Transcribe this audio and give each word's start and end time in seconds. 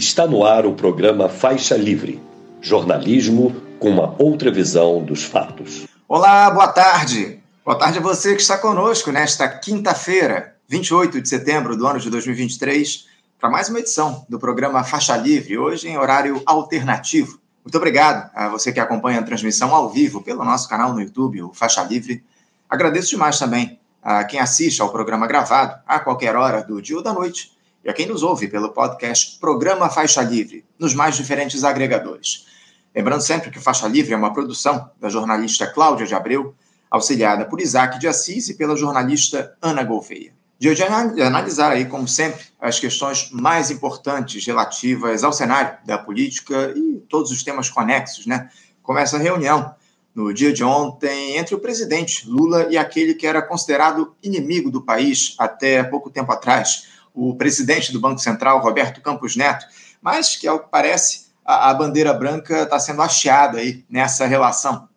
Está 0.00 0.26
no 0.26 0.46
ar 0.46 0.64
o 0.64 0.72
programa 0.72 1.28
Faixa 1.28 1.76
Livre 1.76 2.22
jornalismo 2.62 3.54
com 3.78 3.90
uma 3.90 4.16
outra 4.18 4.50
visão 4.50 5.04
dos 5.04 5.24
fatos. 5.24 5.86
Olá, 6.08 6.50
boa 6.50 6.68
tarde. 6.68 7.38
Boa 7.62 7.78
tarde 7.78 7.98
a 7.98 8.00
você 8.00 8.34
que 8.34 8.40
está 8.40 8.56
conosco 8.56 9.12
nesta 9.12 9.46
quinta-feira, 9.46 10.56
28 10.66 11.20
de 11.20 11.28
setembro 11.28 11.76
do 11.76 11.86
ano 11.86 12.00
de 12.00 12.08
2023, 12.08 13.08
para 13.38 13.50
mais 13.50 13.68
uma 13.68 13.78
edição 13.78 14.24
do 14.26 14.38
programa 14.38 14.82
Faixa 14.84 15.14
Livre, 15.18 15.58
hoje 15.58 15.86
em 15.86 15.98
horário 15.98 16.42
alternativo. 16.46 17.38
Muito 17.62 17.76
obrigado 17.76 18.30
a 18.34 18.48
você 18.48 18.72
que 18.72 18.80
acompanha 18.80 19.20
a 19.20 19.22
transmissão 19.22 19.74
ao 19.74 19.90
vivo 19.90 20.22
pelo 20.22 20.42
nosso 20.46 20.66
canal 20.66 20.94
no 20.94 21.02
YouTube, 21.02 21.42
o 21.42 21.52
Faixa 21.52 21.82
Livre. 21.82 22.24
Agradeço 22.70 23.10
demais 23.10 23.38
também 23.38 23.78
a 24.02 24.24
quem 24.24 24.40
assiste 24.40 24.80
ao 24.80 24.88
programa 24.88 25.26
gravado 25.26 25.78
a 25.86 26.00
qualquer 26.00 26.36
hora 26.36 26.62
do 26.62 26.80
dia 26.80 26.96
ou 26.96 27.02
da 27.02 27.12
noite 27.12 27.59
e 27.84 27.88
a 27.90 27.92
quem 27.92 28.06
nos 28.06 28.22
ouve 28.22 28.48
pelo 28.48 28.70
podcast 28.70 29.38
Programa 29.38 29.88
Faixa 29.88 30.22
Livre, 30.22 30.64
nos 30.78 30.94
mais 30.94 31.16
diferentes 31.16 31.64
agregadores. 31.64 32.46
Lembrando 32.94 33.22
sempre 33.22 33.50
que 33.50 33.60
Faixa 33.60 33.86
Livre 33.86 34.12
é 34.12 34.16
uma 34.16 34.32
produção 34.32 34.90
da 35.00 35.08
jornalista 35.08 35.66
Cláudia 35.66 36.06
de 36.06 36.14
Abreu, 36.14 36.54
auxiliada 36.90 37.44
por 37.44 37.60
Isaac 37.60 37.98
de 37.98 38.08
Assis 38.08 38.48
e 38.48 38.54
pela 38.54 38.76
jornalista 38.76 39.56
Ana 39.62 39.82
Gouveia. 39.84 40.32
De 40.58 40.68
hoje 40.68 40.82
analisar 40.82 41.72
aí, 41.72 41.86
como 41.86 42.06
sempre, 42.06 42.44
as 42.60 42.78
questões 42.78 43.30
mais 43.30 43.70
importantes 43.70 44.44
relativas 44.44 45.24
ao 45.24 45.32
cenário 45.32 45.78
da 45.86 45.96
política 45.96 46.74
e 46.76 47.00
todos 47.08 47.30
os 47.30 47.42
temas 47.42 47.70
conexos, 47.70 48.26
né? 48.26 48.50
Começa 48.82 49.16
a 49.16 49.20
reunião 49.20 49.74
no 50.14 50.34
dia 50.34 50.52
de 50.52 50.62
ontem 50.62 51.38
entre 51.38 51.54
o 51.54 51.60
presidente 51.60 52.28
Lula 52.28 52.66
e 52.68 52.76
aquele 52.76 53.14
que 53.14 53.26
era 53.26 53.40
considerado 53.40 54.14
inimigo 54.22 54.70
do 54.70 54.82
país 54.82 55.34
até 55.38 55.82
pouco 55.82 56.10
tempo 56.10 56.30
atrás, 56.30 56.88
o 57.14 57.34
presidente 57.34 57.92
do 57.92 58.00
Banco 58.00 58.20
Central, 58.20 58.60
Roberto 58.60 59.00
Campos 59.00 59.36
Neto, 59.36 59.66
mas 60.00 60.36
que, 60.36 60.46
ao 60.46 60.60
que 60.60 60.70
parece, 60.70 61.26
a, 61.44 61.70
a 61.70 61.74
bandeira 61.74 62.12
branca 62.12 62.62
está 62.62 62.78
sendo 62.78 63.02
hasteada 63.02 63.58
aí 63.58 63.84
nessa 63.88 64.26
relação. 64.26 64.88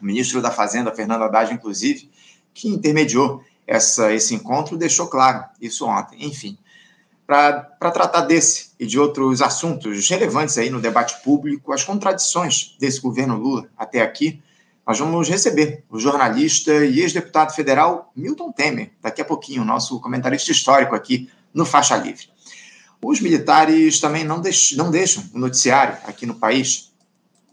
O 0.00 0.04
ministro 0.04 0.40
da 0.40 0.50
Fazenda, 0.50 0.94
Fernando 0.94 1.24
Haddad, 1.24 1.52
inclusive, 1.52 2.10
que 2.54 2.68
intermediou 2.68 3.42
essa, 3.66 4.12
esse 4.12 4.34
encontro, 4.34 4.76
deixou 4.76 5.08
claro 5.08 5.44
isso 5.60 5.86
ontem. 5.86 6.24
Enfim, 6.24 6.56
para 7.26 7.62
tratar 7.78 8.22
desse 8.22 8.70
e 8.80 8.86
de 8.86 8.98
outros 8.98 9.42
assuntos 9.42 10.08
relevantes 10.08 10.56
aí 10.56 10.70
no 10.70 10.80
debate 10.80 11.22
público, 11.22 11.72
as 11.72 11.84
contradições 11.84 12.76
desse 12.80 13.00
governo 13.00 13.36
Lula 13.36 13.68
até 13.76 14.00
aqui, 14.00 14.42
nós 14.88 14.98
vamos 14.98 15.28
receber 15.28 15.84
o 15.90 16.00
jornalista 16.00 16.72
e 16.82 17.00
ex-deputado 17.00 17.54
federal 17.54 18.10
Milton 18.16 18.50
Temer, 18.50 18.90
daqui 19.02 19.20
a 19.20 19.24
pouquinho, 19.24 19.62
nosso 19.62 20.00
comentarista 20.00 20.50
histórico 20.50 20.94
aqui 20.94 21.28
no 21.52 21.66
Faixa 21.66 21.94
Livre. 21.94 22.30
Os 23.04 23.20
militares 23.20 24.00
também 24.00 24.24
não, 24.24 24.40
deix 24.40 24.72
não 24.72 24.90
deixam 24.90 25.22
o 25.34 25.38
noticiário 25.38 25.98
aqui 26.04 26.24
no 26.24 26.36
país. 26.36 26.90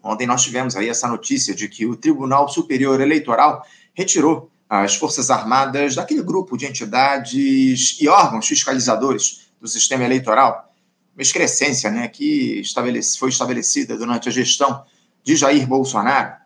Ontem 0.02 0.25
nós 0.25 0.44
tivemos 0.44 0.77
aí 0.77 0.88
essa 0.88 1.09
notícia 1.09 1.53
de 1.53 1.67
que 1.67 1.86
o 1.86 1.97
Tribunal 1.97 2.47
Superior 2.47 3.02
Eleitoral 3.02 3.66
retirou 3.94 4.49
as 4.70 4.95
Forças 4.95 5.30
Armadas 5.30 5.94
daquele 5.94 6.23
grupo 6.23 6.55
de 6.55 6.66
entidades 6.66 7.97
e 7.99 8.08
órgãos 8.08 8.47
fiscalizadores 8.47 9.49
do 9.59 9.67
sistema 9.67 10.05
eleitoral, 10.05 10.73
uma 11.14 11.22
excrescência 11.22 11.92
né, 11.92 12.08
que 12.08 12.61
foi 13.20 13.27
estabelecida 13.27 13.97
durante 13.97 14.30
a 14.30 14.31
gestão 14.31 14.86
de 15.22 15.36
Jair 15.36 15.67
Bolsonaro 15.67 16.44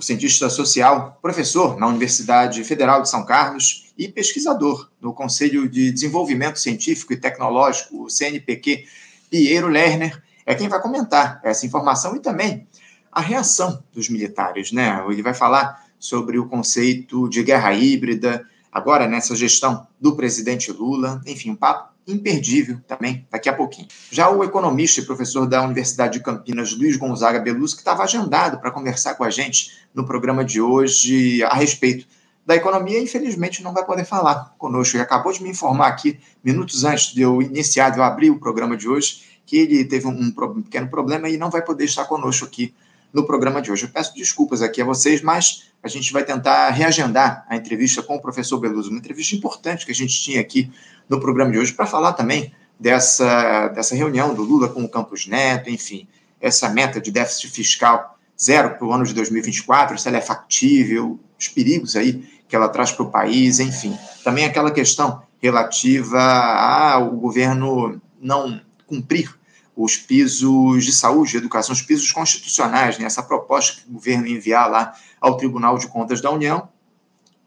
o 0.00 0.02
cientista 0.02 0.48
social, 0.48 1.18
professor 1.20 1.78
na 1.78 1.86
Universidade 1.86 2.64
Federal 2.64 3.02
de 3.02 3.10
São 3.10 3.22
Carlos 3.26 3.92
e 3.98 4.08
pesquisador 4.08 4.88
no 4.98 5.12
Conselho 5.12 5.68
de 5.68 5.92
Desenvolvimento 5.92 6.58
Científico 6.58 7.12
e 7.12 7.18
Tecnológico, 7.18 8.04
o 8.04 8.08
CNPq, 8.08 8.86
Piero 9.28 9.68
Lerner, 9.68 10.22
é 10.46 10.54
quem 10.54 10.68
vai 10.68 10.80
comentar 10.80 11.38
essa 11.44 11.66
informação 11.66 12.16
e 12.16 12.18
também 12.18 12.66
a 13.12 13.20
reação 13.20 13.84
dos 13.92 14.08
militares. 14.08 14.72
Né? 14.72 15.04
Ele 15.06 15.22
vai 15.22 15.34
falar 15.34 15.84
sobre 15.98 16.38
o 16.38 16.48
conceito 16.48 17.28
de 17.28 17.42
guerra 17.42 17.74
híbrida, 17.74 18.42
agora 18.72 19.06
nessa 19.06 19.36
gestão 19.36 19.86
do 20.00 20.16
presidente 20.16 20.72
Lula, 20.72 21.20
enfim, 21.26 21.50
um 21.50 21.56
papo 21.56 21.89
imperdível 22.06 22.80
também 22.86 23.26
daqui 23.30 23.48
a 23.48 23.52
pouquinho. 23.52 23.88
Já 24.10 24.30
o 24.30 24.42
economista 24.42 25.00
e 25.00 25.04
professor 25.04 25.46
da 25.46 25.62
Universidade 25.62 26.14
de 26.14 26.24
Campinas, 26.24 26.72
Luiz 26.72 26.96
Gonzaga 26.96 27.38
Belusco, 27.38 27.76
que 27.76 27.82
estava 27.82 28.02
agendado 28.02 28.58
para 28.58 28.70
conversar 28.70 29.14
com 29.14 29.24
a 29.24 29.30
gente 29.30 29.72
no 29.94 30.04
programa 30.04 30.44
de 30.44 30.60
hoje 30.60 31.42
a 31.44 31.54
respeito 31.54 32.06
da 32.44 32.56
economia, 32.56 33.00
infelizmente 33.00 33.62
não 33.62 33.72
vai 33.72 33.84
poder 33.84 34.04
falar 34.04 34.54
conosco. 34.58 34.96
Ele 34.96 35.02
acabou 35.02 35.32
de 35.32 35.42
me 35.42 35.50
informar 35.50 35.88
aqui, 35.88 36.18
minutos 36.42 36.84
antes 36.84 37.14
de 37.14 37.22
eu 37.22 37.40
iniciar, 37.40 37.90
de 37.90 37.98
eu 37.98 38.02
abrir 38.02 38.30
o 38.30 38.40
programa 38.40 38.76
de 38.76 38.88
hoje, 38.88 39.22
que 39.46 39.56
ele 39.56 39.84
teve 39.84 40.06
um, 40.06 40.32
pequeno 40.62 40.88
problema 40.88 41.28
e 41.28 41.36
não 41.36 41.50
vai 41.50 41.62
poder 41.62 41.84
estar 41.84 42.04
conosco 42.06 42.44
aqui 42.44 42.74
no 43.12 43.26
programa 43.26 43.60
de 43.60 43.70
hoje. 43.70 43.84
Eu 43.84 43.90
peço 43.90 44.14
desculpas 44.14 44.62
aqui 44.62 44.80
a 44.80 44.84
vocês, 44.84 45.22
mas 45.22 45.70
a 45.82 45.88
gente 45.88 46.12
vai 46.12 46.24
tentar 46.24 46.70
reagendar 46.70 47.44
a 47.48 47.56
entrevista 47.56 48.02
com 48.02 48.16
o 48.16 48.20
professor 48.20 48.58
Beluso, 48.58 48.90
uma 48.90 48.98
entrevista 48.98 49.34
importante 49.34 49.84
que 49.84 49.92
a 49.92 49.94
gente 49.94 50.20
tinha 50.20 50.40
aqui 50.40 50.70
no 51.08 51.20
programa 51.20 51.50
de 51.52 51.58
hoje, 51.58 51.72
para 51.72 51.86
falar 51.86 52.12
também 52.12 52.52
dessa, 52.78 53.68
dessa 53.68 53.94
reunião 53.94 54.34
do 54.34 54.42
Lula 54.42 54.68
com 54.68 54.82
o 54.82 54.88
Campos 54.88 55.26
Neto, 55.26 55.68
enfim, 55.70 56.06
essa 56.40 56.68
meta 56.68 57.00
de 57.00 57.10
déficit 57.10 57.50
fiscal 57.50 58.18
zero 58.40 58.70
para 58.70 58.86
o 58.86 58.92
ano 58.92 59.04
de 59.04 59.12
2024, 59.12 59.98
se 59.98 60.08
ela 60.08 60.16
é 60.16 60.20
factível, 60.22 61.18
os 61.38 61.48
perigos 61.48 61.96
aí 61.96 62.24
que 62.48 62.56
ela 62.56 62.68
traz 62.68 62.90
para 62.90 63.04
o 63.04 63.10
país, 63.10 63.60
enfim. 63.60 63.96
Também 64.24 64.44
aquela 64.44 64.70
questão 64.70 65.22
relativa 65.40 66.20
ao 66.20 67.10
governo 67.10 68.00
não 68.20 68.60
cumprir 68.86 69.34
os 69.82 69.96
pisos 69.96 70.84
de 70.84 70.92
saúde 70.92 71.38
educação, 71.38 71.72
os 71.72 71.80
pisos 71.80 72.12
constitucionais, 72.12 72.98
né? 72.98 73.06
essa 73.06 73.22
proposta 73.22 73.80
que 73.80 73.88
o 73.88 73.92
governo 73.94 74.26
enviar 74.26 74.70
lá 74.70 74.94
ao 75.18 75.38
Tribunal 75.38 75.78
de 75.78 75.88
Contas 75.88 76.20
da 76.20 76.30
União. 76.30 76.68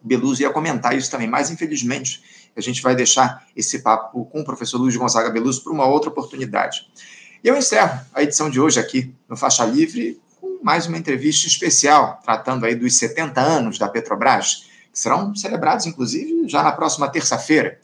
Beluso 0.02 0.42
ia 0.42 0.50
comentar 0.50 0.98
isso 0.98 1.12
também, 1.12 1.28
mas 1.28 1.52
infelizmente 1.52 2.24
a 2.56 2.62
gente 2.62 2.82
vai 2.82 2.96
deixar 2.96 3.46
esse 3.56 3.80
papo 3.80 4.26
com 4.26 4.42
o 4.42 4.44
professor 4.44 4.80
Luiz 4.80 4.96
Gonzaga 4.96 5.30
Beluso 5.30 5.64
para 5.64 5.72
uma 5.72 5.86
outra 5.86 6.10
oportunidade. 6.10 6.88
E 7.44 7.48
eu 7.48 7.56
encerro 7.56 8.00
a 8.14 8.24
edição 8.24 8.50
de 8.50 8.60
hoje 8.60 8.80
aqui 8.80 9.14
no 9.30 9.38
Faixa 9.38 9.64
Livre 9.64 10.20
com 10.42 10.60
mais 10.64 10.88
uma 10.88 10.98
entrevista 10.98 11.46
especial, 11.46 12.20
tratando 12.24 12.66
aí 12.66 12.74
dos 12.74 12.96
70 12.96 13.40
anos 13.40 13.78
da 13.78 13.88
Petrobras, 13.88 14.66
que 14.92 15.00
serão 15.00 15.36
celebrados, 15.36 15.86
inclusive, 15.86 16.50
já 16.50 16.64
na 16.64 16.72
próxima 16.72 17.08
terça-feira. 17.08 17.80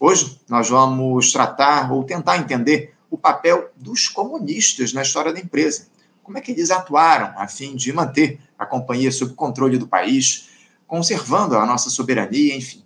Hoje 0.00 0.40
nós 0.48 0.68
vamos 0.68 1.32
tratar 1.32 1.92
ou 1.92 2.02
tentar 2.02 2.38
entender 2.38 2.93
o 3.14 3.18
papel 3.18 3.70
dos 3.76 4.08
comunistas 4.08 4.92
na 4.92 5.02
história 5.02 5.32
da 5.32 5.38
empresa. 5.38 5.86
Como 6.20 6.36
é 6.36 6.40
que 6.40 6.50
eles 6.50 6.72
atuaram 6.72 7.32
a 7.38 7.46
fim 7.46 7.76
de 7.76 7.92
manter 7.92 8.40
a 8.58 8.66
companhia 8.66 9.12
sob 9.12 9.34
controle 9.34 9.78
do 9.78 9.86
país, 9.86 10.48
conservando 10.84 11.56
a 11.56 11.64
nossa 11.64 11.90
soberania, 11.90 12.56
enfim. 12.56 12.82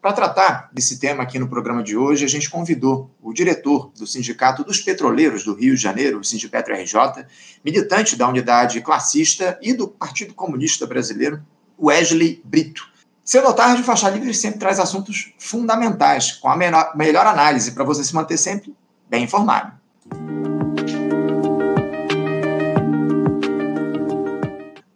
Para 0.00 0.12
tratar 0.12 0.70
desse 0.72 1.00
tema 1.00 1.24
aqui 1.24 1.36
no 1.36 1.48
programa 1.48 1.82
de 1.82 1.96
hoje, 1.96 2.24
a 2.24 2.28
gente 2.28 2.48
convidou 2.48 3.10
o 3.20 3.32
diretor 3.32 3.90
do 3.98 4.06
Sindicato 4.06 4.62
dos 4.62 4.80
Petroleiros 4.80 5.44
do 5.44 5.54
Rio 5.54 5.74
de 5.74 5.82
Janeiro, 5.82 6.20
o 6.20 6.24
Sindipetro 6.24 6.74
RJ, 6.74 7.26
militante 7.64 8.14
da 8.14 8.28
unidade 8.28 8.80
classista 8.82 9.58
e 9.60 9.72
do 9.72 9.88
Partido 9.88 10.32
Comunista 10.32 10.86
Brasileiro, 10.86 11.42
Wesley 11.76 12.40
Brito. 12.44 12.88
Ou 13.44 13.52
tarde, 13.52 13.82
o 13.82 13.84
Faixa 13.84 14.10
Livre 14.10 14.32
sempre 14.32 14.60
traz 14.60 14.78
assuntos 14.78 15.32
fundamentais, 15.38 16.32
com 16.32 16.48
a 16.48 16.56
melhor 16.56 17.26
análise, 17.26 17.72
para 17.72 17.82
você 17.82 18.04
se 18.04 18.14
manter 18.14 18.36
sempre 18.36 18.72
bem 19.12 19.24
informado. 19.24 19.72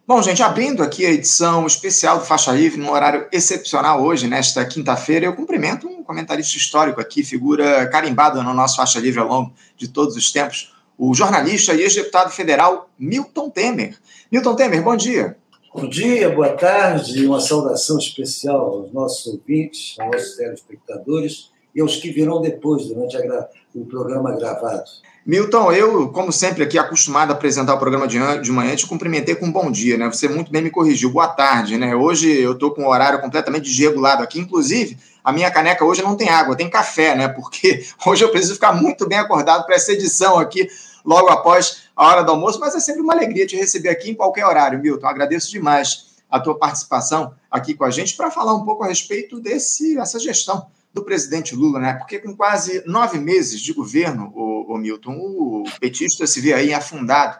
Bom, 0.06 0.22
gente, 0.22 0.42
abrindo 0.42 0.82
aqui 0.82 1.04
a 1.04 1.10
edição 1.10 1.66
especial 1.66 2.20
do 2.20 2.24
Faixa 2.24 2.50
Livre, 2.52 2.80
num 2.80 2.90
horário 2.90 3.26
excepcional 3.30 4.02
hoje, 4.02 4.26
nesta 4.26 4.64
quinta-feira, 4.64 5.26
eu 5.26 5.34
cumprimento 5.34 5.86
um 5.86 6.02
comentarista 6.02 6.56
histórico 6.56 6.98
aqui, 6.98 7.22
figura 7.22 7.86
carimbada 7.88 8.42
no 8.42 8.54
nosso 8.54 8.76
Faixa 8.76 8.98
Livre 8.98 9.20
ao 9.20 9.28
longo 9.28 9.52
de 9.76 9.88
todos 9.88 10.16
os 10.16 10.32
tempos, 10.32 10.72
o 10.96 11.12
jornalista 11.12 11.74
e 11.74 11.82
ex-deputado 11.82 12.30
federal 12.30 12.88
Milton 12.98 13.50
Temer. 13.50 13.98
Milton 14.32 14.54
Temer, 14.54 14.82
bom 14.82 14.96
dia. 14.96 15.36
Bom 15.74 15.86
dia, 15.86 16.30
boa 16.30 16.56
tarde, 16.56 17.26
uma 17.26 17.40
saudação 17.40 17.98
especial 17.98 18.64
aos 18.64 18.92
nossos 18.94 19.26
ouvintes, 19.26 19.94
aos 19.98 20.12
nossos 20.12 20.36
telespectadores 20.36 21.50
e 21.74 21.82
aos 21.82 21.96
que 21.96 22.10
virão 22.10 22.40
depois, 22.40 22.86
durante 22.86 23.18
a, 23.18 23.48
o 23.76 23.84
programa 23.84 24.32
gravado. 24.32 24.84
Milton, 25.24 25.72
eu, 25.72 26.08
como 26.10 26.32
sempre, 26.32 26.62
aqui 26.62 26.78
acostumado 26.78 27.30
a 27.30 27.34
apresentar 27.34 27.74
o 27.74 27.78
programa 27.78 28.06
de, 28.06 28.18
de 28.40 28.52
manhã, 28.52 28.74
te 28.76 28.86
cumprimentei 28.86 29.34
com 29.34 29.46
um 29.46 29.52
bom 29.52 29.70
dia, 29.70 29.98
né? 29.98 30.06
Você 30.06 30.28
muito 30.28 30.52
bem 30.52 30.62
me 30.62 30.70
corrigiu. 30.70 31.10
Boa 31.10 31.26
tarde, 31.28 31.76
né? 31.76 31.94
Hoje 31.94 32.30
eu 32.30 32.52
estou 32.52 32.70
com 32.70 32.84
o 32.84 32.88
horário 32.88 33.20
completamente 33.20 33.64
desregulado 33.64 34.22
aqui. 34.22 34.38
Inclusive, 34.38 34.96
a 35.24 35.32
minha 35.32 35.50
caneca 35.50 35.84
hoje 35.84 36.00
não 36.00 36.16
tem 36.16 36.28
água, 36.28 36.56
tem 36.56 36.70
café, 36.70 37.16
né? 37.16 37.28
Porque 37.28 37.84
hoje 38.06 38.24
eu 38.24 38.30
preciso 38.30 38.54
ficar 38.54 38.72
muito 38.72 39.06
bem 39.08 39.18
acordado 39.18 39.66
para 39.66 39.74
essa 39.74 39.92
edição 39.92 40.38
aqui, 40.38 40.68
logo 41.04 41.28
após 41.28 41.88
a 41.96 42.06
hora 42.06 42.22
do 42.22 42.30
almoço. 42.30 42.60
Mas 42.60 42.76
é 42.76 42.80
sempre 42.80 43.02
uma 43.02 43.12
alegria 43.12 43.46
te 43.46 43.56
receber 43.56 43.88
aqui 43.88 44.10
em 44.10 44.14
qualquer 44.14 44.46
horário, 44.46 44.80
Milton. 44.80 45.08
Agradeço 45.08 45.50
demais 45.50 46.06
a 46.30 46.38
tua 46.38 46.56
participação 46.56 47.34
aqui 47.50 47.74
com 47.74 47.84
a 47.84 47.90
gente 47.90 48.16
para 48.16 48.30
falar 48.30 48.54
um 48.54 48.64
pouco 48.64 48.84
a 48.84 48.86
respeito 48.86 49.40
desse, 49.40 49.96
dessa 49.96 50.20
gestão 50.20 50.66
do 50.96 51.04
presidente 51.04 51.54
Lula, 51.54 51.78
né? 51.78 51.92
Porque 51.92 52.18
com 52.18 52.34
quase 52.34 52.82
nove 52.86 53.18
meses 53.18 53.60
de 53.60 53.74
governo, 53.74 54.32
o, 54.34 54.72
o 54.74 54.78
Milton, 54.78 55.12
o 55.12 55.64
petista 55.78 56.26
se 56.26 56.40
vê 56.40 56.54
aí 56.54 56.72
afundado 56.72 57.36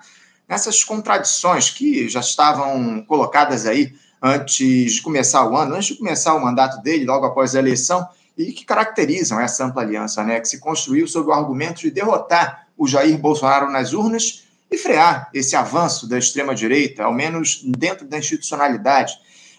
nessas 0.46 0.84
contradições 0.84 1.70
que 1.70 2.06
já 2.06 2.20
estavam 2.20 3.02
colocadas 3.08 3.64
aí 3.64 3.94
antes 4.22 4.92
de 4.92 5.00
começar 5.00 5.48
o 5.48 5.56
ano, 5.56 5.74
antes 5.74 5.88
de 5.88 5.94
começar 5.96 6.34
o 6.34 6.42
mandato 6.42 6.82
dele, 6.82 7.06
logo 7.06 7.24
após 7.24 7.56
a 7.56 7.58
eleição, 7.58 8.06
e 8.36 8.52
que 8.52 8.62
caracterizam 8.62 9.40
essa 9.40 9.64
ampla 9.64 9.80
aliança, 9.80 10.22
né? 10.22 10.38
Que 10.38 10.48
se 10.48 10.60
construiu 10.60 11.08
sob 11.08 11.30
o 11.30 11.32
argumento 11.32 11.80
de 11.80 11.90
derrotar 11.90 12.66
o 12.76 12.86
Jair 12.86 13.16
Bolsonaro 13.16 13.70
nas 13.70 13.94
urnas 13.94 14.44
e 14.70 14.76
frear 14.76 15.30
esse 15.32 15.56
avanço 15.56 16.06
da 16.06 16.18
extrema-direita, 16.18 17.04
ao 17.04 17.14
menos 17.14 17.62
dentro 17.64 18.06
da 18.06 18.18
institucionalidade 18.18 19.14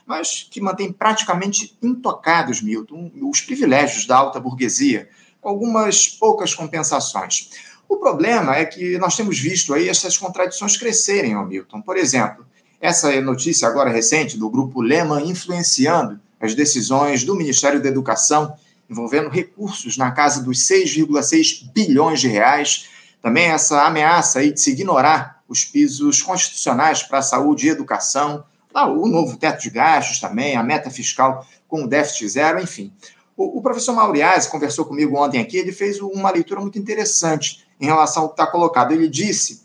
mas 0.07 0.47
que 0.49 0.61
mantém 0.61 0.91
praticamente 0.91 1.77
intocados, 1.83 2.61
Milton, 2.61 3.11
os 3.21 3.41
privilégios 3.41 4.07
da 4.07 4.15
alta 4.15 4.39
burguesia, 4.39 5.09
com 5.41 5.49
algumas 5.49 6.07
poucas 6.07 6.53
compensações. 6.53 7.49
O 7.89 7.97
problema 7.97 8.55
é 8.55 8.65
que 8.65 8.97
nós 8.97 9.15
temos 9.17 9.37
visto 9.37 9.73
aí 9.73 9.89
essas 9.89 10.17
contradições 10.17 10.77
crescerem, 10.77 11.35
Milton. 11.45 11.81
Por 11.81 11.97
exemplo, 11.97 12.45
essa 12.79 13.19
notícia 13.21 13.67
agora 13.67 13.89
recente 13.89 14.37
do 14.37 14.49
grupo 14.49 14.81
Lehman 14.81 15.29
influenciando 15.29 16.19
as 16.39 16.55
decisões 16.55 17.23
do 17.23 17.35
Ministério 17.35 17.81
da 17.81 17.89
Educação 17.89 18.55
envolvendo 18.89 19.29
recursos 19.29 19.97
na 19.97 20.11
casa 20.11 20.41
dos 20.41 20.59
6,6 20.59 21.69
bilhões 21.73 22.21
de 22.21 22.27
reais. 22.27 22.87
Também 23.21 23.47
essa 23.47 23.83
ameaça 23.85 24.39
aí 24.39 24.53
de 24.53 24.61
se 24.61 24.71
ignorar 24.71 25.41
os 25.47 25.65
pisos 25.65 26.21
constitucionais 26.21 27.03
para 27.03 27.19
a 27.19 27.21
saúde 27.21 27.67
e 27.67 27.69
educação, 27.69 28.43
ah, 28.77 28.87
o 28.87 29.07
novo 29.07 29.35
teto 29.37 29.63
de 29.63 29.71
gastos 29.71 30.19
também, 30.19 30.55
a 30.55 30.61
meta 30.61 30.91
fiscal 30.91 31.43
com 31.67 31.83
o 31.83 31.87
déficit 31.87 32.29
zero, 32.29 32.61
enfim. 32.61 32.93
O, 33.35 33.57
o 33.57 33.61
professor 33.61 33.93
Mauriase 33.93 34.51
conversou 34.51 34.85
comigo 34.85 35.17
ontem 35.17 35.41
aqui, 35.41 35.57
ele 35.57 35.71
fez 35.71 35.99
uma 35.99 36.29
leitura 36.29 36.61
muito 36.61 36.77
interessante 36.77 37.65
em 37.81 37.87
relação 37.87 38.23
ao 38.23 38.29
que 38.29 38.33
está 38.33 38.45
colocado. 38.45 38.91
Ele 38.91 39.07
disse 39.07 39.63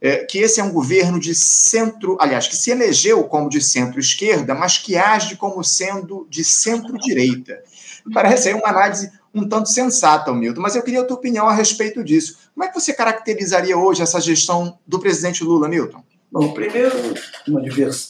é, 0.00 0.24
que 0.24 0.38
esse 0.38 0.60
é 0.60 0.64
um 0.64 0.72
governo 0.72 1.20
de 1.20 1.34
centro, 1.34 2.16
aliás, 2.18 2.48
que 2.48 2.56
se 2.56 2.70
elegeu 2.70 3.22
como 3.24 3.50
de 3.50 3.60
centro-esquerda, 3.60 4.54
mas 4.54 4.78
que 4.78 4.96
age 4.96 5.36
como 5.36 5.62
sendo 5.62 6.26
de 6.30 6.42
centro-direita. 6.42 7.62
Parece 8.14 8.48
aí 8.48 8.54
uma 8.54 8.68
análise 8.68 9.12
um 9.34 9.46
tanto 9.46 9.68
sensata, 9.68 10.32
Milton, 10.32 10.60
mas 10.62 10.74
eu 10.74 10.82
queria 10.82 11.02
a 11.02 11.04
tua 11.04 11.16
opinião 11.18 11.46
a 11.46 11.52
respeito 11.52 12.02
disso. 12.02 12.38
Como 12.54 12.64
é 12.64 12.68
que 12.68 12.80
você 12.80 12.94
caracterizaria 12.94 13.76
hoje 13.76 14.00
essa 14.00 14.20
gestão 14.20 14.78
do 14.86 14.98
presidente 15.00 15.44
Lula, 15.44 15.68
Milton? 15.68 16.02
Bom, 16.30 16.52
primeiro, 16.52 17.14
uma 17.50 17.62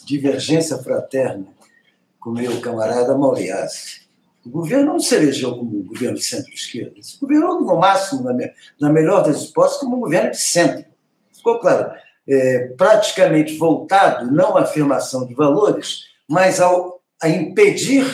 divergência 0.05 0.79
fraterna 0.79 1.47
com 2.21 2.31
meu 2.31 2.61
camarada 2.61 3.17
Mauriás. 3.17 4.01
O 4.45 4.51
governo 4.51 4.93
não 4.93 5.01
se 5.01 5.15
elegeu 5.15 5.57
como 5.57 5.79
um 5.79 5.85
governo 5.85 6.17
de 6.17 6.25
centro-esquerda. 6.25 7.03
Se 7.03 7.19
governou, 7.19 7.61
no 7.61 7.77
máximo, 7.77 8.23
na, 8.23 8.35
na 8.81 8.93
melhor 8.93 9.23
das 9.23 9.43
hipóteses, 9.43 9.81
como 9.81 9.97
um 9.97 10.01
governo 10.01 10.31
de 10.31 10.41
centro. 10.41 10.85
Ficou 11.33 11.59
claro? 11.59 11.93
É, 12.27 12.69
praticamente 12.77 13.57
voltado 13.57 14.31
não 14.33 14.57
à 14.57 14.63
afirmação 14.63 15.27
de 15.27 15.35
valores, 15.35 16.05
mas 16.29 16.61
ao, 16.61 17.03
a 17.23 17.29
impedir 17.29 18.07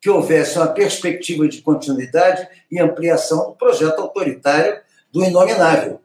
que 0.00 0.08
houvesse 0.08 0.56
uma 0.56 0.68
perspectiva 0.68 1.46
de 1.48 1.60
continuidade 1.60 2.48
e 2.70 2.78
ampliação 2.78 3.50
do 3.50 3.56
projeto 3.56 4.00
autoritário 4.00 4.80
do 5.12 5.24
inominável 5.24 6.00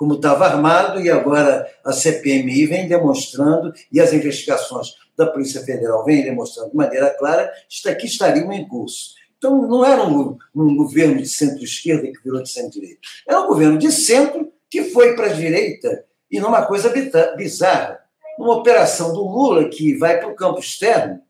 como 0.00 0.14
estava 0.14 0.46
armado, 0.46 0.98
e 0.98 1.10
agora 1.10 1.70
a 1.84 1.92
CPMI 1.92 2.64
vem 2.64 2.88
demonstrando, 2.88 3.70
e 3.92 4.00
as 4.00 4.14
investigações 4.14 4.94
da 5.14 5.26
Polícia 5.26 5.60
Federal 5.60 6.06
vêm 6.06 6.24
demonstrando 6.24 6.70
de 6.70 6.76
maneira 6.76 7.10
clara, 7.10 7.52
que 7.98 8.06
estariam 8.06 8.50
em 8.50 8.66
curso. 8.66 9.10
Então, 9.36 9.68
não 9.68 9.84
era 9.84 10.02
um, 10.02 10.38
um 10.56 10.74
governo 10.74 11.18
de 11.18 11.28
centro-esquerda 11.28 12.04
que 12.04 12.24
virou 12.24 12.42
de 12.42 12.48
centro-direita. 12.48 12.98
Era 13.28 13.42
um 13.42 13.48
governo 13.48 13.76
de 13.76 13.92
centro 13.92 14.50
que 14.70 14.84
foi 14.84 15.14
para 15.14 15.26
a 15.26 15.34
direita, 15.34 16.02
e 16.30 16.40
numa 16.40 16.64
coisa 16.64 16.90
bizarra. 17.36 18.00
Uma 18.38 18.56
operação 18.56 19.12
do 19.12 19.20
Lula 19.22 19.68
que 19.68 19.98
vai 19.98 20.18
para 20.18 20.30
o 20.30 20.34
campo 20.34 20.60
externo, 20.60 21.20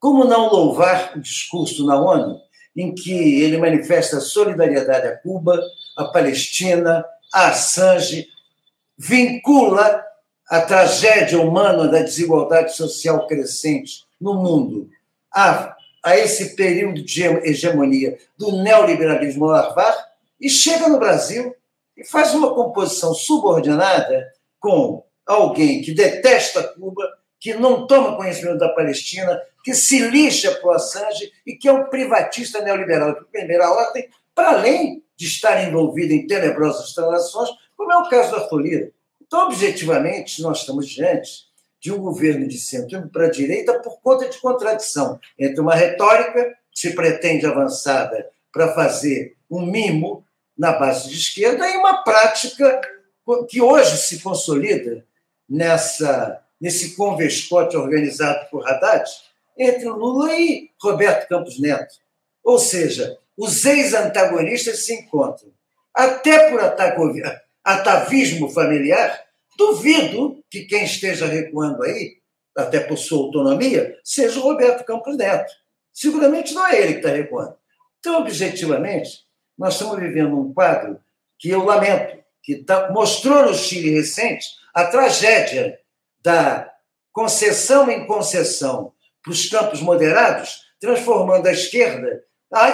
como 0.00 0.24
não 0.24 0.50
louvar 0.50 1.12
o 1.16 1.20
discurso 1.20 1.86
na 1.86 2.00
ONU, 2.00 2.40
em 2.76 2.92
que 2.92 3.12
ele 3.12 3.58
manifesta 3.58 4.18
solidariedade 4.18 5.06
a 5.06 5.16
Cuba, 5.16 5.62
a 5.96 6.06
Palestina, 6.06 7.04
Assange 7.32 8.28
vincula 8.96 10.04
a 10.48 10.60
tragédia 10.62 11.40
humana 11.40 11.88
da 11.88 12.02
desigualdade 12.02 12.74
social 12.74 13.26
crescente 13.26 14.04
no 14.20 14.34
mundo 14.34 14.88
a, 15.32 15.76
a 16.02 16.16
esse 16.16 16.56
período 16.56 17.02
de 17.02 17.22
hegemonia 17.22 18.18
do 18.36 18.62
neoliberalismo 18.62 19.46
larvar 19.46 19.94
e 20.40 20.48
chega 20.48 20.88
no 20.88 20.98
Brasil 20.98 21.54
e 21.96 22.04
faz 22.04 22.34
uma 22.34 22.54
composição 22.54 23.12
subordinada 23.12 24.32
com 24.58 25.04
alguém 25.26 25.82
que 25.82 25.92
detesta 25.92 26.62
Cuba, 26.62 27.06
que 27.38 27.54
não 27.54 27.86
toma 27.86 28.16
conhecimento 28.16 28.58
da 28.58 28.70
Palestina, 28.70 29.40
que 29.62 29.74
se 29.74 29.98
lixa 30.08 30.52
para 30.52 30.68
o 30.68 30.72
Assange 30.72 31.30
e 31.46 31.54
que 31.54 31.68
é 31.68 31.72
um 31.72 31.84
privatista 31.84 32.60
neoliberal 32.62 33.14
de 33.14 33.26
primeira 33.26 33.70
ordem, 33.70 34.08
para 34.34 34.52
além 34.52 35.02
de 35.18 35.26
estar 35.26 35.68
envolvido 35.68 36.12
em 36.12 36.26
tenebrosas 36.26 36.92
transações, 36.94 37.50
como 37.76 37.92
é 37.92 37.96
o 37.96 38.08
caso 38.08 38.30
da 38.30 38.48
Folha. 38.48 38.92
Então, 39.20 39.46
objetivamente, 39.46 40.40
nós 40.40 40.60
estamos 40.60 40.88
diante 40.88 41.48
de 41.80 41.92
um 41.92 41.98
governo 41.98 42.46
de 42.46 42.58
centro 42.58 43.08
para 43.08 43.26
a 43.26 43.30
direita 43.30 43.80
por 43.80 44.00
conta 44.00 44.28
de 44.28 44.38
contradição 44.38 45.18
entre 45.38 45.60
uma 45.60 45.74
retórica 45.74 46.56
que 46.72 46.80
se 46.80 46.94
pretende 46.94 47.44
avançada 47.46 48.30
para 48.52 48.72
fazer 48.74 49.36
um 49.50 49.66
mimo 49.66 50.24
na 50.56 50.72
base 50.72 51.08
de 51.08 51.16
esquerda 51.16 51.68
e 51.68 51.76
uma 51.76 52.02
prática 52.02 52.80
que 53.48 53.60
hoje 53.60 53.96
se 53.96 54.20
consolida 54.20 55.04
nessa 55.48 56.42
nesse 56.60 56.96
convescote 56.96 57.76
organizado 57.76 58.48
por 58.50 58.66
Haddad 58.68 59.08
entre 59.56 59.88
Lula 59.88 60.34
e 60.34 60.70
Roberto 60.80 61.28
Campos 61.28 61.60
Neto. 61.60 61.94
Ou 62.42 62.58
seja, 62.58 63.16
os 63.38 63.64
ex-antagonistas 63.64 64.84
se 64.84 64.92
encontram. 64.94 65.52
Até 65.94 66.50
por 66.50 66.60
atavismo 67.64 68.50
familiar, 68.50 69.24
duvido 69.56 70.44
que 70.50 70.64
quem 70.64 70.84
esteja 70.84 71.26
recuando 71.26 71.84
aí, 71.84 72.18
até 72.56 72.80
por 72.80 72.98
sua 72.98 73.26
autonomia, 73.26 73.96
seja 74.02 74.40
o 74.40 74.42
Roberto 74.42 74.84
Campos 74.84 75.16
Neto. 75.16 75.52
Seguramente 75.94 76.52
não 76.52 76.66
é 76.66 76.80
ele 76.80 76.94
que 76.94 76.98
está 76.98 77.10
recuando. 77.10 77.54
Então, 78.00 78.20
objetivamente, 78.20 79.20
nós 79.56 79.74
estamos 79.74 80.00
vivendo 80.00 80.36
um 80.36 80.52
quadro 80.52 80.98
que 81.38 81.48
eu 81.48 81.64
lamento, 81.64 82.18
que 82.42 82.56
tá, 82.56 82.90
mostrou 82.90 83.46
no 83.46 83.54
Chile 83.54 83.90
recente 83.90 84.48
a 84.74 84.84
tragédia 84.86 85.78
da 86.20 86.72
concessão 87.12 87.88
em 87.88 88.04
concessão 88.04 88.92
para 89.22 89.32
os 89.32 89.48
campos 89.48 89.80
moderados, 89.80 90.62
transformando 90.80 91.46
a 91.46 91.52
esquerda 91.52 92.22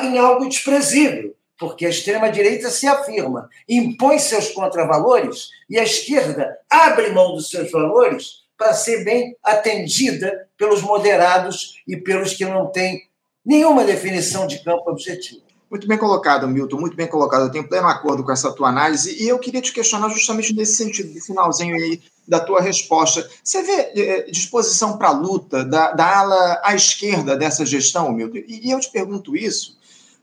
em 0.07 0.19
algo 0.19 0.49
desprezível, 0.49 1.35
porque 1.59 1.87
a 1.87 1.90
extrema-direita 1.90 2.71
se 2.71 2.87
afirma, 2.87 3.49
impõe 3.69 4.19
seus 4.19 4.50
contravalores 4.50 5.49
e 5.69 5.78
a 5.78 5.83
esquerda 5.83 6.59
abre 6.69 7.11
mão 7.11 7.35
dos 7.35 7.49
seus 7.49 7.71
valores 7.71 8.45
para 8.57 8.73
ser 8.73 9.04
bem 9.04 9.37
atendida 9.43 10.49
pelos 10.57 10.83
moderados 10.83 11.83
e 11.87 11.97
pelos 11.97 12.35
que 12.35 12.45
não 12.45 12.66
têm 12.66 13.09
nenhuma 13.45 13.85
definição 13.85 14.47
de 14.47 14.62
campo 14.62 14.90
objetivo. 14.90 15.43
Muito 15.75 15.88
bem 15.88 15.99
colocado, 15.99 16.47
Milton, 16.47 16.78
muito 16.78 16.97
bem 16.97 17.09
colocado. 17.09 17.47
Eu 17.47 17.50
tenho 17.50 17.69
pleno 17.69 17.88
acordo 17.88 18.23
com 18.23 18.31
essa 18.31 18.52
tua 18.52 18.69
análise 18.69 19.21
e 19.21 19.26
eu 19.26 19.40
queria 19.40 19.61
te 19.61 19.73
questionar 19.73 20.09
justamente 20.09 20.54
nesse 20.54 20.76
sentido, 20.76 21.12
no 21.12 21.21
finalzinho 21.21 21.75
aí 21.75 22.00
da 22.28 22.38
tua 22.38 22.61
resposta. 22.61 23.28
Você 23.43 23.61
vê 23.61 23.90
eh, 23.97 24.31
disposição 24.31 24.97
para 24.97 25.11
luta 25.11 25.64
da, 25.64 25.90
da, 25.90 26.21
ala 26.21 26.61
à 26.62 26.76
esquerda 26.76 27.37
dessa 27.37 27.66
gestão, 27.66 28.12
Milton? 28.12 28.37
E, 28.47 28.69
e 28.69 28.71
eu 28.71 28.78
te 28.78 28.88
pergunto 28.88 29.37
isso 29.37 29.76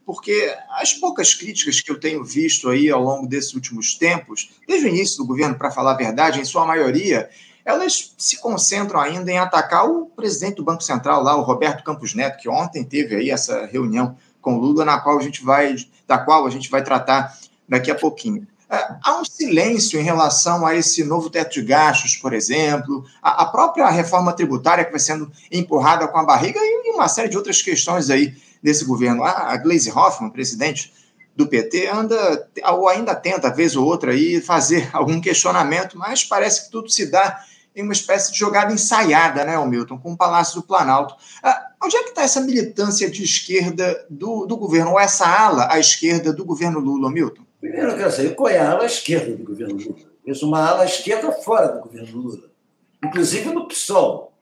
porque 0.06 0.56
as 0.70 0.94
poucas 0.94 1.34
críticas 1.34 1.82
que 1.82 1.90
eu 1.90 2.00
tenho 2.00 2.24
visto 2.24 2.70
aí 2.70 2.90
ao 2.90 3.02
longo 3.02 3.26
desses 3.26 3.52
últimos 3.52 3.94
tempos, 3.94 4.52
desde 4.66 4.86
o 4.86 4.88
início 4.88 5.18
do 5.18 5.26
governo, 5.26 5.54
para 5.54 5.70
falar 5.70 5.92
a 5.92 5.96
verdade, 5.98 6.40
em 6.40 6.46
sua 6.46 6.64
maioria, 6.64 7.28
elas 7.62 8.14
se 8.16 8.38
concentram 8.38 8.98
ainda 8.98 9.30
em 9.30 9.38
atacar 9.38 9.86
o 9.86 10.06
presidente 10.06 10.56
do 10.56 10.64
Banco 10.64 10.82
Central 10.82 11.22
lá, 11.22 11.36
o 11.36 11.42
Roberto 11.42 11.84
Campos 11.84 12.14
Neto, 12.14 12.40
que 12.40 12.48
ontem 12.48 12.82
teve 12.82 13.16
aí 13.16 13.30
essa 13.30 13.66
reunião 13.66 14.16
com 14.42 14.58
Lula, 14.58 14.84
na 14.84 15.00
qual 15.00 15.18
a 15.18 15.22
gente 15.22 15.42
vai, 15.42 15.74
da 16.06 16.18
qual 16.18 16.46
a 16.46 16.50
gente 16.50 16.68
vai 16.68 16.82
tratar 16.82 17.34
daqui 17.66 17.90
a 17.90 17.94
pouquinho. 17.94 18.46
É, 18.68 18.96
há 19.02 19.20
um 19.20 19.24
silêncio 19.24 20.00
em 20.00 20.02
relação 20.02 20.66
a 20.66 20.74
esse 20.74 21.04
novo 21.04 21.28
teto 21.28 21.52
de 21.52 21.62
gastos, 21.62 22.16
por 22.16 22.32
exemplo, 22.32 23.04
a, 23.20 23.44
própria 23.44 23.88
reforma 23.90 24.32
tributária 24.32 24.82
que 24.82 24.90
vai 24.90 24.98
sendo 24.98 25.30
empurrada 25.50 26.08
com 26.08 26.18
a 26.18 26.24
barriga 26.24 26.58
e 26.58 26.90
uma 26.90 27.06
série 27.06 27.28
de 27.28 27.36
outras 27.36 27.60
questões 27.60 28.08
aí 28.08 28.34
desse 28.62 28.86
governo. 28.86 29.24
A 29.24 29.54
Gleisi 29.58 29.90
Hoffmann, 29.90 30.30
presidente 30.30 30.90
do 31.36 31.46
PT, 31.46 31.86
anda 31.88 32.48
ou 32.72 32.88
ainda 32.88 33.14
tenta, 33.14 33.52
vez 33.52 33.76
ou 33.76 33.86
outra, 33.86 34.12
aí, 34.12 34.40
fazer 34.40 34.88
algum 34.96 35.20
questionamento, 35.20 35.98
mas 35.98 36.24
parece 36.24 36.64
que 36.64 36.70
tudo 36.70 36.90
se 36.90 37.10
dá 37.10 37.40
em 37.76 37.82
uma 37.82 37.92
espécie 37.92 38.32
de 38.32 38.38
jogada 38.38 38.72
ensaiada, 38.72 39.44
né, 39.44 39.62
Milton, 39.66 39.98
com 39.98 40.12
o 40.12 40.16
Palácio 40.16 40.56
do 40.56 40.62
Planalto. 40.62 41.14
Onde 41.82 41.96
é 41.96 42.02
que 42.04 42.10
está 42.10 42.22
essa 42.22 42.40
militância 42.40 43.10
de 43.10 43.24
esquerda 43.24 44.06
do, 44.08 44.46
do 44.46 44.56
governo, 44.56 44.92
ou 44.92 45.00
essa 45.00 45.26
ala 45.26 45.66
à 45.68 45.80
esquerda 45.80 46.32
do 46.32 46.44
governo 46.44 46.78
Lula, 46.78 47.10
Milton? 47.10 47.42
Primeiro, 47.60 47.90
eu 47.90 47.96
quero 47.96 48.12
saber 48.12 48.34
qual 48.36 48.48
é 48.48 48.58
a 48.58 48.70
ala 48.70 48.84
à 48.84 48.86
esquerda 48.86 49.34
do 49.34 49.42
governo 49.42 49.74
Lula. 49.74 50.12
Vejo 50.24 50.46
uma 50.46 50.64
ala 50.64 50.82
à 50.82 50.86
esquerda 50.86 51.32
fora 51.32 51.68
do 51.68 51.80
governo 51.80 52.16
Lula, 52.16 52.50
inclusive 53.04 53.50
no 53.50 53.66
PSOL. 53.66 54.32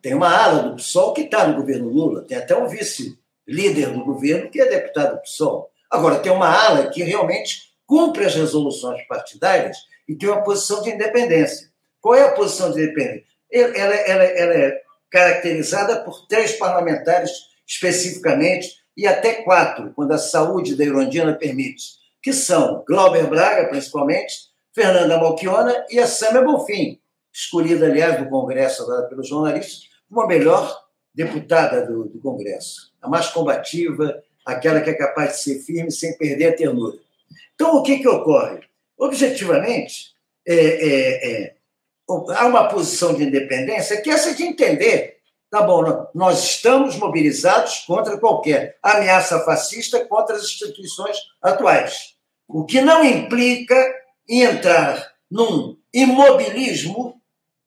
Tem 0.00 0.14
uma 0.14 0.34
ala 0.34 0.62
do 0.70 0.76
PSOL 0.76 1.12
que 1.12 1.22
está 1.22 1.46
no 1.46 1.56
governo 1.56 1.90
Lula, 1.90 2.22
tem 2.22 2.38
até 2.38 2.56
um 2.56 2.66
vice-líder 2.66 3.92
do 3.92 4.02
governo 4.02 4.48
que 4.48 4.58
é 4.58 4.66
deputado 4.66 5.16
do 5.16 5.22
PSOL. 5.22 5.70
Agora, 5.90 6.18
tem 6.18 6.32
uma 6.32 6.48
ala 6.48 6.88
que 6.88 7.02
realmente 7.02 7.74
cumpre 7.86 8.24
as 8.24 8.34
resoluções 8.34 9.06
partidárias 9.06 9.76
e 10.08 10.14
tem 10.14 10.30
uma 10.30 10.42
posição 10.42 10.82
de 10.82 10.90
independência. 10.90 11.70
Qual 12.00 12.14
é 12.14 12.22
a 12.22 12.32
posição 12.32 12.72
de 12.72 12.82
independência? 12.82 13.26
Ela, 13.52 13.94
ela, 13.94 14.24
ela 14.24 14.54
é 14.54 14.85
caracterizada 15.10 16.02
por 16.04 16.26
três 16.26 16.52
parlamentares 16.52 17.30
especificamente, 17.66 18.76
e 18.96 19.06
até 19.06 19.42
quatro, 19.42 19.92
quando 19.94 20.12
a 20.12 20.18
saúde 20.18 20.76
da 20.76 20.84
Irondina 20.84 21.34
permite, 21.34 21.84
que 22.22 22.32
são 22.32 22.82
Glauber 22.86 23.26
Braga, 23.28 23.68
principalmente, 23.68 24.34
Fernanda 24.74 25.18
Malchiona 25.18 25.84
e 25.90 25.98
a 25.98 26.06
Sâmia 26.06 26.42
Bonfim, 26.42 27.00
escolhida, 27.32 27.86
aliás, 27.86 28.18
do 28.18 28.30
Congresso 28.30 28.82
agora 28.82 29.06
pelos 29.08 29.28
jornalistas, 29.28 29.88
como 30.08 30.22
a 30.22 30.26
melhor 30.26 30.86
deputada 31.14 31.84
do, 31.84 32.04
do 32.04 32.20
Congresso, 32.20 32.92
a 33.02 33.08
mais 33.08 33.28
combativa, 33.28 34.22
aquela 34.44 34.80
que 34.80 34.90
é 34.90 34.94
capaz 34.94 35.32
de 35.32 35.42
ser 35.42 35.58
firme 35.60 35.90
sem 35.90 36.16
perder 36.16 36.46
a 36.46 36.56
ternura. 36.56 36.96
Então, 37.54 37.76
o 37.76 37.82
que, 37.82 37.98
que 37.98 38.08
ocorre? 38.08 38.60
Objetivamente, 38.96 40.14
é, 40.46 40.54
é, 40.54 41.32
é, 41.32 41.55
há 42.08 42.46
uma 42.46 42.68
posição 42.68 43.14
de 43.14 43.24
independência 43.24 44.00
que 44.00 44.10
é 44.10 44.14
essa 44.14 44.34
de 44.34 44.44
entender, 44.44 45.18
tá 45.50 45.62
bom, 45.62 46.08
nós 46.14 46.42
estamos 46.42 46.96
mobilizados 46.96 47.84
contra 47.86 48.18
qualquer 48.18 48.78
ameaça 48.82 49.40
fascista 49.40 50.04
contra 50.06 50.36
as 50.36 50.42
instituições 50.42 51.16
atuais, 51.42 52.14
o 52.48 52.64
que 52.64 52.80
não 52.80 53.04
implica 53.04 53.76
entrar 54.28 55.12
num 55.30 55.76
imobilismo 55.92 57.20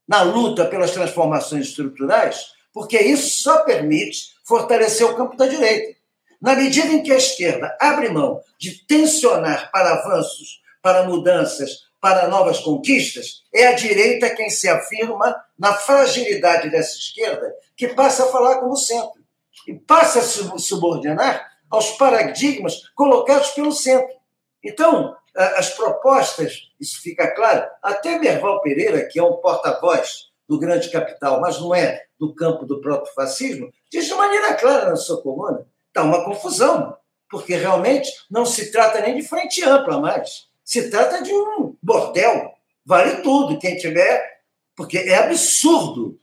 na 0.07 0.21
luta 0.23 0.65
pelas 0.65 0.91
transformações 0.91 1.67
estruturais, 1.67 2.47
porque 2.73 2.97
isso 2.97 3.43
só 3.43 3.59
permite 3.59 4.33
fortalecer 4.45 5.05
o 5.05 5.15
campo 5.15 5.35
da 5.35 5.47
direita. 5.47 5.99
Na 6.41 6.55
medida 6.55 6.87
em 6.93 7.03
que 7.03 7.11
a 7.11 7.17
esquerda 7.17 7.77
abre 7.79 8.09
mão 8.09 8.41
de 8.57 8.85
tensionar 8.85 9.69
para 9.71 9.95
avanços, 9.95 10.61
para 10.81 11.03
mudanças, 11.03 11.88
para 12.01 12.27
novas 12.27 12.59
conquistas, 12.59 13.43
é 13.53 13.67
a 13.67 13.73
direita 13.73 14.33
quem 14.35 14.49
se 14.49 14.69
afirma 14.69 15.35
na 15.57 15.73
fragilidade 15.73 16.69
dessa 16.69 16.97
esquerda, 16.97 17.53
que 17.75 17.89
passa 17.89 18.23
a 18.23 18.31
falar 18.31 18.59
como 18.59 18.75
centro 18.75 19.19
e 19.67 19.73
passa 19.73 20.19
a 20.19 20.23
se 20.23 20.59
subordinar 20.59 21.45
aos 21.69 21.91
paradigmas 21.91 22.81
colocados 22.95 23.49
pelo 23.51 23.71
centro. 23.71 24.15
Então, 24.63 25.15
as 25.35 25.69
propostas, 25.71 26.69
isso 26.79 27.01
fica 27.01 27.33
claro, 27.35 27.67
até 27.83 28.17
Merval 28.17 28.61
Pereira, 28.61 29.07
que 29.07 29.19
é 29.19 29.23
um 29.23 29.37
porta-voz 29.37 30.29
do 30.47 30.57
grande 30.57 30.89
capital, 30.89 31.39
mas 31.39 31.59
não 31.59 31.75
é 31.75 32.03
do 32.19 32.33
campo 32.33 32.65
do 32.65 32.81
próprio 32.81 33.13
fascismo, 33.13 33.71
diz 33.91 34.05
de 34.07 34.13
maneira 34.15 34.55
clara 34.55 34.89
na 34.89 34.95
sua 34.95 35.21
coluna, 35.21 35.65
está 35.87 36.03
uma 36.03 36.25
confusão, 36.25 36.97
porque 37.29 37.55
realmente 37.55 38.09
não 38.29 38.45
se 38.45 38.71
trata 38.71 39.01
nem 39.01 39.15
de 39.15 39.21
frente 39.21 39.63
ampla 39.63 39.99
mais 39.99 40.48
se 40.69 40.87
trata 40.87 41.23
de 41.23 41.33
um 41.33 41.75
bordel. 41.81 42.53
Vale 42.85 43.23
tudo. 43.23 43.57
Quem 43.57 43.75
tiver. 43.75 44.41
Porque 44.75 44.99
é 44.99 45.15
absurdo 45.15 46.19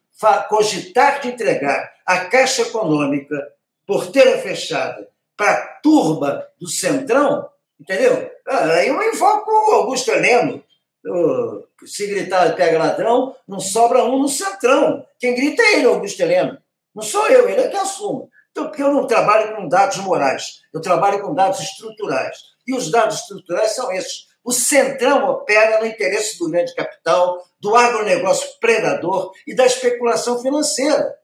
cogitar 0.48 1.20
de 1.20 1.28
entregar 1.30 1.92
a 2.06 2.26
Caixa 2.26 2.62
Econômica, 2.62 3.36
porteira 3.84 4.38
fechada, 4.38 5.08
para 5.36 5.50
a 5.50 5.66
turba 5.82 6.48
do 6.60 6.68
Centrão, 6.68 7.50
entendeu? 7.78 8.30
Ah, 8.46 8.66
aí 8.74 8.86
eu 8.86 9.12
invoco 9.12 9.50
o 9.50 9.72
Augusto 9.72 10.12
Heleno. 10.12 10.62
Se 11.84 12.06
gritar 12.06 12.54
pega 12.54 12.78
ladrão, 12.78 13.34
não 13.48 13.58
sobra 13.58 14.04
um 14.04 14.20
no 14.20 14.28
Centrão. 14.28 15.04
Quem 15.18 15.34
grita 15.34 15.60
é 15.60 15.74
ele, 15.74 15.86
Augusto 15.86 16.20
Heleno. 16.20 16.56
Não 16.94 17.02
sou 17.02 17.26
eu, 17.26 17.48
ele 17.48 17.62
é 17.62 17.68
que 17.68 17.76
assume. 17.76 18.28
Então, 18.52 18.68
porque 18.68 18.82
eu 18.82 18.92
não 18.92 19.08
trabalho 19.08 19.56
com 19.56 19.68
dados 19.68 19.98
morais, 19.98 20.62
eu 20.72 20.80
trabalho 20.80 21.20
com 21.20 21.34
dados 21.34 21.58
estruturais. 21.58 22.38
E 22.64 22.74
os 22.74 22.92
dados 22.92 23.20
estruturais 23.20 23.74
são 23.74 23.92
esses. 23.92 24.26
O 24.46 24.52
Centrão 24.52 25.28
opera 25.28 25.80
no 25.80 25.86
interesse 25.86 26.38
do 26.38 26.48
grande 26.48 26.72
capital, 26.72 27.44
do 27.58 27.74
agronegócio 27.74 28.48
predador 28.60 29.32
e 29.44 29.52
da 29.52 29.66
especulação 29.66 30.40
financeira. 30.40 31.16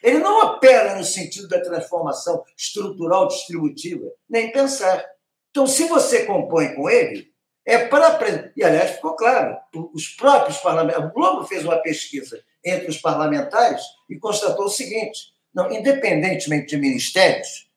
Ele 0.00 0.18
não 0.18 0.46
opera 0.46 0.94
no 0.94 1.02
sentido 1.02 1.48
da 1.48 1.60
transformação 1.60 2.40
estrutural 2.56 3.26
distributiva, 3.26 4.06
nem 4.30 4.52
pensar. 4.52 5.04
Então, 5.50 5.66
se 5.66 5.88
você 5.88 6.24
compõe 6.24 6.72
com 6.76 6.88
ele, 6.88 7.32
é 7.66 7.78
para. 7.78 8.16
E, 8.56 8.62
aliás, 8.62 8.92
ficou 8.92 9.16
claro: 9.16 9.56
os 9.92 10.06
próprios 10.10 10.58
parlamentares. 10.58 11.10
O 11.10 11.12
Globo 11.12 11.48
fez 11.48 11.64
uma 11.64 11.82
pesquisa 11.82 12.40
entre 12.64 12.90
os 12.90 12.98
parlamentares 12.98 13.82
e 14.08 14.16
constatou 14.20 14.66
o 14.66 14.70
seguinte: 14.70 15.32
não, 15.52 15.68
independentemente 15.72 16.68
de 16.68 16.76
ministérios, 16.76 17.68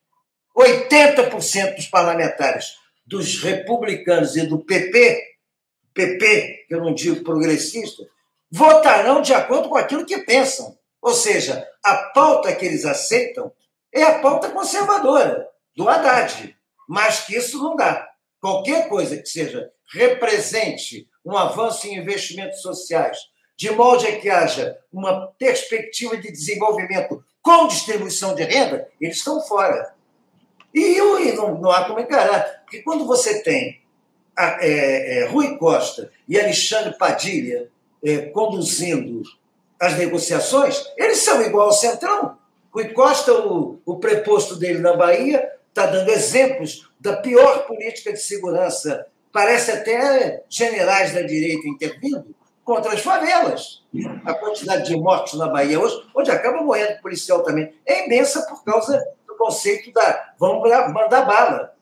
80% 0.56 1.74
dos 1.74 1.88
parlamentares 1.88 2.80
dos 3.06 3.42
republicanos 3.42 4.36
e 4.36 4.46
do 4.46 4.64
PP, 4.64 5.22
PP, 5.92 6.64
que 6.68 6.74
eu 6.74 6.80
não 6.80 6.94
digo 6.94 7.22
progressista, 7.22 8.02
votarão 8.50 9.20
de 9.20 9.32
acordo 9.34 9.68
com 9.68 9.76
aquilo 9.76 10.06
que 10.06 10.18
pensam. 10.18 10.76
Ou 11.00 11.12
seja, 11.12 11.66
a 11.84 11.96
pauta 12.14 12.54
que 12.54 12.64
eles 12.64 12.84
aceitam 12.84 13.52
é 13.92 14.02
a 14.02 14.20
pauta 14.20 14.50
conservadora, 14.50 15.48
do 15.76 15.88
Haddad. 15.88 16.56
Mas 16.88 17.20
que 17.26 17.36
isso 17.36 17.58
não 17.62 17.76
dá. 17.76 18.08
Qualquer 18.40 18.88
coisa 18.88 19.16
que 19.16 19.26
seja 19.26 19.70
represente 19.92 21.08
um 21.24 21.36
avanço 21.36 21.86
em 21.86 21.96
investimentos 21.96 22.60
sociais, 22.60 23.18
de 23.56 23.70
modo 23.70 24.06
a 24.06 24.12
que 24.12 24.28
haja 24.28 24.76
uma 24.92 25.28
perspectiva 25.38 26.16
de 26.16 26.30
desenvolvimento 26.30 27.24
com 27.40 27.66
distribuição 27.66 28.34
de 28.34 28.42
renda, 28.42 28.88
eles 29.00 29.18
estão 29.18 29.40
fora. 29.40 29.94
E, 30.74 30.98
e 30.98 31.32
não, 31.32 31.60
não 31.60 31.70
há 31.70 31.84
como 31.84 32.00
encarar. 32.00 32.62
Porque 32.64 32.82
quando 32.82 33.06
você 33.06 33.42
tem 33.42 33.80
a, 34.36 34.58
é, 34.64 35.18
é, 35.18 35.26
Rui 35.26 35.56
Costa 35.56 36.10
e 36.28 36.38
Alexandre 36.38 36.96
Padilha 36.96 37.68
é, 38.04 38.18
conduzindo 38.18 39.22
as 39.80 39.96
negociações, 39.96 40.82
eles 40.96 41.18
são 41.18 41.42
igual 41.42 41.66
ao 41.66 41.72
Centrão. 41.72 42.38
Rui 42.70 42.88
Costa, 42.88 43.32
o, 43.32 43.78
o 43.84 43.96
preposto 43.96 44.56
dele 44.56 44.78
na 44.78 44.96
Bahia, 44.96 45.50
está 45.68 45.86
dando 45.86 46.10
exemplos 46.10 46.90
da 47.00 47.16
pior 47.16 47.66
política 47.66 48.12
de 48.12 48.20
segurança. 48.20 49.06
Parece 49.32 49.72
até 49.72 50.44
generais 50.48 51.12
da 51.12 51.22
direita 51.22 51.66
intervindo 51.66 52.34
contra 52.64 52.92
as 52.92 53.00
favelas. 53.00 53.82
A 54.24 54.34
quantidade 54.34 54.88
de 54.88 54.96
mortes 54.96 55.34
na 55.34 55.48
Bahia 55.48 55.80
hoje, 55.80 56.02
onde 56.14 56.30
acaba 56.30 56.62
morrendo 56.62 57.00
policial 57.02 57.42
também, 57.42 57.72
é 57.84 58.06
imensa 58.06 58.46
por 58.46 58.62
causa 58.64 59.02
conceito 59.36 59.92
da 59.92 60.34
vamos 60.38 60.68
mandar 60.92 61.24
bala. 61.24 61.74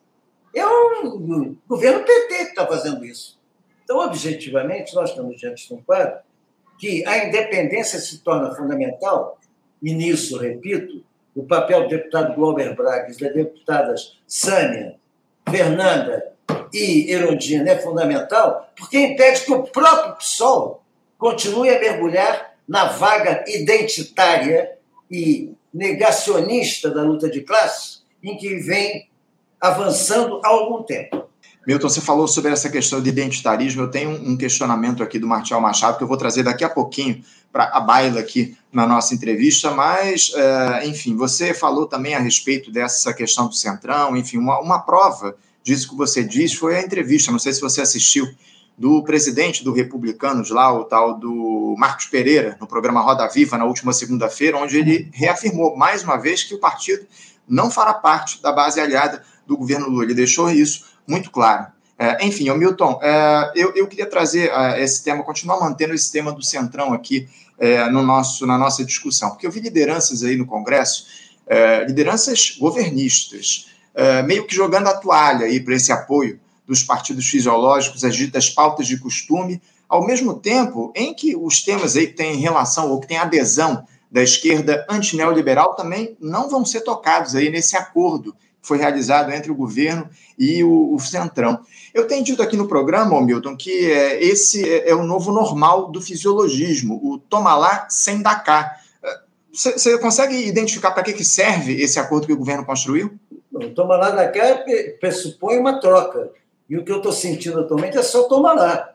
É 0.55 0.67
um 0.67 1.57
governo 1.69 2.05
PT 2.05 2.29
que 2.29 2.43
está 2.51 2.67
fazendo 2.67 3.05
isso. 3.05 3.39
Então, 3.85 3.99
objetivamente, 3.99 4.95
nós 4.95 5.11
estamos 5.11 5.37
diante 5.37 5.67
de 5.67 5.75
um 5.75 5.83
quadro 5.83 6.19
que 6.79 7.07
a 7.07 7.27
independência 7.27 7.99
se 7.99 8.19
torna 8.21 8.55
fundamental, 8.55 9.39
e 9.83 9.93
nisso, 9.93 10.39
repito, 10.39 11.05
o 11.35 11.45
papel 11.45 11.83
do 11.83 11.89
deputado 11.89 12.35
Glauber 12.35 12.75
Braga 12.75 13.11
e 13.11 13.17
das 13.17 13.35
deputadas 13.35 14.19
Sânia, 14.27 14.97
Fernanda 15.49 16.33
e 16.73 17.11
Erundina 17.13 17.71
é 17.71 17.79
fundamental, 17.79 18.71
porque 18.77 18.99
impede 18.99 19.45
que 19.45 19.53
o 19.53 19.65
próprio 19.65 20.17
PSOL 20.17 20.83
continue 21.19 21.69
a 21.69 21.79
mergulhar 21.79 22.55
na 22.67 22.87
vaga 22.87 23.45
identitária 23.47 24.79
e 25.11 25.53
negacionista 25.73 26.91
da 26.91 27.03
luta 27.03 27.29
de 27.29 27.43
classe 27.43 28.01
em 28.23 28.37
que 28.37 28.57
vem 28.57 29.09
avançando 29.61 30.41
há 30.45 30.49
algum 30.49 30.83
tempo. 30.83 31.29
Milton, 31.67 31.89
você 31.89 32.01
falou 32.01 32.27
sobre 32.27 32.51
essa 32.51 32.71
questão 32.71 33.03
de 33.03 33.11
identitarismo. 33.11 33.83
Eu 33.83 33.91
tenho 33.91 34.11
um 34.11 34.37
questionamento 34.37 35.03
aqui 35.03 35.19
do 35.19 35.27
Martial 35.27 35.61
Machado 35.61 35.99
que 35.99 36.03
eu 36.03 36.09
vou 36.09 36.17
trazer 36.17 36.43
daqui 36.43 36.65
a 36.65 36.69
pouquinho 36.71 37.23
para 37.53 37.65
a 37.65 37.81
baila 37.81 38.21
aqui 38.21 38.57
na 38.73 38.87
nossa 38.87 39.15
entrevista, 39.15 39.71
mas, 39.73 40.33
é, 40.35 40.87
enfim, 40.87 41.17
você 41.17 41.53
falou 41.53 41.87
também 41.87 42.15
a 42.15 42.21
respeito 42.21 42.71
dessa 42.71 43.13
questão 43.13 43.49
do 43.49 43.55
Centrão, 43.55 44.17
enfim, 44.17 44.39
uma, 44.39 44.61
uma 44.61 44.79
prova 44.79 45.37
disso 45.63 45.89
que 45.91 45.97
você 45.97 46.23
disse 46.23 46.57
foi 46.57 46.77
a 46.77 46.83
entrevista, 46.83 47.33
não 47.33 47.41
sei 47.41 47.53
se 47.53 47.61
você 47.61 47.81
assistiu, 47.81 48.29
do 48.81 49.05
presidente 49.05 49.63
do 49.63 49.75
Republicanos 49.75 50.49
lá, 50.49 50.73
o 50.73 50.85
tal 50.85 51.19
do 51.19 51.75
Marcos 51.77 52.07
Pereira, 52.07 52.57
no 52.59 52.67
programa 52.67 53.03
Roda 53.03 53.29
Viva, 53.29 53.59
na 53.59 53.67
última 53.67 53.93
segunda-feira, 53.93 54.57
onde 54.57 54.79
ele 54.79 55.11
reafirmou 55.13 55.77
mais 55.77 56.03
uma 56.03 56.17
vez 56.17 56.45
que 56.45 56.55
o 56.55 56.59
partido 56.59 57.07
não 57.47 57.71
fará 57.71 57.93
parte 57.93 58.41
da 58.41 58.51
base 58.51 58.81
aliada 58.81 59.23
do 59.47 59.55
governo 59.55 59.87
Lula. 59.87 60.05
Ele 60.05 60.15
deixou 60.15 60.49
isso 60.49 60.87
muito 61.07 61.31
claro. 61.31 61.67
É, 61.99 62.25
enfim, 62.25 62.49
o 62.49 62.57
Milton, 62.57 62.99
é, 63.03 63.53
eu, 63.55 63.71
eu, 63.77 63.87
queria 63.87 64.07
trazer 64.07 64.51
é, 64.51 64.83
esse 64.83 65.05
tema, 65.05 65.23
continuar 65.23 65.61
mantendo 65.61 65.93
esse 65.93 66.11
tema 66.11 66.33
do 66.33 66.43
Centrão 66.43 66.95
aqui 66.95 67.29
é, 67.59 67.87
no 67.91 68.03
nosso, 68.03 68.47
na 68.47 68.57
nossa 68.57 68.83
discussão, 68.83 69.29
porque 69.29 69.47
eu 69.47 69.51
vi 69.51 69.61
lideranças 69.61 70.23
aí 70.23 70.39
no 70.39 70.47
Congresso 70.47 71.05
é, 71.47 71.85
lideranças 71.85 72.57
governistas, 72.59 73.69
é, 73.95 74.23
meio 74.23 74.47
que 74.47 74.55
jogando 74.55 74.87
a 74.87 74.97
toalha 74.97 75.45
aí 75.45 75.61
para 75.61 75.75
esse 75.75 75.93
apoio 75.93 76.41
dos 76.71 76.85
partidos 76.85 77.27
fisiológicos, 77.27 78.05
as 78.05 78.15
ditas 78.15 78.49
pautas 78.49 78.87
de 78.87 78.97
costume, 78.97 79.61
ao 79.89 80.07
mesmo 80.07 80.35
tempo 80.35 80.93
em 80.95 81.13
que 81.13 81.35
os 81.35 81.65
temas 81.65 81.97
aí 81.97 82.07
que 82.07 82.13
têm 82.13 82.37
relação 82.37 82.93
ou 82.93 83.01
que 83.01 83.09
têm 83.09 83.19
adesão 83.19 83.85
da 84.09 84.23
esquerda 84.23 84.87
antineoliberal 84.89 85.75
também 85.75 86.17
não 86.21 86.49
vão 86.49 86.65
ser 86.65 86.83
tocados 86.83 87.35
aí 87.35 87.51
nesse 87.51 87.77
acordo 87.77 88.33
que 88.63 88.69
foi 88.69 88.79
realizado 88.79 89.33
entre 89.33 89.51
o 89.51 89.55
governo 89.55 90.09
e 90.39 90.63
o, 90.63 90.95
o 90.95 91.01
Centrão. 91.01 91.59
Eu 91.93 92.07
tenho 92.07 92.23
dito 92.23 92.41
aqui 92.41 92.57
no 92.57 92.69
programa, 92.69 93.21
Milton, 93.21 93.57
que 93.57 93.91
é, 93.91 94.23
esse 94.23 94.63
é, 94.63 94.91
é, 94.91 94.95
o 94.95 95.03
novo 95.03 95.33
normal 95.33 95.91
do 95.91 96.01
fisiologismo, 96.01 97.01
o 97.03 97.19
toma 97.19 97.57
lá 97.57 97.89
sem 97.91 98.23
dar 98.23 98.45
cá. 98.45 98.77
Você 99.53 99.99
consegue 99.99 100.47
identificar 100.47 100.93
para 100.93 101.03
que, 101.03 101.15
que 101.15 101.25
serve 101.25 101.83
esse 101.83 101.99
acordo 101.99 102.29
que 102.29 102.33
o 102.33 102.39
governo 102.39 102.65
construiu? 102.65 103.19
O 103.53 103.71
toma 103.71 103.97
lá 103.97 104.11
da 104.11 104.29
cá 104.29 104.65
pressupõe 105.01 105.59
uma 105.59 105.81
troca. 105.81 106.31
E 106.71 106.79
o 106.79 106.85
que 106.85 106.93
eu 106.93 106.99
estou 106.99 107.13
sentindo 107.13 107.59
atualmente 107.59 107.99
é 107.99 108.03
só 108.03 108.29
toma 108.29 108.53
lá. 108.53 108.95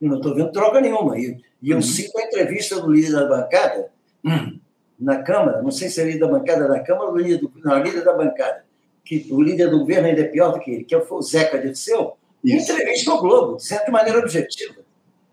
Eu 0.00 0.08
não 0.08 0.16
estou 0.16 0.34
vendo 0.34 0.50
troca 0.50 0.80
nenhuma. 0.80 1.16
E, 1.16 1.40
e 1.62 1.70
eu 1.70 1.78
uhum. 1.78 1.82
a 2.18 2.22
entrevista 2.22 2.80
do 2.80 2.90
líder 2.90 3.12
da 3.12 3.26
bancada 3.26 3.90
hum, 4.24 4.58
na 4.98 5.22
Câmara, 5.22 5.62
não 5.62 5.70
sei 5.70 5.88
se 5.88 6.00
é 6.00 6.04
líder 6.04 6.18
da 6.18 6.26
bancada 6.26 6.66
na 6.66 6.80
Câmara 6.80 7.10
ou 7.10 7.16
líder, 7.16 7.38
do, 7.38 7.52
não, 7.64 7.80
líder 7.80 8.04
da 8.04 8.12
bancada, 8.12 8.64
que 9.04 9.28
o 9.30 9.40
líder 9.40 9.70
do 9.70 9.78
governo 9.78 10.08
ainda 10.08 10.22
é 10.22 10.24
pior 10.24 10.52
do 10.52 10.58
que 10.58 10.72
ele, 10.72 10.84
que 10.84 11.00
foi 11.02 11.18
o 11.18 11.22
Zeca 11.22 11.58
Dirceu, 11.58 12.16
em 12.44 12.56
entrevista 12.56 13.12
ao 13.12 13.20
Globo, 13.20 13.56
de 13.56 13.64
certa 13.64 13.92
maneira 13.92 14.18
objetiva. 14.18 14.82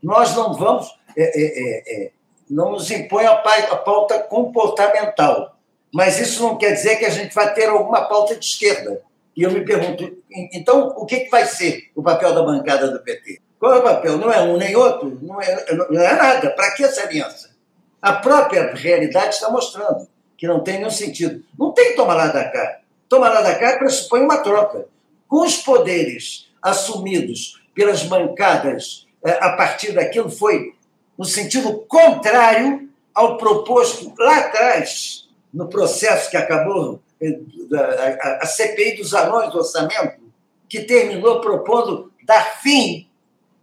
Nós 0.01 0.35
não 0.35 0.53
vamos, 0.53 0.95
é, 1.17 1.23
é, 1.23 1.43
é, 1.43 2.05
é 2.05 2.11
não 2.47 2.71
nos 2.71 2.89
impõe 2.91 3.25
a 3.25 3.35
pauta 3.35 4.19
comportamental, 4.19 5.55
mas 5.93 6.19
isso 6.19 6.43
não 6.43 6.57
quer 6.57 6.73
dizer 6.73 6.97
que 6.97 7.05
a 7.05 7.09
gente 7.09 7.33
vai 7.33 7.51
ter 7.53 7.67
alguma 7.69 8.07
pauta 8.07 8.35
de 8.35 8.45
esquerda. 8.45 9.01
E 9.39 9.43
eu 9.43 9.51
me 9.53 9.63
pergunto, 9.63 10.17
então, 10.51 10.89
o 10.97 11.05
que, 11.05 11.21
que 11.21 11.31
vai 11.31 11.45
ser 11.45 11.89
o 11.95 12.03
papel 12.03 12.35
da 12.35 12.43
bancada 12.43 12.91
do 12.91 12.99
PT? 12.99 13.39
Qual 13.57 13.73
é 13.73 13.79
o 13.79 13.83
papel? 13.83 14.17
Não 14.17 14.29
é 14.29 14.41
um 14.41 14.57
nem 14.57 14.75
outro? 14.75 15.17
Não 15.21 15.41
é, 15.41 15.65
não 15.89 16.01
é 16.01 16.13
nada. 16.13 16.49
Para 16.49 16.71
que 16.71 16.83
essa 16.83 17.03
aliança? 17.03 17.49
A 18.01 18.11
própria 18.11 18.73
realidade 18.73 19.35
está 19.35 19.49
mostrando 19.49 20.09
que 20.37 20.45
não 20.45 20.59
tem 20.59 20.79
nenhum 20.79 20.89
sentido. 20.89 21.41
Não 21.57 21.71
tem 21.71 21.95
tomar 21.95 22.15
lá 22.15 22.27
da 22.27 22.49
cá. 22.49 22.81
Tomar 23.07 23.29
lá 23.29 23.39
da 23.39 23.55
cá 23.55 23.77
pressupõe 23.77 24.19
uma 24.19 24.39
troca. 24.39 24.87
Com 25.25 25.45
os 25.45 25.55
poderes 25.55 26.51
assumidos 26.61 27.63
pelas 27.73 28.03
bancadas 28.03 29.07
eh, 29.23 29.37
a 29.39 29.53
partir 29.53 29.93
daquilo 29.93 30.29
foi 30.29 30.73
no 31.17 31.23
sentido 31.23 31.85
contrário 31.87 32.89
ao 33.15 33.37
proposto 33.37 34.13
lá 34.19 34.39
atrás, 34.39 35.29
no 35.53 35.69
processo 35.69 36.29
que 36.29 36.35
acabou, 36.35 36.99
a 38.41 38.45
CPI 38.45 38.97
dos 38.97 39.13
anões 39.13 39.51
do 39.51 39.59
orçamento, 39.59 40.19
que 40.67 40.81
terminou 40.81 41.41
propondo 41.41 42.11
dar 42.23 42.61
fim 42.61 43.09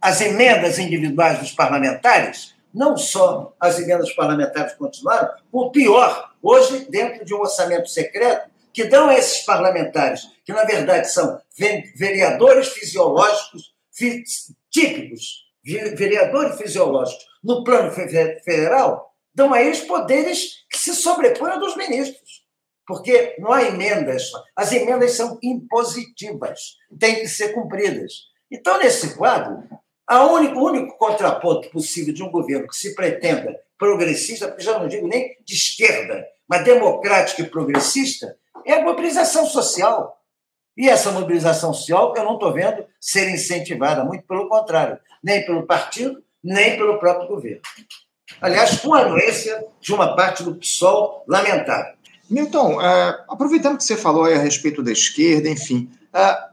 às 0.01 0.21
emendas 0.21 0.77
individuais 0.77 1.39
dos 1.39 1.51
parlamentares, 1.51 2.55
não 2.73 2.95
só 2.97 3.55
as 3.59 3.79
emendas 3.79 4.13
parlamentares 4.13 4.73
continuaram, 4.73 5.29
o 5.51 5.71
pior, 5.71 6.31
hoje, 6.41 6.85
dentro 6.89 7.25
de 7.25 7.33
um 7.33 7.39
orçamento 7.39 7.89
secreto, 7.89 8.49
que 8.71 8.83
dão 8.83 9.09
a 9.09 9.15
esses 9.15 9.43
parlamentares, 9.43 10.21
que 10.45 10.53
na 10.53 10.63
verdade 10.63 11.11
são 11.11 11.41
vereadores 11.95 12.67
fisiológicos 12.67 13.73
típicos, 14.69 15.47
vereadores 15.63 16.57
fisiológicos 16.57 17.25
no 17.43 17.63
plano 17.63 17.91
federal, 17.91 19.15
dão 19.33 19.53
a 19.53 19.61
eles 19.61 19.81
poderes 19.81 20.65
que 20.69 20.77
se 20.77 20.93
sobrepõem 20.93 21.53
aos 21.53 21.75
ministros. 21.75 22.26
Porque 22.87 23.35
não 23.37 23.51
há 23.51 23.63
emendas, 23.63 24.31
as 24.55 24.71
emendas 24.71 25.11
são 25.11 25.37
impositivas, 25.43 26.77
têm 26.97 27.15
que 27.15 27.27
ser 27.27 27.49
cumpridas. 27.49 28.13
Então, 28.49 28.77
nesse 28.77 29.15
quadro, 29.15 29.61
o 30.09 30.63
único 30.63 30.97
contraponto 30.97 31.69
possível 31.69 32.13
de 32.13 32.23
um 32.23 32.31
governo 32.31 32.67
que 32.67 32.77
se 32.77 32.95
pretenda 32.95 33.59
progressista, 33.77 34.47
porque 34.47 34.63
já 34.63 34.79
não 34.79 34.87
digo 34.87 35.05
nem 35.05 35.35
de 35.45 35.53
esquerda, 35.53 36.25
mas 36.47 36.63
democrático 36.63 37.41
e 37.41 37.49
progressista, 37.49 38.37
é 38.65 38.73
a 38.73 38.83
mobilização 38.83 39.45
social. 39.45 40.23
E 40.77 40.87
essa 40.87 41.11
mobilização 41.11 41.73
social 41.73 42.13
eu 42.15 42.23
não 42.23 42.35
estou 42.35 42.53
vendo 42.53 42.85
ser 43.01 43.29
incentivada, 43.29 44.05
muito 44.05 44.25
pelo 44.25 44.47
contrário, 44.47 44.97
nem 45.21 45.45
pelo 45.45 45.67
partido, 45.67 46.23
nem 46.41 46.77
pelo 46.77 46.99
próprio 46.99 47.27
governo. 47.27 47.61
Aliás, 48.39 48.79
com 48.79 48.93
a 48.93 49.01
anuência 49.01 49.65
de 49.81 49.93
uma 49.93 50.15
parte 50.15 50.43
do 50.43 50.55
PSOL 50.55 51.23
lamentável. 51.27 51.96
Milton, 52.29 52.75
uh, 52.75 53.13
aproveitando 53.29 53.77
que 53.77 53.83
você 53.83 53.95
falou 53.95 54.25
a 54.25 54.37
respeito 54.37 54.83
da 54.83 54.91
esquerda, 54.91 55.49
enfim, 55.49 55.89
uh, 56.13 56.47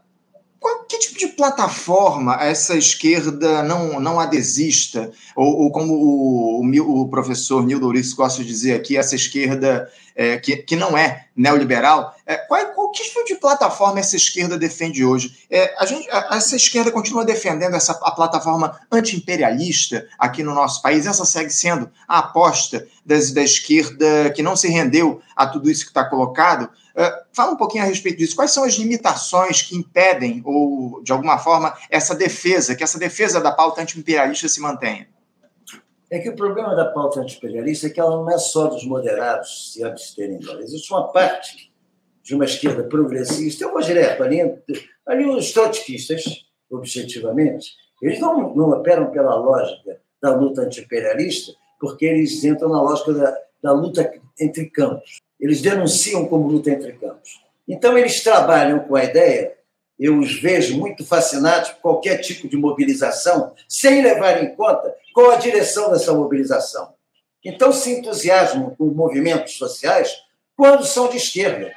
qual, 0.65 0.83
que 0.85 0.97
tipo 0.97 1.19
de 1.19 1.27
plataforma 1.27 2.35
essa 2.41 2.75
esquerda 2.75 3.61
não, 3.61 3.99
não 3.99 4.19
adesista? 4.19 5.11
Ou, 5.35 5.63
ou 5.63 5.71
como 5.71 5.93
o, 5.93 6.61
o, 6.61 7.01
o, 7.01 7.07
professor 7.07 7.63
Nildo 7.63 7.87
Ulisses 7.87 8.13
gosta 8.13 8.41
de 8.41 8.47
dizer 8.47 8.73
aqui, 8.73 8.97
essa 8.97 9.15
esquerda 9.15 9.87
é, 10.15 10.37
que, 10.37 10.57
que 10.57 10.75
não 10.75 10.97
é 10.97 11.27
neoliberal, 11.35 12.14
é, 12.25 12.37
qual, 12.37 12.73
qual 12.73 12.91
que 12.91 13.03
tipo 13.03 13.23
de 13.23 13.35
plataforma 13.35 13.99
essa 13.99 14.15
esquerda 14.15 14.57
defende 14.57 15.05
hoje? 15.05 15.45
É, 15.49 15.75
a 15.77 15.85
gente, 15.85 16.09
a, 16.09 16.35
essa 16.35 16.55
esquerda 16.55 16.91
continua 16.91 17.23
defendendo 17.23 17.75
essa, 17.75 17.91
a 18.01 18.11
plataforma 18.11 18.79
anti-imperialista 18.91 20.07
aqui 20.17 20.41
no 20.41 20.55
nosso 20.55 20.81
país? 20.81 21.05
Essa 21.05 21.23
segue 21.23 21.51
sendo 21.51 21.89
a 22.07 22.19
aposta 22.19 22.87
das, 23.05 23.31
da 23.31 23.43
esquerda 23.43 24.31
que 24.31 24.41
não 24.41 24.55
se 24.55 24.67
rendeu 24.67 25.21
a 25.35 25.45
tudo 25.45 25.69
isso 25.69 25.83
que 25.83 25.91
está 25.91 26.03
colocado? 26.03 26.63
Uh, 26.95 27.11
fala 27.31 27.51
um 27.51 27.57
pouquinho 27.57 27.83
a 27.83 27.87
respeito 27.87 28.17
disso. 28.17 28.35
Quais 28.35 28.51
são 28.51 28.63
as 28.63 28.73
limitações 28.73 29.61
que 29.61 29.75
impedem, 29.75 30.41
ou 30.43 31.03
de 31.03 31.11
alguma 31.11 31.37
forma, 31.37 31.77
essa 31.91 32.15
defesa, 32.15 32.73
que 32.73 32.83
essa 32.83 32.97
defesa 32.97 33.39
da 33.39 33.51
pauta 33.51 33.81
anti-imperialista 33.81 34.47
se 34.47 34.59
mantenha? 34.59 35.07
É 36.09 36.19
que 36.19 36.29
o 36.29 36.35
problema 36.35 36.75
da 36.75 36.85
pauta 36.85 37.19
anti-imperialista 37.19 37.87
é 37.87 37.89
que 37.89 37.99
ela 37.99 38.15
não 38.15 38.31
é 38.31 38.37
só 38.37 38.67
dos 38.67 38.85
moderados 38.85 39.73
se 39.73 39.83
absterem 39.83 40.39
dela. 40.39 40.61
Existe 40.61 40.91
uma 40.91 41.11
parte 41.11 41.64
de 42.25 42.33
uma 42.33 42.45
esquerda 42.45 42.83
progressista, 42.83 43.63
eu 43.63 43.71
vou 43.71 43.81
direto 43.81 44.23
ali, 44.23 44.41
ali 45.05 45.25
os 45.25 45.51
trotskistas, 45.51 46.23
objetivamente, 46.71 47.75
eles 48.01 48.19
não, 48.19 48.53
não 48.55 48.71
operam 48.71 49.11
pela 49.11 49.35
lógica 49.35 50.01
da 50.19 50.33
luta 50.35 50.63
anti-imperialista, 50.63 51.53
porque 51.79 52.03
eles 52.03 52.43
entram 52.43 52.69
na 52.69 52.81
lógica 52.81 53.13
da, 53.13 53.37
da 53.61 53.71
luta 53.71 54.11
entre 54.39 54.65
campos. 54.71 55.21
Eles 55.39 55.61
denunciam 55.61 56.25
como 56.25 56.47
luta 56.47 56.71
entre 56.71 56.93
campos. 56.93 57.43
Então, 57.67 57.95
eles 57.95 58.23
trabalham 58.23 58.79
com 58.79 58.95
a 58.95 59.03
ideia, 59.03 59.53
eu 59.99 60.17
os 60.17 60.41
vejo 60.41 60.79
muito 60.79 61.05
fascinados 61.05 61.69
por 61.71 61.81
qualquer 61.81 62.17
tipo 62.17 62.47
de 62.47 62.57
mobilização, 62.57 63.53
sem 63.69 64.01
levar 64.01 64.43
em 64.43 64.55
conta 64.55 64.95
qual 65.13 65.29
a 65.29 65.35
direção 65.35 65.91
dessa 65.91 66.11
mobilização. 66.11 66.93
Então, 67.43 67.71
se 67.71 67.91
entusiasmam 67.91 68.71
com 68.75 68.85
movimentos 68.85 69.57
sociais 69.57 70.11
quando 70.57 70.83
são 70.85 71.07
de 71.07 71.17
esquerda, 71.17 71.71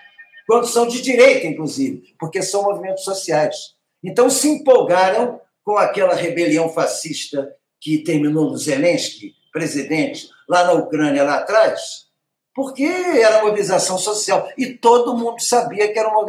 quando 0.48 0.66
são 0.66 0.88
de 0.88 1.02
direita, 1.02 1.46
inclusive, 1.46 2.14
porque 2.18 2.40
são 2.40 2.62
movimentos 2.62 3.04
sociais. 3.04 3.54
Então, 4.02 4.30
se 4.30 4.48
empolgaram 4.48 5.38
com 5.62 5.76
aquela 5.76 6.14
rebelião 6.14 6.70
fascista 6.70 7.54
que 7.78 7.98
terminou 7.98 8.50
no 8.50 8.56
Zelensky, 8.56 9.34
presidente, 9.52 10.26
lá 10.48 10.64
na 10.64 10.72
Ucrânia, 10.72 11.22
lá 11.22 11.34
atrás, 11.34 12.06
porque 12.54 12.82
era 12.82 13.42
mobilização 13.42 13.98
social. 13.98 14.50
E 14.56 14.72
todo 14.72 15.18
mundo 15.18 15.38
sabia 15.38 15.92
que 15.92 15.98
era 15.98 16.08
uma, 16.08 16.24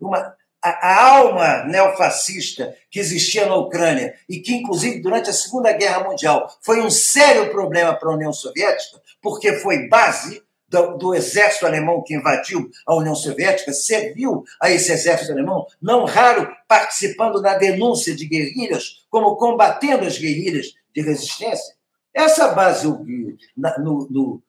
uma 0.00 0.36
a, 0.62 1.04
alma 1.04 1.64
neofascista 1.64 2.72
que 2.88 3.00
existia 3.00 3.46
na 3.46 3.56
Ucrânia 3.56 4.14
e 4.28 4.38
que, 4.38 4.54
inclusive, 4.54 5.02
durante 5.02 5.28
a 5.28 5.32
Segunda 5.32 5.72
Guerra 5.72 6.04
Mundial 6.04 6.48
foi 6.62 6.80
um 6.80 6.90
sério 6.90 7.50
problema 7.50 7.94
para 7.94 8.10
a 8.10 8.14
União 8.14 8.32
Soviética, 8.32 9.02
porque 9.20 9.54
foi 9.54 9.88
base 9.88 10.45
do, 10.68 10.96
do, 10.96 11.14
exército 11.14 11.66
alemão 11.66 12.02
que 12.02 12.14
invadiu 12.14 12.70
a 12.86 12.94
União 12.96 13.14
Soviética, 13.14 13.72
serviu 13.72 14.44
a 14.60 14.70
esse 14.70 14.90
exército 14.92 15.32
alemão, 15.32 15.66
não 15.80 16.04
raro 16.04 16.50
participando 16.66 17.40
da 17.40 17.56
denúncia 17.56 18.14
de 18.14 18.26
guerrilhas, 18.26 19.04
como 19.08 19.36
combatendo 19.36 20.04
as 20.04 20.18
guerrilhas 20.18 20.74
de 20.94 21.02
resistência. 21.02 21.74
Essa 22.12 22.48
base 22.48 22.86
no, 22.86 24.08
no, 24.10 24.42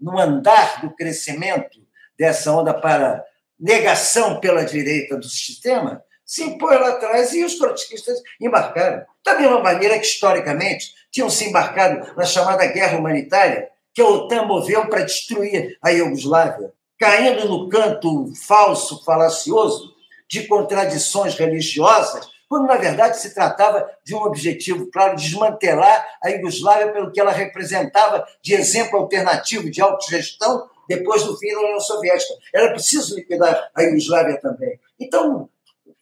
no 0.00 0.18
andar 0.18 0.80
do 0.80 0.90
crescimento 0.90 1.80
dessa 2.18 2.52
onda 2.52 2.74
para 2.74 3.24
negação 3.58 4.40
pela 4.40 4.64
direita 4.64 5.16
do 5.16 5.28
sistema, 5.28 6.02
se 6.24 6.42
impõe 6.42 6.76
lá 6.76 6.90
atrás 6.90 7.32
e 7.32 7.44
os 7.44 7.56
trotskistas 7.56 8.20
embarcaram. 8.40 9.04
Da 9.24 9.38
mesma 9.38 9.62
maneira 9.62 9.98
que, 9.98 10.06
historicamente, 10.06 10.92
tinham 11.10 11.30
se 11.30 11.44
embarcado 11.44 12.14
na 12.16 12.24
chamada 12.24 12.66
guerra 12.66 12.98
humanitária, 12.98 13.68
que 13.96 14.02
a 14.02 14.06
OTAN 14.06 14.44
moveu 14.44 14.86
para 14.90 15.04
destruir 15.04 15.78
a 15.82 15.88
Iugoslávia, 15.88 16.70
caindo 16.98 17.48
no 17.48 17.66
canto 17.70 18.30
falso, 18.46 19.02
falacioso, 19.02 19.96
de 20.28 20.46
contradições 20.46 21.34
religiosas 21.34 22.28
quando 22.46 22.66
na 22.66 22.76
verdade 22.76 23.18
se 23.18 23.34
tratava 23.34 23.90
de 24.04 24.14
um 24.14 24.18
objetivo 24.18 24.90
claro, 24.90 25.16
desmantelar 25.16 26.06
a 26.22 26.28
Iugoslávia 26.28 26.92
pelo 26.92 27.10
que 27.10 27.18
ela 27.18 27.32
representava 27.32 28.26
de 28.42 28.54
exemplo 28.54 28.98
alternativo 28.98 29.70
de 29.70 29.80
autogestão 29.80 30.68
depois 30.86 31.24
do 31.24 31.36
fim 31.38 31.52
da 31.52 31.60
União 31.60 31.80
Soviética. 31.80 32.34
Era 32.54 32.72
preciso 32.72 33.16
liquidar 33.16 33.70
a 33.74 33.82
Iugoslávia 33.82 34.38
também. 34.40 34.78
Então, 35.00 35.48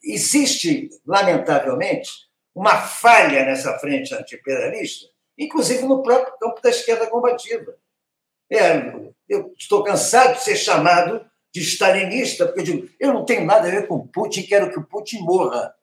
existe, 0.03 0.89
lamentavelmente, 1.07 2.11
uma 2.53 2.77
falha 2.77 3.45
nessa 3.45 3.79
frente 3.79 4.13
anti-imperialista, 4.13 5.07
inclusive 5.37 5.83
no 5.83 6.03
próprio 6.03 6.37
campo 6.37 6.61
da 6.61 6.69
esquerda 6.69 7.07
combativa. 7.07 7.73
É, 8.51 8.93
eu 9.27 9.53
estou 9.57 9.83
cansado 9.83 10.35
de 10.35 10.43
ser 10.43 10.55
chamado 10.55 11.25
de 11.53 11.61
stalinista, 11.61 12.45
porque 12.45 12.59
eu 12.59 12.65
digo, 12.65 12.89
eu 12.99 13.13
não 13.13 13.25
tenho 13.25 13.45
nada 13.45 13.67
a 13.67 13.71
ver 13.71 13.87
com 13.87 14.07
Putin, 14.07 14.43
quero 14.43 14.71
que 14.71 14.79
o 14.79 14.85
Putin 14.85 15.19
morra. 15.19 15.73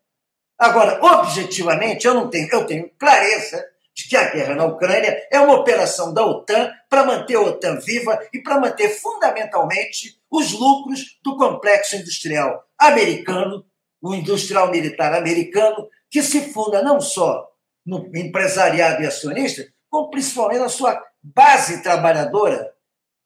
Agora, 0.59 1.03
objetivamente, 1.03 2.07
eu 2.07 2.15
não 2.15 2.29
tenho, 2.29 2.49
eu 2.53 2.67
tenho 2.67 2.91
clareza 2.99 3.65
de 3.95 4.09
que 4.09 4.17
a 4.17 4.31
guerra 4.31 4.55
na 4.55 4.65
Ucrânia 4.65 5.27
é 5.31 5.41
uma 5.41 5.57
operação 5.57 6.13
da 6.13 6.25
OTAN 6.25 6.71
para 6.89 7.05
manter 7.05 7.37
a 7.37 7.41
OTAN 7.41 7.79
viva 7.81 8.19
e 8.33 8.43
para 8.43 8.61
manter 8.61 8.89
fundamentalmente 8.89 10.19
os 10.31 10.53
lucros 10.53 11.19
do 11.23 11.37
complexo 11.37 11.97
industrial 11.97 12.65
americano, 12.79 13.65
o 14.01 14.15
industrial 14.15 14.71
militar 14.71 15.15
americano, 15.15 15.89
que 16.11 16.23
se 16.23 16.53
funda 16.53 16.83
não 16.83 17.01
só 17.01 17.49
no 17.85 18.11
empresariado 18.15 19.03
e 19.03 19.07
acionista, 19.07 19.67
como 19.93 20.09
principalmente 20.09 20.61
na 20.61 20.71
sua 20.71 20.99
base 21.23 21.83
trabalhadora, 21.83 22.73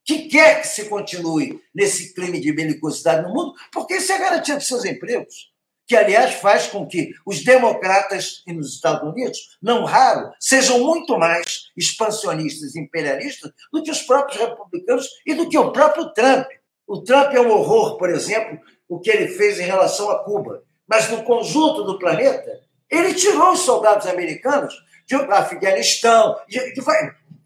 que 0.05 0.29
quer 0.29 0.61
que 0.61 0.67
se 0.67 0.89
continue 0.89 1.61
nesse 1.73 2.13
crime 2.13 2.41
de 2.41 2.53
belicosidade 2.53 3.23
no 3.23 3.33
mundo, 3.33 3.55
porque 3.73 3.95
isso 3.95 4.13
é 4.13 4.19
garantia 4.19 4.57
dos 4.57 4.67
seus 4.67 4.85
empregos. 4.85 5.53
Que, 5.87 5.95
aliás, 5.95 6.35
faz 6.35 6.67
com 6.67 6.85
que 6.85 7.13
os 7.25 7.45
democratas 7.45 8.43
nos 8.49 8.75
Estados 8.75 9.09
Unidos, 9.09 9.57
não 9.63 9.85
raro, 9.85 10.33
sejam 10.41 10.81
muito 10.81 11.17
mais 11.17 11.71
expansionistas 11.77 12.75
e 12.75 12.81
imperialistas 12.81 13.53
do 13.73 13.81
que 13.85 13.93
os 13.93 14.03
próprios 14.03 14.41
republicanos 14.41 15.07
e 15.25 15.35
do 15.35 15.49
que 15.49 15.57
o 15.57 15.71
próprio 15.71 16.13
Trump. 16.13 16.49
O 16.85 17.01
Trump 17.03 17.33
é 17.33 17.41
um 17.41 17.53
horror, 17.53 17.97
por 17.97 18.11
exemplo, 18.11 18.59
o 18.89 18.99
que 18.99 19.11
ele 19.11 19.29
fez 19.29 19.61
em 19.61 19.65
relação 19.65 20.11
a 20.11 20.25
Cuba. 20.25 20.65
Mas 20.89 21.09
no 21.09 21.23
conjunto 21.23 21.85
do 21.85 21.99
planeta, 21.99 22.61
ele 22.91 23.15
tirou 23.15 23.53
os 23.53 23.61
soldados 23.61 24.09
americanos 24.09 24.75
de 25.07 25.15
Afeganistão, 25.15 26.37
de, 26.49 26.59
de, 26.75 26.83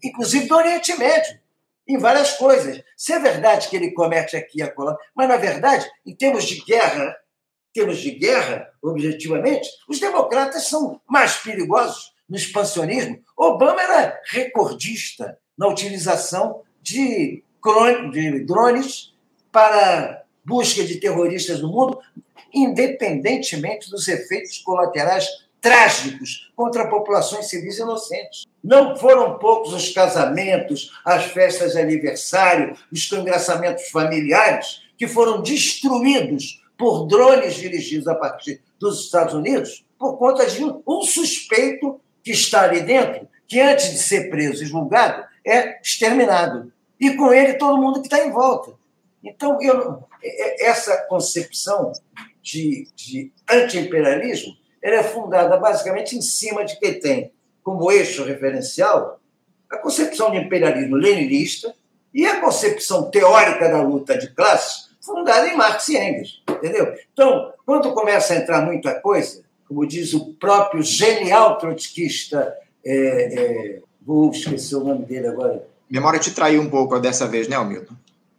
inclusive 0.03 0.47
do 0.47 0.55
Oriente 0.55 0.97
Médio, 0.97 1.39
em 1.87 1.97
várias 1.97 2.33
coisas. 2.33 2.81
Se 2.95 3.13
é 3.13 3.19
verdade 3.19 3.67
que 3.67 3.75
ele 3.75 3.91
comete 3.91 4.35
aqui 4.35 4.61
a 4.61 4.71
colar, 4.71 4.97
mas 5.15 5.27
na 5.27 5.37
verdade, 5.37 5.89
em 6.05 6.15
termos 6.15 6.45
de 6.45 6.61
guerra, 6.63 7.15
termos 7.73 7.99
de 7.99 8.11
guerra, 8.11 8.69
objetivamente, 8.81 9.69
os 9.87 9.99
democratas 9.99 10.67
são 10.67 10.99
mais 11.07 11.37
perigosos 11.37 12.13
no 12.27 12.35
expansionismo. 12.35 13.21
Obama 13.37 13.81
era 13.81 14.19
recordista 14.29 15.37
na 15.57 15.67
utilização 15.67 16.61
de, 16.81 17.43
de 18.11 18.39
drones 18.45 19.13
para 19.51 20.23
busca 20.43 20.83
de 20.83 20.99
terroristas 20.99 21.61
no 21.61 21.69
mundo, 21.69 21.99
independentemente 22.53 23.89
dos 23.89 24.07
efeitos 24.07 24.57
colaterais 24.59 25.27
trágicos 25.61 26.51
contra 26.55 26.89
populações 26.89 27.47
civis 27.47 27.77
inocentes. 27.77 28.45
Não 28.63 28.95
foram 28.97 29.37
poucos 29.37 29.73
os 29.73 29.89
casamentos, 29.89 30.91
as 31.05 31.25
festas 31.25 31.73
de 31.73 31.79
aniversário, 31.79 32.75
os 32.91 33.07
congraçamentos 33.07 33.87
familiares 33.89 34.81
que 34.97 35.07
foram 35.07 35.41
destruídos 35.41 36.61
por 36.77 37.05
drones 37.05 37.53
dirigidos 37.53 38.07
a 38.07 38.15
partir 38.15 38.59
dos 38.79 39.05
Estados 39.05 39.35
Unidos 39.35 39.85
por 39.99 40.17
conta 40.17 40.47
de 40.47 40.63
um 40.63 41.01
suspeito 41.03 42.01
que 42.23 42.31
está 42.31 42.63
ali 42.63 42.81
dentro, 42.81 43.27
que 43.47 43.59
antes 43.59 43.91
de 43.91 43.99
ser 43.99 44.31
preso 44.31 44.63
e 44.63 44.65
julgado 44.65 45.23
é 45.45 45.79
exterminado. 45.79 46.73
E 46.99 47.15
com 47.15 47.31
ele 47.31 47.53
todo 47.53 47.81
mundo 47.81 48.01
que 48.01 48.07
está 48.07 48.25
em 48.25 48.31
volta. 48.31 48.73
Então, 49.23 49.61
eu, 49.61 50.03
é, 50.23 50.65
essa 50.65 50.97
concepção 51.07 51.91
de, 52.41 52.87
de 52.95 53.31
anti-imperialismo 53.47 54.55
ela 54.81 54.97
é 54.97 55.03
fundada 55.03 55.57
basicamente 55.57 56.17
em 56.17 56.21
cima 56.21 56.65
de 56.65 56.79
quem 56.79 56.99
tem 56.99 57.31
como 57.63 57.91
eixo 57.91 58.23
referencial 58.23 59.19
a 59.69 59.77
concepção 59.77 60.31
de 60.31 60.37
imperialismo 60.37 60.95
leninista 60.95 61.73
e 62.13 62.25
a 62.25 62.41
concepção 62.41 63.09
teórica 63.09 63.69
da 63.69 63.81
luta 63.81 64.17
de 64.17 64.29
classes 64.33 64.91
fundada 64.99 65.47
em 65.47 65.55
Marx 65.55 65.87
e 65.89 65.97
Engels, 65.97 66.43
entendeu? 66.49 66.93
Então, 67.13 67.53
quando 67.65 67.93
começa 67.93 68.33
a 68.33 68.37
entrar 68.37 68.61
muita 68.61 68.93
coisa, 68.99 69.43
como 69.67 69.87
diz 69.87 70.13
o 70.13 70.33
próprio 70.33 70.83
genial 70.83 71.57
trotskista, 71.57 72.53
é, 72.85 72.93
é, 72.93 73.79
vou 74.01 74.29
esquecer 74.31 74.75
o 74.75 74.83
nome 74.83 75.05
dele 75.05 75.27
agora. 75.27 75.65
Memória 75.89 76.19
te 76.19 76.31
traiu 76.31 76.61
um 76.61 76.69
pouco 76.69 76.99
dessa 76.99 77.27
vez, 77.27 77.47
né, 77.47 77.55
Hamilton? 77.55 77.95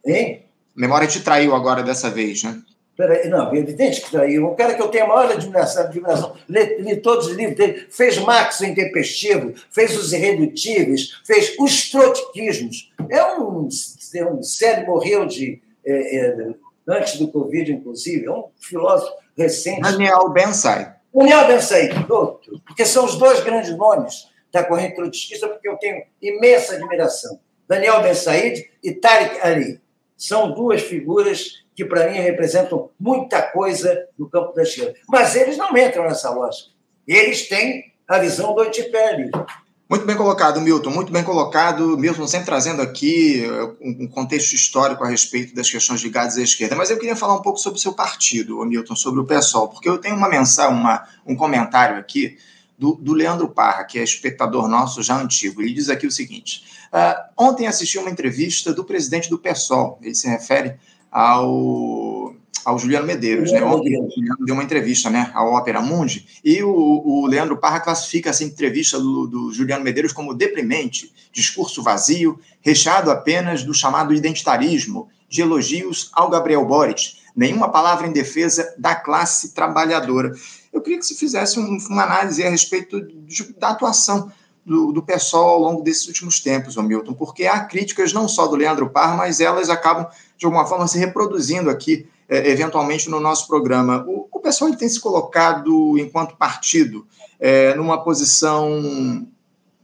Hein? 0.07 0.43
Memória 0.75 1.09
te 1.09 1.21
traiu 1.21 1.55
agora 1.55 1.83
dessa 1.83 2.11
vez, 2.11 2.43
né? 2.43 2.61
Peraí, 2.97 3.29
não, 3.29 3.53
é 3.53 3.59
evidente 3.59 4.03
que 4.03 4.11
traiu. 4.11 4.51
Um 4.51 4.55
cara 4.55 4.75
que 4.75 4.83
eu 4.83 4.89
tenho 4.89 5.05
a 5.05 5.09
maior 5.09 5.33
admiração, 5.33 5.85
admiração 5.85 6.37
li, 6.49 6.77
li 6.79 6.97
todos 6.97 7.27
os 7.29 7.33
livros 7.35 7.57
dele, 7.57 7.87
fez 7.91 8.19
Marx 8.19 8.61
o 8.61 8.67
Intempestivo, 8.67 9.55
fez 9.71 9.97
Os 9.97 10.13
Irredutíveis, 10.13 11.21
fez 11.25 11.55
Os 11.59 11.91
Trotskismos. 11.91 12.93
É 13.09 13.25
um, 13.39 13.69
é 14.15 14.27
um 14.27 14.43
sério, 14.43 14.87
morreu 14.87 15.27
de, 15.27 15.61
é, 15.85 16.17
é, 16.17 16.55
antes 16.87 17.19
do 17.19 17.29
Covid, 17.29 17.73
inclusive, 17.73 18.27
é 18.27 18.31
um 18.31 18.49
filósofo 18.61 19.13
recente. 19.37 19.81
Daniel 19.81 20.29
Ben-Sai. 20.29 20.95
Daniel 21.15 21.47
Ben-Sai, 21.47 21.91
outro, 22.11 22.61
porque 22.67 22.85
são 22.85 23.07
os 23.07 23.17
dois 23.17 23.41
grandes 23.41 23.75
nomes 23.77 24.31
da 24.53 24.63
corrente 24.63 24.97
trotskista, 24.97 25.49
porque 25.49 25.67
eu 25.67 25.77
tenho 25.79 26.03
imensa 26.21 26.75
admiração. 26.75 27.41
Daniel 27.67 28.03
Ben 28.03 28.15
Said 28.15 28.69
e 28.83 28.93
Tariq 28.93 29.41
Ali. 29.41 29.81
São 30.17 30.53
duas 30.53 30.83
figuras 30.83 31.62
que 31.75 31.85
para 31.85 32.11
mim 32.11 32.19
representam 32.19 32.91
muita 32.99 33.43
coisa 33.43 34.07
no 34.19 34.29
campo 34.29 34.53
da 34.55 34.63
esquerda. 34.63 34.95
Mas 35.09 35.35
eles 35.35 35.57
não 35.57 35.77
entram 35.77 36.05
nessa 36.05 36.31
lógica. 36.31 36.71
Eles 37.07 37.49
têm 37.49 37.93
a 38.07 38.19
visão 38.19 38.55
do 38.55 38.63
antiperialismo. 38.63 39.47
Muito 39.93 40.07
bem 40.07 40.17
colocado, 40.17 40.59
Milton, 40.59 40.89
muito 40.89 41.13
bem 41.13 41.23
colocado. 41.23 41.99
Milton 41.99 42.27
sempre 42.27 42.47
trazendo 42.47 42.81
aqui 42.81 43.45
uh, 43.47 43.77
um 43.83 44.09
contexto 44.09 44.55
histórico 44.55 45.05
a 45.05 45.09
respeito 45.09 45.55
das 45.55 45.69
questões 45.69 46.01
ligadas 46.01 46.39
à 46.39 46.43
esquerda. 46.43 46.75
Mas 46.75 46.89
eu 46.89 46.99
queria 46.99 47.15
falar 47.15 47.35
um 47.35 47.43
pouco 47.43 47.59
sobre 47.59 47.79
o 47.79 47.83
seu 47.83 47.93
partido, 47.93 48.65
Milton, 48.65 48.97
sobre 48.97 49.21
o 49.21 49.27
PSOL, 49.27 49.69
porque 49.69 49.87
eu 49.87 49.99
tenho 49.99 50.17
uma 50.17 50.31
mensagem, 50.31 50.75
uma, 50.75 51.07
um 51.27 51.37
comentário 51.37 51.99
aqui 51.99 52.39
do, 52.79 52.95
do, 52.95 53.13
Leandro 53.13 53.49
Parra, 53.49 53.85
que 53.85 53.99
é 53.99 54.03
espectador 54.03 54.67
nosso 54.67 55.03
já 55.03 55.21
antigo. 55.21 55.61
Ele 55.61 55.75
diz 55.75 55.91
aqui 55.91 56.07
o 56.07 56.11
seguinte: 56.11 56.65
uh, 56.91 57.23
ontem 57.37 57.67
assisti 57.67 57.99
uma 57.99 58.09
entrevista 58.09 58.73
do 58.73 58.85
presidente 58.85 59.29
do 59.29 59.39
PSOL, 59.39 59.99
ele 60.01 60.15
se 60.15 60.27
refere 60.27 60.77
ao, 61.13 62.35
ao 62.65 62.79
Juliano 62.79 63.07
Medeiros. 63.07 63.53
Né? 63.53 63.63
Ontem 63.63 64.01
o 64.01 64.11
Juliano 64.11 64.47
deu 64.47 64.55
uma 64.55 64.65
entrevista 64.65 65.11
né, 65.11 65.31
à 65.35 65.45
Ópera 65.45 65.83
Mundi 65.83 66.27
e 66.43 66.63
o, 66.63 66.73
o 66.73 67.27
Leandro 67.27 67.59
Parra 67.59 67.81
classifica 67.81 68.31
essa 68.31 68.43
entrevista 68.43 68.99
do, 68.99 69.27
do 69.27 69.53
Juliano 69.53 69.85
Medeiros 69.85 70.13
como 70.13 70.33
deprimente, 70.35 71.13
discurso 71.31 71.83
vazio, 71.83 72.41
recheado 72.63 73.11
apenas 73.11 73.63
do 73.63 73.75
chamado 73.75 74.15
identitarismo, 74.15 75.09
de 75.29 75.43
elogios 75.43 76.11
ao 76.13 76.31
Gabriel 76.31 76.65
Boric, 76.65 77.15
nenhuma 77.35 77.71
palavra 77.71 78.07
em 78.07 78.13
defesa 78.13 78.75
da 78.79 78.95
classe 78.95 79.55
trabalhadora. 79.55 80.33
Eu 80.73 80.81
queria 80.81 80.99
que 80.99 81.07
se 81.07 81.15
fizesse 81.15 81.59
um, 81.59 81.79
uma 81.91 82.05
análise 82.05 82.43
a 82.45 82.51
respeito 82.51 83.01
de, 83.01 83.53
da 83.59 83.71
atuação 83.71 84.31
do, 84.65 84.93
do 84.93 85.03
pessoal 85.03 85.51
ao 85.51 85.61
longo 85.61 85.83
desses 85.83 86.07
últimos 86.07 86.41
tempos, 86.41 86.77
Milton, 86.77 87.15
porque 87.15 87.47
há 87.47 87.61
críticas 87.65 88.13
não 88.13 88.29
só 88.29 88.47
do 88.47 88.57
Leandro 88.57 88.89
Parra, 88.91 89.17
mas 89.17 89.41
elas 89.41 89.69
acabam, 89.69 90.07
de 90.37 90.45
alguma 90.45 90.67
forma, 90.67 90.87
se 90.87 90.99
reproduzindo 90.99 91.69
aqui, 91.69 92.07
é, 92.29 92.49
eventualmente, 92.49 93.11
no 93.11 93.21
nosso 93.21 93.47
programa. 93.49 94.05
O, 94.07 94.29
o 94.31 94.41
pessoal 94.41 94.71
ele 94.71 94.79
tem 94.79 94.89
se 94.89 95.01
colocado, 95.01 95.99
enquanto 95.99 96.37
partido, 96.37 97.07
é, 97.41 97.75
numa 97.75 98.03
posição 98.03 99.27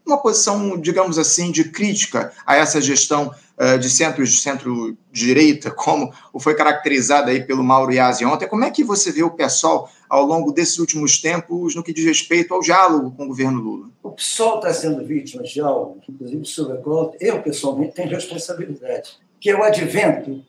uma 0.08 0.18
posição, 0.18 0.80
digamos 0.80 1.18
assim, 1.18 1.52
de 1.52 1.64
crítica 1.64 2.32
a 2.46 2.56
essa 2.56 2.80
gestão 2.80 3.30
uh, 3.58 3.78
de 3.78 3.90
centro 3.90 4.24
de 4.24 4.36
centro-direita, 4.36 5.70
como 5.70 6.12
foi 6.40 6.54
caracterizada 6.54 7.30
aí 7.30 7.44
pelo 7.44 7.62
Mauro 7.62 7.92
Iazzi 7.92 8.24
ontem. 8.24 8.48
Como 8.48 8.64
é 8.64 8.70
que 8.70 8.82
você 8.82 9.12
vê 9.12 9.22
o 9.22 9.30
PSOL 9.30 9.88
ao 10.08 10.24
longo 10.24 10.52
desses 10.52 10.78
últimos 10.78 11.20
tempos 11.20 11.74
no 11.74 11.82
que 11.82 11.92
diz 11.92 12.04
respeito 12.04 12.54
ao 12.54 12.60
diálogo 12.60 13.10
com 13.16 13.24
o 13.24 13.28
governo 13.28 13.60
Lula? 13.60 13.90
O 14.02 14.10
PSOL 14.12 14.56
está 14.56 14.72
sendo 14.72 15.04
vítima 15.04 15.42
de 15.42 15.60
algo, 15.60 16.00
inclusive 16.08 16.44
sobre 16.44 16.78
a 16.78 16.80
qual 16.80 17.14
eu, 17.20 17.42
pessoalmente, 17.42 17.94
tenho 17.94 18.08
responsabilidade, 18.08 19.18
que 19.40 19.50
é 19.50 19.56
o 19.56 19.62
advento 19.62 20.42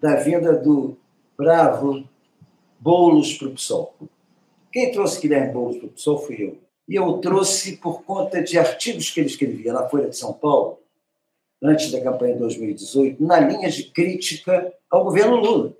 da 0.00 0.16
vinda 0.16 0.52
do 0.54 0.96
bravo 1.36 2.04
Boulos 2.78 3.34
para 3.34 3.48
o 3.48 3.52
PSOL. 3.52 3.94
Quem 4.72 4.90
trouxe 4.90 5.20
Guilherme 5.20 5.52
Boulos 5.52 5.76
para 5.76 5.86
o 5.86 5.90
PSOL 5.90 6.18
fui 6.18 6.36
eu. 6.42 6.58
E 6.88 6.96
eu 6.96 7.12
trouxe 7.18 7.76
por 7.76 8.02
conta 8.02 8.42
de 8.42 8.58
artigos 8.58 9.10
que 9.10 9.20
ele 9.20 9.28
escrevia 9.28 9.72
na 9.72 9.88
Folha 9.88 10.08
de 10.08 10.16
São 10.16 10.32
Paulo, 10.32 10.78
antes 11.62 11.92
da 11.92 12.00
campanha 12.00 12.34
de 12.34 12.40
2018, 12.40 13.22
na 13.24 13.38
linha 13.38 13.70
de 13.70 13.84
crítica 13.84 14.72
ao 14.90 15.04
governo 15.04 15.36
Lula 15.36 15.76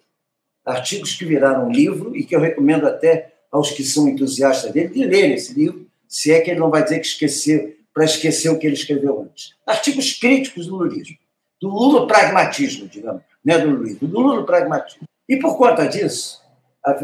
artigos 0.64 1.14
que 1.14 1.24
viraram 1.24 1.70
livro 1.70 2.16
e 2.16 2.24
que 2.24 2.34
eu 2.34 2.40
recomendo 2.40 2.86
até 2.86 3.32
aos 3.50 3.70
que 3.70 3.84
são 3.84 4.08
entusiastas 4.08 4.72
dele 4.72 4.88
de 4.88 5.04
lerem 5.04 5.34
esse 5.34 5.52
livro, 5.52 5.86
se 6.08 6.32
é 6.32 6.40
que 6.40 6.50
ele 6.50 6.60
não 6.60 6.70
vai 6.70 6.82
dizer 6.82 7.00
que 7.00 7.06
esqueceu, 7.06 7.74
para 7.92 8.04
esquecer 8.04 8.48
o 8.48 8.58
que 8.58 8.66
ele 8.66 8.74
escreveu 8.74 9.20
antes. 9.22 9.54
Artigos 9.66 10.14
críticos 10.14 10.66
do 10.66 10.76
lulismo, 10.76 11.16
do 11.60 11.68
lulo-pragmatismo, 11.68 12.88
digamos, 12.88 13.22
não 13.44 13.54
é 13.54 13.58
do 13.58 13.70
lulismo, 13.70 14.08
do 14.08 14.20
lulo-pragmatismo. 14.20 15.06
E 15.28 15.36
por 15.36 15.56
conta 15.58 15.86
disso, 15.86 16.40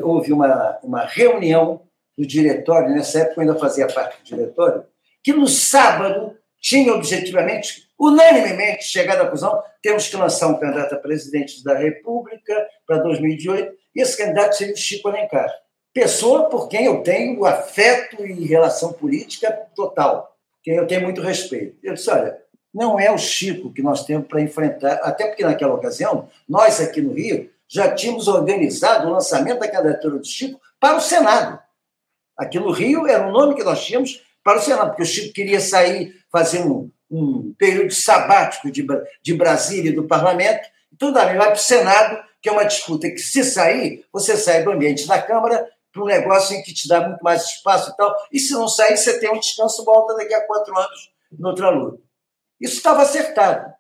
houve 0.03 0.33
uma, 0.33 0.79
uma 0.83 1.05
reunião 1.05 1.83
do 2.17 2.27
diretório, 2.27 2.95
nessa 2.95 3.21
época 3.21 3.37
eu 3.37 3.49
ainda 3.49 3.61
fazia 3.61 3.87
parte 3.87 4.19
do 4.19 4.25
diretório, 4.25 4.85
que 5.23 5.33
no 5.33 5.47
sábado 5.47 6.37
tinha 6.61 6.93
objetivamente, 6.93 7.89
unanimemente, 7.99 8.85
chegado 8.85 9.21
à 9.21 9.25
conclusão: 9.25 9.63
temos 9.83 10.09
que 10.09 10.17
lançar 10.17 10.49
um 10.49 10.59
candidato 10.59 10.95
a 10.95 10.99
presidente 10.99 11.63
da 11.63 11.75
República 11.75 12.67
para 12.87 12.99
2018, 12.99 13.73
e 13.95 14.03
esse 14.03 14.17
candidato 14.17 14.57
seria 14.57 14.75
o 14.75 14.77
Chico 14.77 15.09
Alencar. 15.09 15.53
Pessoa 15.93 16.49
por 16.49 16.69
quem 16.69 16.85
eu 16.85 17.03
tenho 17.03 17.45
afeto 17.45 18.25
e 18.25 18.47
relação 18.47 18.93
política 18.93 19.51
total, 19.75 20.37
quem 20.63 20.77
eu 20.77 20.87
tenho 20.87 21.03
muito 21.03 21.21
respeito. 21.21 21.77
Eu 21.83 21.95
disse: 21.95 22.11
olha, 22.11 22.39
não 22.73 23.01
é 23.01 23.11
o 23.11 23.19
Chico 23.19 23.73
que 23.73 23.83
nós 23.83 24.05
temos 24.05 24.29
para 24.29 24.41
enfrentar, 24.41 24.95
até 25.03 25.27
porque 25.27 25.45
naquela 25.45 25.75
ocasião, 25.75 26.29
nós 26.49 26.81
aqui 26.81 27.01
no 27.01 27.15
Rio 27.15 27.51
já 27.67 27.95
tínhamos 27.95 28.29
organizado 28.29 29.09
o 29.09 29.13
lançamento 29.13 29.59
da 29.59 29.69
candidatura 29.69 30.19
do 30.19 30.27
Chico 30.27 30.61
para 30.79 30.97
o 30.97 31.01
Senado. 31.01 31.59
Aqui 32.37 32.59
no 32.59 32.71
Rio 32.71 33.07
era 33.07 33.27
o 33.27 33.33
nome 33.33 33.55
que 33.55 33.65
nós 33.65 33.85
tínhamos 33.85 34.23
para 34.45 34.59
o 34.59 34.63
Senado, 34.63 34.91
porque 34.91 35.03
o 35.03 35.07
Chico 35.07 35.35
queria 35.35 35.61
sair, 35.61 36.15
fazer 36.31 36.61
um, 36.61 36.91
um 37.11 37.55
período 37.55 37.93
sabático 37.93 38.71
de, 38.71 38.87
de 39.23 39.35
Brasília 39.35 39.91
e 39.91 39.95
do 39.95 40.07
parlamento, 40.07 40.69
então 40.93 41.13
daí 41.13 41.37
vai 41.37 41.49
para 41.49 41.55
o 41.55 41.59
Senado, 41.59 42.23
que 42.41 42.49
é 42.49 42.53
uma 42.53 42.65
disputa 42.65 43.09
que, 43.11 43.19
se 43.19 43.43
sair, 43.45 44.05
você 44.13 44.37
sai 44.37 44.63
do 44.63 44.71
ambiente 44.71 45.07
da 45.07 45.21
Câmara 45.21 45.67
para 45.93 46.03
um 46.03 46.07
negócio 46.07 46.57
em 46.57 46.63
que 46.63 46.73
te 46.73 46.87
dá 46.87 47.07
muito 47.07 47.23
mais 47.23 47.45
espaço 47.45 47.91
e 47.91 47.97
tal, 47.97 48.15
e 48.33 48.39
se 48.39 48.53
não 48.53 48.69
sair, 48.69 48.97
você 48.97 49.19
tem 49.19 49.31
um 49.31 49.39
descanso, 49.39 49.85
volta 49.85 50.15
daqui 50.15 50.35
a 50.35 50.47
quatro 50.47 50.77
anos 50.77 51.11
noutra 51.33 51.71
luta. 51.71 52.03
Isso 52.61 52.77
estava 52.77 53.03
acertado. 53.03 53.73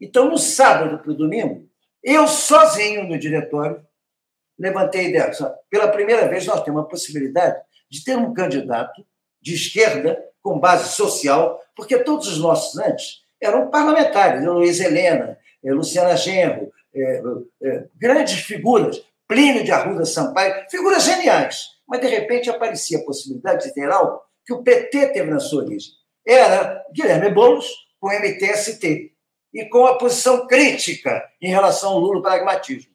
Então, 0.00 0.28
no 0.28 0.38
sábado 0.38 0.98
para 0.98 1.12
o 1.12 1.16
domingo, 1.16 1.68
eu 2.02 2.26
sozinho 2.26 3.04
no 3.04 3.18
diretório 3.18 3.84
levantei 4.58 5.06
a 5.06 5.08
ideia. 5.08 5.30
Pela 5.70 5.88
primeira 5.88 6.28
vez, 6.28 6.46
nós 6.46 6.62
temos 6.62 6.82
a 6.82 6.86
possibilidade 6.86 7.60
de 7.90 8.04
ter 8.04 8.16
um 8.16 8.32
candidato 8.32 9.04
de 9.42 9.54
esquerda 9.54 10.22
com 10.40 10.58
base 10.58 10.92
social, 10.92 11.60
porque 11.76 11.98
todos 11.98 12.28
os 12.28 12.38
nossos 12.38 12.78
antes 12.78 13.22
eram 13.40 13.68
parlamentares, 13.68 14.44
Luiz 14.44 14.80
Helena, 14.80 15.36
eh, 15.64 15.72
Luciana 15.72 16.16
Genro, 16.16 16.70
é, 16.94 17.22
é, 17.62 17.84
grandes 17.96 18.40
figuras, 18.40 19.02
Plínio 19.26 19.64
de 19.64 19.72
Arruda 19.72 20.04
Sampaio, 20.04 20.66
figuras 20.70 21.04
geniais. 21.04 21.68
Mas, 21.88 22.00
de 22.00 22.06
repente, 22.06 22.50
aparecia 22.50 22.98
a 22.98 23.04
possibilidade 23.04 23.64
de 23.64 23.74
ter 23.74 23.90
algo 23.90 24.20
que 24.44 24.52
o 24.52 24.62
PT 24.62 25.08
teve 25.08 25.30
na 25.30 25.40
sua 25.40 25.64
origem. 25.64 25.92
Era 26.26 26.84
Guilherme 26.94 27.30
Boulos 27.30 27.66
com 27.98 28.08
o 28.08 28.12
MTST 28.12 29.12
e 29.54 29.64
com 29.66 29.86
a 29.86 29.96
posição 29.96 30.46
crítica 30.46 31.22
em 31.40 31.48
relação 31.48 31.92
ao 31.92 31.98
Lula 31.98 32.22
pragmatismo. 32.22 32.92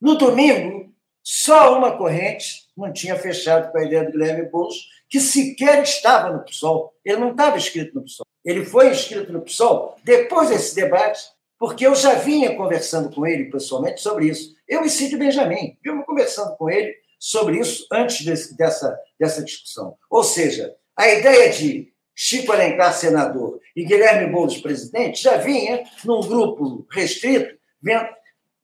No 0.00 0.16
domingo, 0.16 0.92
só 1.28 1.76
uma 1.76 1.98
corrente 1.98 2.68
não 2.76 2.92
tinha 2.92 3.18
fechado 3.18 3.72
com 3.72 3.78
a 3.78 3.84
ideia 3.84 4.04
do 4.04 4.12
Guilherme 4.12 4.48
Boulos, 4.48 4.88
que 5.08 5.18
sequer 5.18 5.82
estava 5.82 6.32
no 6.32 6.44
PSOL. 6.44 6.94
Ele 7.04 7.16
não 7.16 7.32
estava 7.32 7.56
inscrito 7.56 7.96
no 7.96 8.04
PSOL. 8.04 8.24
Ele 8.44 8.64
foi 8.64 8.90
inscrito 8.90 9.32
no 9.32 9.42
PSOL 9.42 9.96
depois 10.04 10.50
desse 10.50 10.76
debate, 10.76 11.20
porque 11.58 11.84
eu 11.84 11.96
já 11.96 12.14
vinha 12.14 12.54
conversando 12.54 13.12
com 13.12 13.26
ele 13.26 13.50
pessoalmente 13.50 14.00
sobre 14.00 14.28
isso. 14.28 14.54
Eu 14.68 14.84
e 14.84 14.88
Cid 14.88 15.16
Benjamin, 15.16 15.76
vimos 15.82 16.06
conversando 16.06 16.56
com 16.56 16.70
ele 16.70 16.94
sobre 17.18 17.58
isso 17.58 17.88
antes 17.92 18.24
desse, 18.24 18.56
dessa, 18.56 18.96
dessa 19.18 19.42
discussão. 19.42 19.96
Ou 20.08 20.22
seja, 20.22 20.76
a 20.96 21.08
ideia 21.08 21.50
de 21.50 21.92
Chico 22.14 22.52
Alencar 22.52 22.94
senador 22.94 23.58
e 23.74 23.84
Guilherme 23.84 24.30
Boulos 24.30 24.58
presidente 24.58 25.24
já 25.24 25.38
vinha 25.38 25.82
num 26.04 26.20
grupo 26.20 26.86
restrito, 26.88 27.58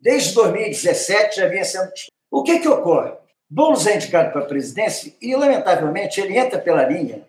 desde 0.01 0.33
2017 0.35 1.37
já 1.38 1.48
vinha 1.48 1.64
sendo. 1.64 1.90
O 2.33 2.42
que, 2.42 2.61
que 2.61 2.68
ocorre? 2.68 3.12
Boulos 3.49 3.87
é 3.87 3.97
indicado 3.97 4.33
para 4.33 4.40
a 4.40 4.47
presidência 4.47 5.14
e, 5.21 5.37
lamentavelmente, 5.37 6.18
ele 6.18 6.38
entra 6.38 6.59
pela 6.59 6.83
linha 6.83 7.27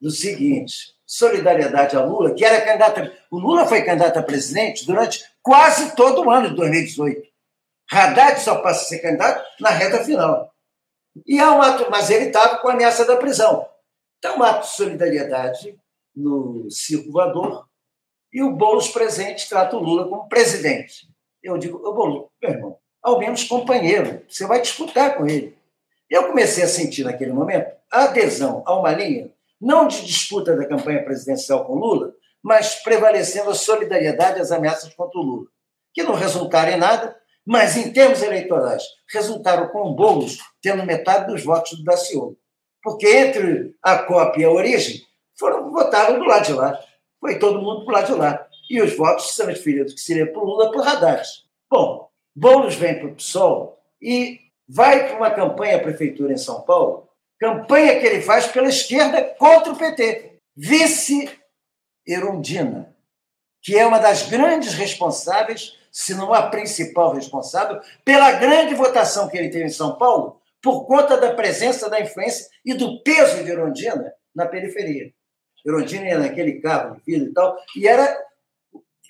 do 0.00 0.08
seguinte: 0.08 0.94
solidariedade 1.04 1.96
a 1.96 2.04
Lula, 2.04 2.32
que 2.32 2.44
era 2.44 2.64
candidato. 2.64 3.12
O 3.28 3.40
Lula 3.40 3.66
foi 3.66 3.82
candidato 3.82 4.20
a 4.20 4.22
presidente 4.22 4.86
durante 4.86 5.24
quase 5.42 5.96
todo 5.96 6.22
o 6.22 6.30
ano 6.30 6.50
de 6.50 6.54
2018. 6.54 7.26
Haddad 7.90 8.40
só 8.40 8.62
passa 8.62 8.82
a 8.82 8.88
ser 8.88 9.00
candidato 9.00 9.44
na 9.60 9.70
reta 9.70 10.04
final. 10.04 10.54
E 11.26 11.40
há 11.40 11.50
um 11.50 11.60
ato, 11.60 11.90
mas 11.90 12.08
ele 12.08 12.26
estava 12.26 12.58
com 12.58 12.68
a 12.68 12.72
ameaça 12.72 13.04
da 13.04 13.16
prisão. 13.16 13.68
Então, 14.18 14.38
um 14.38 14.42
ato 14.44 14.68
de 14.68 14.76
solidariedade 14.76 15.76
no 16.14 16.70
circo 16.70 17.10
voador 17.10 17.66
e 18.32 18.42
o 18.44 18.52
Boulos 18.52 18.88
presente 18.88 19.48
trata 19.48 19.76
o 19.76 19.80
Lula 19.80 20.08
como 20.08 20.28
presidente. 20.28 21.08
Eu 21.42 21.58
digo, 21.58 21.78
Boulos, 21.78 22.28
meu 22.40 22.50
irmão, 22.52 22.78
ao 23.06 23.20
menos 23.20 23.44
companheiro, 23.44 24.20
você 24.28 24.44
vai 24.48 24.60
disputar 24.60 25.16
com 25.16 25.28
ele. 25.28 25.56
Eu 26.10 26.26
comecei 26.26 26.64
a 26.64 26.68
sentir 26.68 27.04
naquele 27.04 27.32
momento 27.32 27.70
a 27.88 28.02
adesão 28.02 28.64
a 28.66 28.76
uma 28.76 28.90
linha, 28.90 29.30
não 29.60 29.86
de 29.86 30.04
disputa 30.04 30.56
da 30.56 30.66
campanha 30.66 31.04
presidencial 31.04 31.64
com 31.64 31.76
Lula, 31.76 32.12
mas 32.42 32.74
prevalecendo 32.82 33.50
a 33.50 33.54
solidariedade 33.54 34.40
às 34.40 34.50
ameaças 34.50 34.92
contra 34.92 35.20
o 35.20 35.22
Lula, 35.22 35.46
que 35.94 36.02
não 36.02 36.14
resultaram 36.14 36.72
em 36.72 36.78
nada, 36.78 37.16
mas 37.46 37.76
em 37.76 37.92
termos 37.92 38.24
eleitorais 38.24 38.82
resultaram 39.08 39.68
com 39.68 39.82
o 39.82 39.94
Boulos 39.94 40.38
tendo 40.60 40.84
metade 40.84 41.28
dos 41.28 41.44
votos 41.44 41.78
do 41.78 41.84
Daciolo. 41.84 42.36
Porque 42.82 43.06
entre 43.06 43.72
a 43.80 43.98
cópia 43.98 44.42
e 44.42 44.44
a 44.46 44.50
origem, 44.50 45.00
foram 45.38 45.70
votaram 45.70 46.18
do 46.18 46.24
lado 46.24 46.44
de 46.44 46.52
lá. 46.54 46.76
Foi 47.20 47.38
todo 47.38 47.62
mundo 47.62 47.84
para 47.84 47.92
o 47.92 47.94
lado 47.94 48.06
de 48.06 48.18
lá. 48.18 48.46
E 48.68 48.82
os 48.82 48.96
votos 48.96 49.32
transferidos, 49.36 49.94
que 49.94 50.00
seria 50.00 50.26
para 50.26 50.42
o 50.42 50.44
Lula, 50.44 50.72
para 50.72 50.80
o 50.80 50.82
Haddad. 50.82 51.28
Bom, 51.70 52.05
Boulos 52.36 52.74
vem 52.74 52.98
para 52.98 53.08
o 53.08 53.14
PSOL 53.14 53.82
e 54.00 54.38
vai 54.68 55.08
para 55.08 55.16
uma 55.16 55.30
campanha 55.30 55.78
à 55.78 55.80
prefeitura 55.80 56.34
em 56.34 56.36
São 56.36 56.60
Paulo, 56.60 57.08
campanha 57.40 57.98
que 57.98 58.04
ele 58.04 58.20
faz 58.20 58.46
pela 58.46 58.68
esquerda 58.68 59.22
contra 59.38 59.72
o 59.72 59.76
PT. 59.76 60.38
Vice 60.54 61.30
Erundina, 62.06 62.94
que 63.62 63.78
é 63.78 63.86
uma 63.86 63.98
das 63.98 64.28
grandes 64.28 64.74
responsáveis, 64.74 65.78
se 65.90 66.14
não 66.14 66.34
a 66.34 66.48
principal 66.48 67.14
responsável, 67.14 67.80
pela 68.04 68.32
grande 68.32 68.74
votação 68.74 69.28
que 69.28 69.38
ele 69.38 69.48
teve 69.48 69.64
em 69.64 69.70
São 69.70 69.96
Paulo, 69.96 70.38
por 70.62 70.86
conta 70.86 71.16
da 71.16 71.32
presença, 71.32 71.88
da 71.88 72.00
influência 72.00 72.48
e 72.64 72.74
do 72.74 73.02
peso 73.02 73.42
de 73.44 73.50
Erundina 73.50 74.12
na 74.34 74.44
periferia. 74.44 75.10
Erundina 75.64 76.06
ia 76.06 76.18
naquele 76.18 76.60
carro 76.60 77.00
e 77.06 77.32
tal, 77.32 77.56
e 77.76 77.88
era 77.88 78.25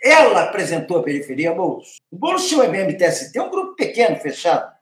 ela 0.02 0.44
apresentou 0.44 0.98
a 0.98 1.02
periferia 1.02 1.50
a 1.50 1.54
Boulos. 1.54 1.96
O 2.10 2.16
Boulos 2.16 2.46
tinha 2.46 2.60
o 2.60 2.64
MMTST, 2.64 3.38
um 3.40 3.50
grupo 3.50 3.74
pequeno, 3.74 4.16
fechado, 4.16 4.72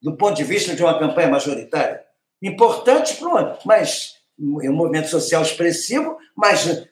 do 0.00 0.16
ponto 0.16 0.36
de 0.36 0.44
vista 0.44 0.74
de 0.74 0.82
uma 0.82 0.98
campanha 0.98 1.28
majoritária. 1.28 2.02
Importante, 2.42 3.18
mas 3.64 4.16
um 4.38 4.72
movimento 4.72 5.08
social 5.08 5.42
expressivo, 5.42 6.16
mas 6.36 6.66
eh, 6.66 6.86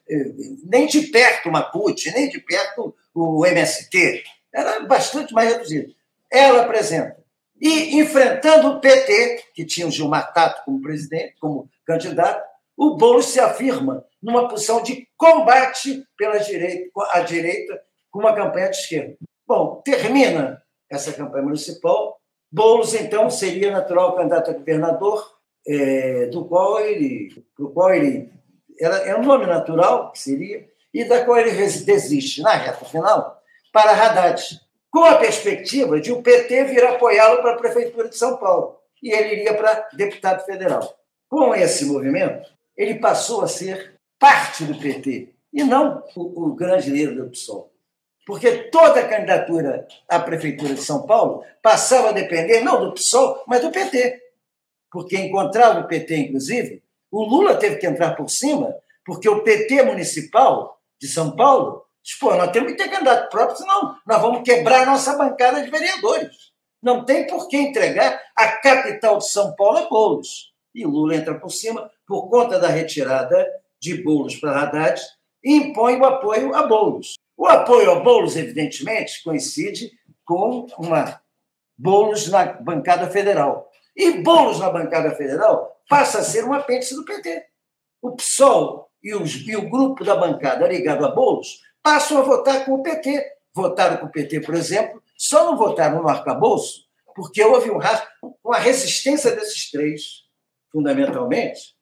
nem 0.64 0.86
de 0.86 1.02
perto 1.08 1.48
uma 1.48 1.62
CUT, 1.62 2.10
nem 2.12 2.28
de 2.28 2.38
perto 2.40 2.94
o 3.14 3.44
MST. 3.44 4.22
Era 4.54 4.80
bastante 4.80 5.32
mais 5.34 5.52
reduzido. 5.52 5.92
Ela 6.30 6.62
apresenta. 6.62 7.16
E 7.60 7.98
enfrentando 7.98 8.68
o 8.68 8.80
PT, 8.80 9.44
que 9.54 9.64
tinha 9.64 9.86
o 9.86 9.90
Gilmar 9.90 10.32
Tato 10.32 10.64
como 10.64 10.80
presidente, 10.80 11.34
como 11.40 11.68
candidato, 11.84 12.42
o 12.80 12.96
Boulos 12.96 13.26
se 13.26 13.38
afirma 13.38 14.06
numa 14.22 14.48
posição 14.48 14.82
de 14.82 15.06
combate 15.14 16.02
pela 16.16 16.38
direita, 16.38 16.90
a 17.12 17.20
direita 17.20 17.78
com 18.10 18.20
uma 18.20 18.34
campanha 18.34 18.70
de 18.70 18.76
esquerda. 18.76 19.18
Bom, 19.46 19.82
termina 19.84 20.62
essa 20.90 21.12
campanha 21.12 21.44
municipal. 21.44 22.18
Boulos, 22.50 22.94
então, 22.94 23.28
seria 23.28 23.70
natural 23.70 24.16
candidato 24.16 24.50
a 24.50 24.54
governador, 24.54 25.30
é, 25.68 26.26
do 26.28 26.46
qual 26.46 26.80
ele, 26.80 27.44
do 27.58 27.68
qual 27.68 27.92
ele 27.92 28.32
era, 28.80 28.96
é 29.00 29.14
um 29.14 29.24
nome 29.24 29.44
natural, 29.44 30.10
que 30.10 30.18
seria, 30.18 30.66
e 30.94 31.04
da 31.04 31.22
qual 31.26 31.36
ele 31.36 31.50
desiste 31.50 32.40
na 32.40 32.54
reta 32.54 32.86
final 32.86 33.42
para 33.70 33.92
Haddad, 33.92 34.42
com 34.90 35.04
a 35.04 35.16
perspectiva 35.16 36.00
de 36.00 36.12
o 36.12 36.22
PT 36.22 36.64
vir 36.64 36.84
apoiá-lo 36.86 37.42
para 37.42 37.52
a 37.52 37.58
Prefeitura 37.58 38.08
de 38.08 38.16
São 38.16 38.38
Paulo. 38.38 38.78
E 39.02 39.12
ele 39.12 39.34
iria 39.34 39.52
para 39.52 39.86
deputado 39.92 40.46
federal. 40.46 40.94
Com 41.28 41.54
esse 41.54 41.84
movimento, 41.84 42.48
ele 42.80 42.94
passou 42.94 43.42
a 43.42 43.48
ser 43.48 43.94
parte 44.18 44.64
do 44.64 44.74
PT 44.74 45.34
e 45.52 45.62
não 45.62 46.02
o, 46.16 46.46
o 46.46 46.54
grande 46.54 46.88
líder 46.88 47.14
do 47.14 47.30
PSOL. 47.30 47.70
Porque 48.24 48.70
toda 48.70 49.00
a 49.00 49.08
candidatura 49.08 49.86
à 50.08 50.18
Prefeitura 50.18 50.72
de 50.74 50.80
São 50.80 51.04
Paulo 51.06 51.44
passava 51.62 52.08
a 52.08 52.12
depender 52.12 52.62
não 52.62 52.80
do 52.80 52.94
PSOL, 52.94 53.44
mas 53.46 53.60
do 53.60 53.70
PT. 53.70 54.18
Porque 54.90 55.18
encontrava 55.18 55.80
o 55.80 55.86
PT, 55.86 56.16
inclusive, 56.16 56.82
o 57.10 57.22
Lula 57.22 57.56
teve 57.56 57.76
que 57.76 57.86
entrar 57.86 58.14
por 58.14 58.30
cima, 58.30 58.74
porque 59.04 59.28
o 59.28 59.42
PT 59.42 59.82
municipal 59.82 60.80
de 60.98 61.06
São 61.06 61.36
Paulo 61.36 61.84
disse: 62.02 62.18
pô, 62.18 62.34
nós 62.34 62.50
temos 62.50 62.72
que 62.72 62.78
ter 62.78 62.88
candidato 62.88 63.28
próprio, 63.28 63.58
senão 63.58 63.94
nós 64.06 64.22
vamos 64.22 64.42
quebrar 64.42 64.84
a 64.84 64.86
nossa 64.86 65.18
bancada 65.18 65.62
de 65.62 65.70
vereadores. 65.70 66.50
Não 66.82 67.04
tem 67.04 67.26
por 67.26 67.46
que 67.46 67.58
entregar 67.58 68.18
a 68.34 68.52
capital 68.52 69.18
de 69.18 69.28
São 69.28 69.54
Paulo 69.54 69.78
a 69.78 69.88
Boulos. 69.88 70.49
E 70.74 70.85
Lula 70.85 71.16
entra 71.16 71.35
por 71.35 71.50
cima, 71.50 71.90
por 72.06 72.28
conta 72.28 72.59
da 72.59 72.68
retirada 72.68 73.46
de 73.80 74.02
Boulos 74.02 74.37
para 74.37 74.61
Haddad, 74.61 75.00
e 75.42 75.54
impõe 75.54 75.96
o 75.96 76.04
apoio 76.04 76.54
a 76.54 76.66
Boulos. 76.66 77.14
O 77.37 77.46
apoio 77.46 77.90
a 77.92 78.00
Boulos, 78.00 78.37
evidentemente, 78.37 79.22
coincide 79.22 79.90
com 80.24 80.66
uma 80.78 81.20
Boulos 81.76 82.28
na 82.28 82.44
bancada 82.44 83.09
federal. 83.09 83.70
E 83.96 84.12
Boulos 84.22 84.59
na 84.59 84.70
bancada 84.70 85.11
federal 85.12 85.80
passa 85.88 86.18
a 86.18 86.24
ser 86.24 86.44
um 86.44 86.52
apêndice 86.52 86.94
do 86.94 87.04
PT. 87.04 87.46
O 88.02 88.12
PSOL 88.12 88.90
e, 89.02 89.14
os, 89.14 89.35
e 89.46 89.56
o 89.56 89.68
grupo 89.68 90.04
da 90.04 90.14
bancada 90.14 90.68
ligado 90.68 91.04
a 91.04 91.11
Boulos 91.11 91.62
passam 91.83 92.18
a 92.18 92.22
votar 92.22 92.64
com 92.64 92.74
o 92.74 92.83
PT. 92.83 93.26
Votaram 93.54 93.96
com 93.96 94.06
o 94.06 94.11
PT, 94.11 94.40
por 94.40 94.54
exemplo, 94.54 95.02
só 95.16 95.44
não 95.44 95.56
votaram 95.56 96.02
no 96.02 96.09
arcabouço 96.09 96.88
porque 97.14 97.42
houve 97.42 97.70
um 97.70 97.78
com 98.42 98.52
a 98.52 98.59
resistência 98.59 99.33
desses 99.33 99.70
três, 99.70 100.24
fundamentalmente, 100.72 101.74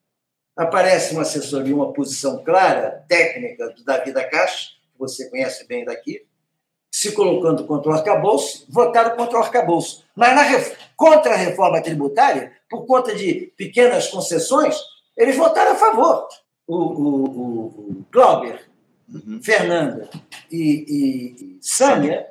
aparece 0.56 1.12
uma 1.12 1.22
assessoria, 1.22 1.74
uma 1.74 1.92
posição 1.92 2.42
clara, 2.42 3.04
técnica 3.08 3.68
do 3.70 3.84
Davi 3.84 4.12
da 4.12 4.24
Caixa, 4.24 4.70
que 4.92 4.98
você 4.98 5.30
conhece 5.30 5.66
bem 5.66 5.84
daqui, 5.84 6.26
se 6.90 7.12
colocando 7.12 7.64
contra 7.64 7.90
o 7.90 7.94
arcabouço, 7.94 8.66
votaram 8.68 9.16
contra 9.16 9.38
o 9.38 9.42
arcabouço. 9.42 10.04
Mas 10.16 10.34
na, 10.34 10.44
contra 10.96 11.34
a 11.34 11.36
reforma 11.36 11.80
tributária, 11.80 12.52
por 12.68 12.86
conta 12.86 13.14
de 13.14 13.52
pequenas 13.56 14.08
concessões, 14.08 14.76
eles 15.16 15.36
votaram 15.36 15.72
a 15.72 15.76
favor. 15.76 16.28
O, 16.66 16.76
o, 16.76 17.24
o, 17.24 17.66
o 17.66 18.06
Glauber, 18.10 18.68
uhum. 19.08 19.40
Fernanda 19.42 20.08
e, 20.50 20.84
e 20.88 21.58
Sânia, 21.60 22.26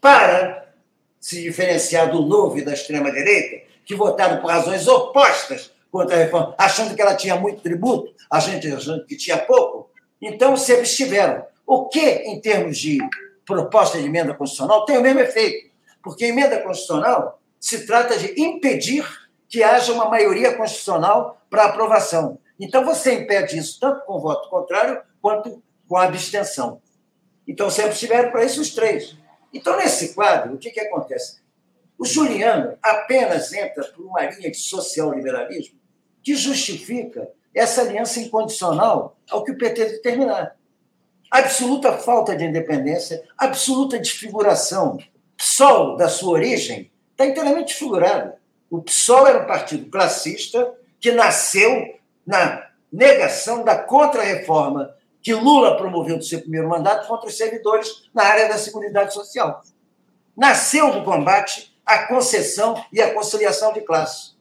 para 0.00 0.72
se 1.20 1.42
diferenciar 1.42 2.10
do 2.10 2.22
novo 2.22 2.58
e 2.58 2.64
da 2.64 2.72
extrema-direita, 2.72 3.71
que 3.84 3.94
votaram 3.94 4.40
por 4.40 4.50
razões 4.50 4.86
opostas 4.86 5.72
contra 5.90 6.16
a 6.16 6.18
reforma, 6.18 6.54
achando 6.56 6.94
que 6.94 7.02
ela 7.02 7.14
tinha 7.14 7.36
muito 7.36 7.60
tributo, 7.60 8.14
a 8.30 8.40
gente 8.40 8.66
achando 8.72 9.04
que 9.04 9.16
tinha 9.16 9.36
pouco, 9.38 9.90
então 10.20 10.56
se 10.56 10.72
abstiveram. 10.72 11.44
O 11.66 11.88
que, 11.88 12.00
em 12.00 12.40
termos 12.40 12.78
de 12.78 12.98
proposta 13.44 13.98
de 13.98 14.06
emenda 14.06 14.34
constitucional, 14.34 14.84
tem 14.84 14.96
o 14.96 15.02
mesmo 15.02 15.20
efeito, 15.20 15.70
porque 16.02 16.26
emenda 16.26 16.60
constitucional 16.60 17.40
se 17.60 17.86
trata 17.86 18.16
de 18.16 18.40
impedir 18.40 19.06
que 19.48 19.62
haja 19.62 19.92
uma 19.92 20.08
maioria 20.08 20.54
constitucional 20.54 21.40
para 21.50 21.64
aprovação. 21.64 22.38
Então 22.58 22.84
você 22.84 23.12
impede 23.14 23.58
isso 23.58 23.78
tanto 23.78 24.04
com 24.06 24.18
voto 24.18 24.48
contrário 24.48 25.00
quanto 25.20 25.62
com 25.88 25.96
abstenção. 25.96 26.80
Então 27.46 27.68
sempre 27.68 27.92
estiveram 27.92 28.30
para 28.30 28.44
isso 28.44 28.60
os 28.60 28.70
três. 28.74 29.16
Então, 29.52 29.76
nesse 29.76 30.14
quadro, 30.14 30.54
o 30.54 30.58
que, 30.58 30.70
que 30.70 30.80
acontece? 30.80 31.41
O 32.02 32.04
Juliano 32.04 32.76
apenas 32.82 33.52
entra 33.52 33.84
por 33.84 34.04
uma 34.04 34.24
linha 34.24 34.50
de 34.50 34.56
social-liberalismo 34.56 35.78
que 36.20 36.34
justifica 36.34 37.30
essa 37.54 37.82
aliança 37.82 38.18
incondicional 38.18 39.16
ao 39.30 39.44
que 39.44 39.52
o 39.52 39.56
PT 39.56 39.84
determinar. 39.84 40.56
Absoluta 41.30 41.92
falta 41.92 42.34
de 42.34 42.44
independência, 42.44 43.22
absoluta 43.38 44.00
desfiguração. 44.00 44.98
PSOL, 45.36 45.96
da 45.96 46.08
sua 46.08 46.32
origem, 46.32 46.90
está 47.12 47.24
inteiramente 47.24 47.68
desfigurado. 47.68 48.32
O 48.68 48.82
PSOL 48.82 49.28
era 49.28 49.44
um 49.44 49.46
partido 49.46 49.88
classista 49.88 50.74
que 50.98 51.12
nasceu 51.12 52.00
na 52.26 52.68
negação 52.92 53.62
da 53.62 53.78
contra-reforma 53.78 54.92
que 55.22 55.32
Lula 55.32 55.76
promoveu 55.76 56.18
do 56.18 56.24
seu 56.24 56.40
primeiro 56.40 56.68
mandato 56.68 57.06
contra 57.06 57.28
os 57.28 57.36
servidores 57.36 58.10
na 58.12 58.24
área 58.24 58.48
da 58.48 58.58
Seguridade 58.58 59.14
Social. 59.14 59.62
Nasceu 60.36 60.90
do 60.90 61.04
combate 61.04 61.71
à 61.84 62.06
concessão 62.06 62.82
e 62.92 63.00
à 63.00 63.12
conciliação 63.12 63.72
de 63.72 63.80
classe. 63.80 64.32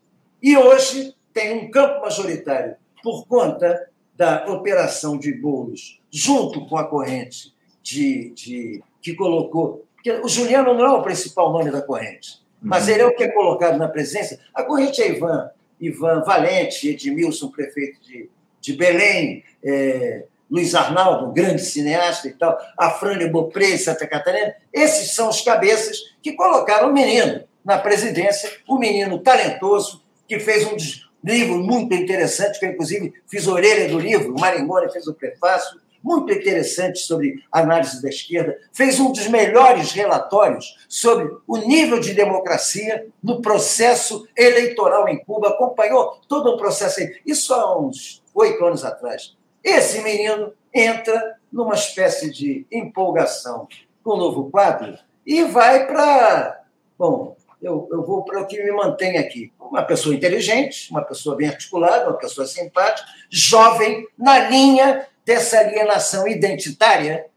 E 0.42 0.58
hoje 0.58 1.16
tem 1.34 1.54
um 1.54 1.72
campo 1.72 2.02
majoritário 2.02 2.76
por 3.04 3.26
conta 3.28 3.90
da 4.16 4.46
operação 4.48 5.18
de 5.18 5.34
bolos, 5.34 6.00
junto 6.12 6.68
com 6.68 6.78
a 6.78 6.84
corrente 6.84 7.54
de, 7.82 8.32
de 8.32 8.84
que 9.02 9.16
colocou. 9.16 9.86
Porque 9.96 10.12
o 10.12 10.28
Juliano 10.28 10.74
não 10.74 10.86
é 10.86 10.92
o 10.92 11.02
principal 11.02 11.52
nome 11.52 11.72
da 11.72 11.82
corrente, 11.82 12.40
mas 12.62 12.88
ele 12.88 13.02
é 13.02 13.06
o 13.06 13.16
que 13.16 13.24
é 13.24 13.32
colocado 13.32 13.78
na 13.78 13.88
presença. 13.88 14.40
A 14.54 14.64
corrente 14.64 15.02
é 15.02 15.10
Ivan, 15.10 15.50
Ivan 15.80 16.22
Valente, 16.24 16.90
Edmilson, 16.90 17.50
prefeito 17.50 18.00
de, 18.02 18.30
de 18.60 18.74
Belém, 18.74 19.44
é, 19.64 20.26
Luiz 20.52 20.76
Arnaldo, 20.76 21.28
um 21.28 21.34
grande 21.34 21.62
cineasta 21.62 22.28
e 22.28 22.34
tal, 22.34 22.58
a 22.78 22.90
Frânia 22.90 23.30
Beaupré, 23.30 23.78
Santa 23.78 24.06
Catarina, 24.06 24.54
esses 24.74 25.16
são 25.16 25.30
os 25.30 25.40
cabeças 25.40 25.98
que 26.22 26.34
colocaram 26.34 26.90
o 26.90 26.94
menino 26.94 27.44
na 27.64 27.78
presidência, 27.78 28.52
o 28.68 28.78
menino 28.78 29.20
talentoso, 29.20 30.04
que 30.28 30.40
fez 30.40 30.66
um 30.66 30.76
livro 31.24 31.60
muito 31.60 31.94
interessante, 31.94 32.60
que 32.60 32.66
eu, 32.66 32.72
inclusive, 32.72 33.14
fiz 33.30 33.48
a 33.48 33.52
orelha 33.52 33.88
do 33.88 33.98
livro, 33.98 34.36
o 34.36 34.40
Maringoni 34.40 34.92
fez 34.92 35.08
o 35.08 35.14
prefácio, 35.14 35.80
muito 36.04 36.34
interessante 36.34 37.00
sobre 37.00 37.44
análise 37.52 38.02
da 38.02 38.10
esquerda, 38.10 38.58
fez 38.74 39.00
um 39.00 39.12
dos 39.12 39.28
melhores 39.28 39.92
relatórios 39.92 40.76
sobre 40.90 41.32
o 41.48 41.58
nível 41.58 42.00
de 42.00 42.14
democracia 42.14 43.06
no 43.24 43.42
processo 43.42 44.28
eleitoral 44.36 45.08
em 45.08 45.24
Cuba, 45.24 45.50
acompanhou 45.50 46.20
todo 46.28 46.50
o 46.50 46.58
processo. 46.58 47.00
Isso 47.26 47.54
há 47.54 47.80
uns 47.80 48.24
oito 48.34 48.66
anos 48.66 48.84
atrás. 48.84 49.36
Esse 49.64 50.02
menino 50.02 50.54
entra 50.74 51.38
numa 51.52 51.76
espécie 51.76 52.32
de 52.32 52.66
empolgação 52.72 53.68
com 54.04 54.12
o 54.12 54.18
novo 54.18 54.50
quadro 54.50 54.98
e 55.26 55.44
vai 55.44 55.86
para. 55.86 56.64
Bom, 56.98 57.36
eu, 57.62 57.88
eu 57.92 58.04
vou 58.04 58.24
para 58.24 58.42
o 58.42 58.48
que 58.48 58.62
me 58.62 58.72
mantém 58.72 59.18
aqui. 59.18 59.52
Uma 59.60 59.84
pessoa 59.84 60.16
inteligente, 60.16 60.90
uma 60.90 61.04
pessoa 61.04 61.36
bem 61.36 61.50
articulada, 61.50 62.10
uma 62.10 62.18
pessoa 62.18 62.48
simpática, 62.48 63.08
jovem, 63.30 64.08
na 64.18 64.50
linha 64.50 65.08
dessa 65.26 65.60
alienação 65.60 66.28
identitária 66.28 67.28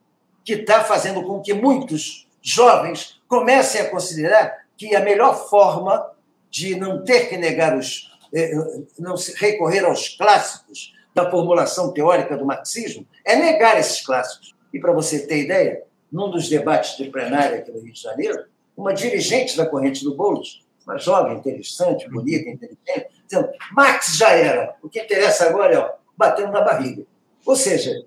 que 0.45 0.55
está 0.55 0.83
fazendo 0.83 1.23
com 1.23 1.41
que 1.41 1.53
muitos 1.53 2.27
jovens 2.41 3.21
comecem 3.29 3.81
a 3.81 3.91
considerar 3.91 4.65
que 4.77 4.95
a 4.95 5.01
melhor 5.01 5.49
forma 5.49 6.11
de 6.51 6.75
não 6.77 7.05
ter 7.05 7.29
que 7.29 7.37
negar 7.37 7.77
os. 7.77 8.11
Eh, 8.33 8.53
não 8.99 9.15
recorrer 9.37 9.85
aos 9.85 10.09
clássicos 10.09 10.93
da 11.15 11.31
formulação 11.31 11.93
teórica 11.93 12.37
do 12.37 12.45
marxismo 12.45 13.07
é 13.25 13.37
negar 13.37 13.79
esses 13.79 14.05
clássicos. 14.05 14.55
E 14.73 14.81
para 14.81 14.93
você 14.93 15.27
ter 15.27 15.39
ideia, 15.39 15.83
num 16.11 16.31
dos 16.31 16.49
debates 16.49 16.97
de 16.97 17.09
plenária 17.11 17.59
aqui 17.59 17.71
no 17.71 17.81
Rio 17.81 17.93
de 17.93 18.01
Janeiro, 18.01 18.45
uma 18.77 18.93
dirigente 18.93 19.57
da 19.57 19.65
corrente 19.65 20.03
do 20.03 20.17
Boulos, 20.17 20.65
uma 20.85 20.99
jovem, 20.99 21.37
interessante, 21.37 22.11
bonita, 22.11 22.51
inteligente, 22.51 23.09
dizendo: 23.27 23.49
Marx 23.73 24.17
já 24.17 24.31
era, 24.31 24.75
o 24.83 24.89
que 24.89 25.01
interessa 25.01 25.49
agora 25.49 25.75
é 25.75 25.79
ó, 25.79 25.91
batendo 26.17 26.53
na 26.53 26.61
barriga. 26.61 27.05
Ou 27.47 27.57
seja, 27.57 28.05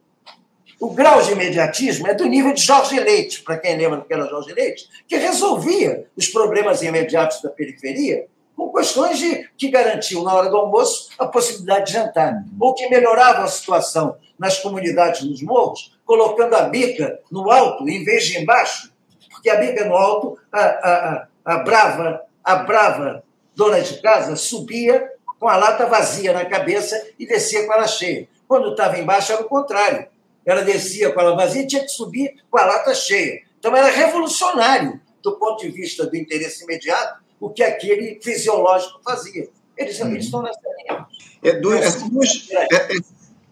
o 0.79 0.91
grau 0.91 1.21
de 1.21 1.31
imediatismo 1.31 2.07
é 2.07 2.13
do 2.13 2.25
nível 2.25 2.53
de 2.53 2.61
Jorge 2.61 2.99
Leite, 2.99 3.41
para 3.43 3.57
quem 3.57 3.77
lembra 3.77 3.99
do 3.99 4.05
que 4.05 4.13
era 4.13 4.27
Jorge 4.27 4.53
Leite, 4.53 4.87
que 5.07 5.15
resolvia 5.15 6.05
os 6.15 6.27
problemas 6.27 6.81
imediatos 6.81 7.41
da 7.41 7.49
periferia 7.49 8.27
com 8.57 8.73
questões 8.73 9.19
de, 9.19 9.47
que 9.55 9.69
garantiam, 9.69 10.23
na 10.23 10.33
hora 10.33 10.49
do 10.49 10.57
almoço, 10.57 11.11
a 11.19 11.27
possibilidade 11.27 11.85
de 11.85 11.93
jantar, 11.93 12.43
ou 12.59 12.73
que 12.73 12.89
melhoravam 12.89 13.43
a 13.43 13.47
situação 13.47 14.17
nas 14.37 14.57
comunidades 14.57 15.21
nos 15.21 15.43
morros, 15.43 15.95
colocando 16.03 16.55
a 16.55 16.63
bica 16.63 17.19
no 17.31 17.51
alto 17.51 17.87
em 17.87 18.03
vez 18.03 18.25
de 18.25 18.39
embaixo, 18.39 18.91
porque 19.29 19.49
a 19.49 19.57
bica 19.57 19.85
no 19.85 19.95
alto, 19.95 20.39
a, 20.51 20.59
a, 20.59 21.27
a, 21.45 21.53
a 21.53 21.57
brava, 21.59 22.21
a 22.43 22.55
brava 22.55 23.23
dona 23.55 23.79
de 23.79 24.01
casa 24.01 24.35
subia 24.35 25.07
com 25.39 25.47
a 25.47 25.55
lata 25.55 25.85
vazia 25.85 26.33
na 26.33 26.45
cabeça 26.45 27.09
e 27.19 27.27
descia 27.27 27.65
com 27.67 27.73
ela 27.73 27.87
cheia. 27.87 28.27
Quando 28.47 28.71
estava 28.71 28.97
embaixo 28.97 29.33
era 29.33 29.41
o 29.41 29.45
contrário. 29.45 30.07
Ela 30.43 30.63
descia 30.63 31.11
com 31.11 31.19
ela 31.19 31.35
vazia 31.35 31.61
e 31.61 31.67
tinha 31.67 31.83
que 31.83 31.89
subir 31.89 32.35
com 32.49 32.57
a 32.57 32.65
lata 32.65 32.95
cheia. 32.95 33.41
Então 33.59 33.75
era 33.75 33.89
revolucionário 33.89 34.99
do 35.21 35.37
ponto 35.37 35.61
de 35.61 35.69
vista 35.69 36.07
do 36.07 36.15
interesse 36.15 36.63
imediato 36.63 37.26
o 37.39 37.49
que 37.49 37.63
aquele 37.63 38.19
fisiológico 38.21 38.99
fazia. 39.03 39.49
Eles, 39.77 39.99
eles 39.99 40.25
estão 40.25 40.41
nessa 40.41 40.59
linha. 40.77 41.05
É, 41.43 41.59
duas, 41.59 41.81
essas, 41.81 42.09
duas, 42.09 42.47
é, 42.51 42.75
é, 42.75 42.99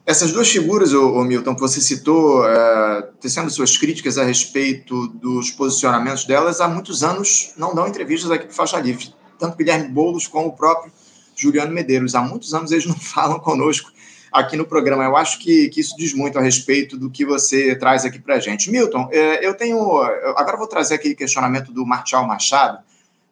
essas 0.05 0.31
duas 0.31 0.49
figuras, 0.49 0.91
o, 0.93 1.23
Milton, 1.23 1.53
que 1.53 1.61
você 1.61 1.79
citou, 1.79 2.47
é, 2.47 3.09
tecendo 3.21 3.49
suas 3.49 3.77
críticas 3.77 4.17
a 4.17 4.23
respeito 4.23 5.07
dos 5.07 5.51
posicionamentos 5.51 6.25
delas, 6.25 6.61
há 6.61 6.67
muitos 6.67 7.03
anos 7.03 7.53
não 7.57 7.75
dão 7.75 7.87
entrevistas 7.87 8.31
aqui 8.31 8.45
para 8.45 8.53
o 8.53 8.55
Faixa 8.55 8.79
Livre. 8.79 9.13
Tanto 9.37 9.57
Guilherme 9.57 9.87
Boulos 9.89 10.27
como 10.27 10.47
o 10.47 10.53
próprio 10.53 10.91
Juliano 11.35 11.71
Medeiros. 11.71 12.15
Há 12.15 12.21
muitos 12.21 12.53
anos 12.53 12.71
eles 12.71 12.85
não 12.85 12.95
falam 12.97 13.39
conosco 13.39 13.91
aqui 14.31 14.57
no 14.57 14.65
programa. 14.65 15.03
Eu 15.03 15.15
acho 15.15 15.39
que, 15.39 15.69
que 15.69 15.79
isso 15.79 15.95
diz 15.95 16.13
muito 16.13 16.39
a 16.39 16.41
respeito 16.41 16.97
do 16.97 17.09
que 17.09 17.23
você 17.23 17.75
traz 17.75 18.03
aqui 18.03 18.17
para 18.17 18.35
a 18.35 18.39
gente. 18.39 18.71
Milton, 18.71 19.09
é, 19.11 19.45
eu 19.45 19.53
tenho. 19.53 20.01
Agora 20.35 20.57
vou 20.57 20.67
trazer 20.67 20.95
aquele 20.95 21.15
questionamento 21.15 21.71
do 21.71 21.85
Martial 21.85 22.25
Machado 22.25 22.79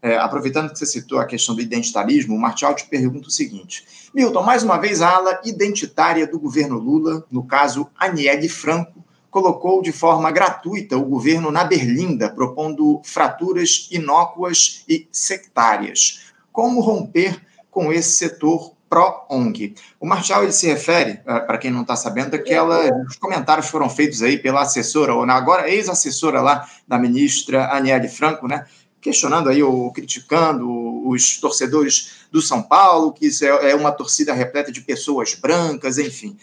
é, 0.04 0.18
aproveitando 0.18 0.70
que 0.70 0.78
você 0.78 0.86
citou 0.86 1.18
a 1.18 1.26
questão 1.26 1.56
do 1.56 1.62
identitarismo, 1.62 2.36
o 2.36 2.40
Martial 2.40 2.76
te 2.76 2.86
pergunta 2.86 3.30
o 3.30 3.32
seguinte: 3.32 3.86
Milton, 4.14 4.44
mais 4.44 4.62
uma 4.62 4.78
vez 4.78 5.02
a 5.02 5.10
ala 5.10 5.40
identitária 5.46 6.28
do 6.28 6.38
governo 6.38 6.78
Lula, 6.78 7.26
no 7.32 7.46
caso 7.46 7.88
Aniele 7.98 8.50
Franco, 8.50 9.02
colocou 9.32 9.82
de 9.82 9.94
forma 9.94 10.30
gratuita 10.30 10.98
o 10.98 11.06
governo 11.06 11.50
na 11.50 11.64
berlinda, 11.64 12.30
propondo 12.30 13.02
fraturas 13.06 13.88
inócuas 13.90 14.84
e 14.90 15.08
sectárias. 15.10 16.34
Como 16.52 16.82
romper 16.82 17.42
com 17.72 17.92
esse 17.92 18.12
setor 18.12 18.74
pró-ONG. 18.94 19.74
O 20.00 20.06
Marshall 20.06 20.44
ele 20.44 20.52
se 20.52 20.68
refere, 20.68 21.20
eh, 21.26 21.40
para 21.40 21.58
quem 21.58 21.72
não 21.72 21.82
está 21.82 21.96
sabendo, 21.96 22.36
aquela, 22.36 22.92
os 23.08 23.16
comentários 23.16 23.68
foram 23.68 23.90
feitos 23.90 24.22
aí 24.22 24.38
pela 24.38 24.62
assessora, 24.62 25.16
ou 25.16 25.24
agora 25.24 25.68
ex-assessora 25.68 26.40
lá 26.42 26.68
da 26.88 27.00
ministra 27.00 27.74
Aniele 27.74 28.08
Franco, 28.08 28.48
né? 28.48 28.68
Questionando 29.04 29.50
aí 29.50 29.62
ou 29.62 29.92
criticando 29.92 30.68
os 31.08 31.38
torcedores 31.38 32.26
do 32.32 32.42
São 32.42 32.64
Paulo, 32.64 33.12
que 33.12 33.30
é, 33.42 33.72
é 33.72 33.76
uma 33.76 33.92
torcida 33.92 34.34
repleta 34.34 34.72
de 34.72 34.82
pessoas 34.82 35.36
brancas, 35.36 35.98
enfim. 35.98 36.38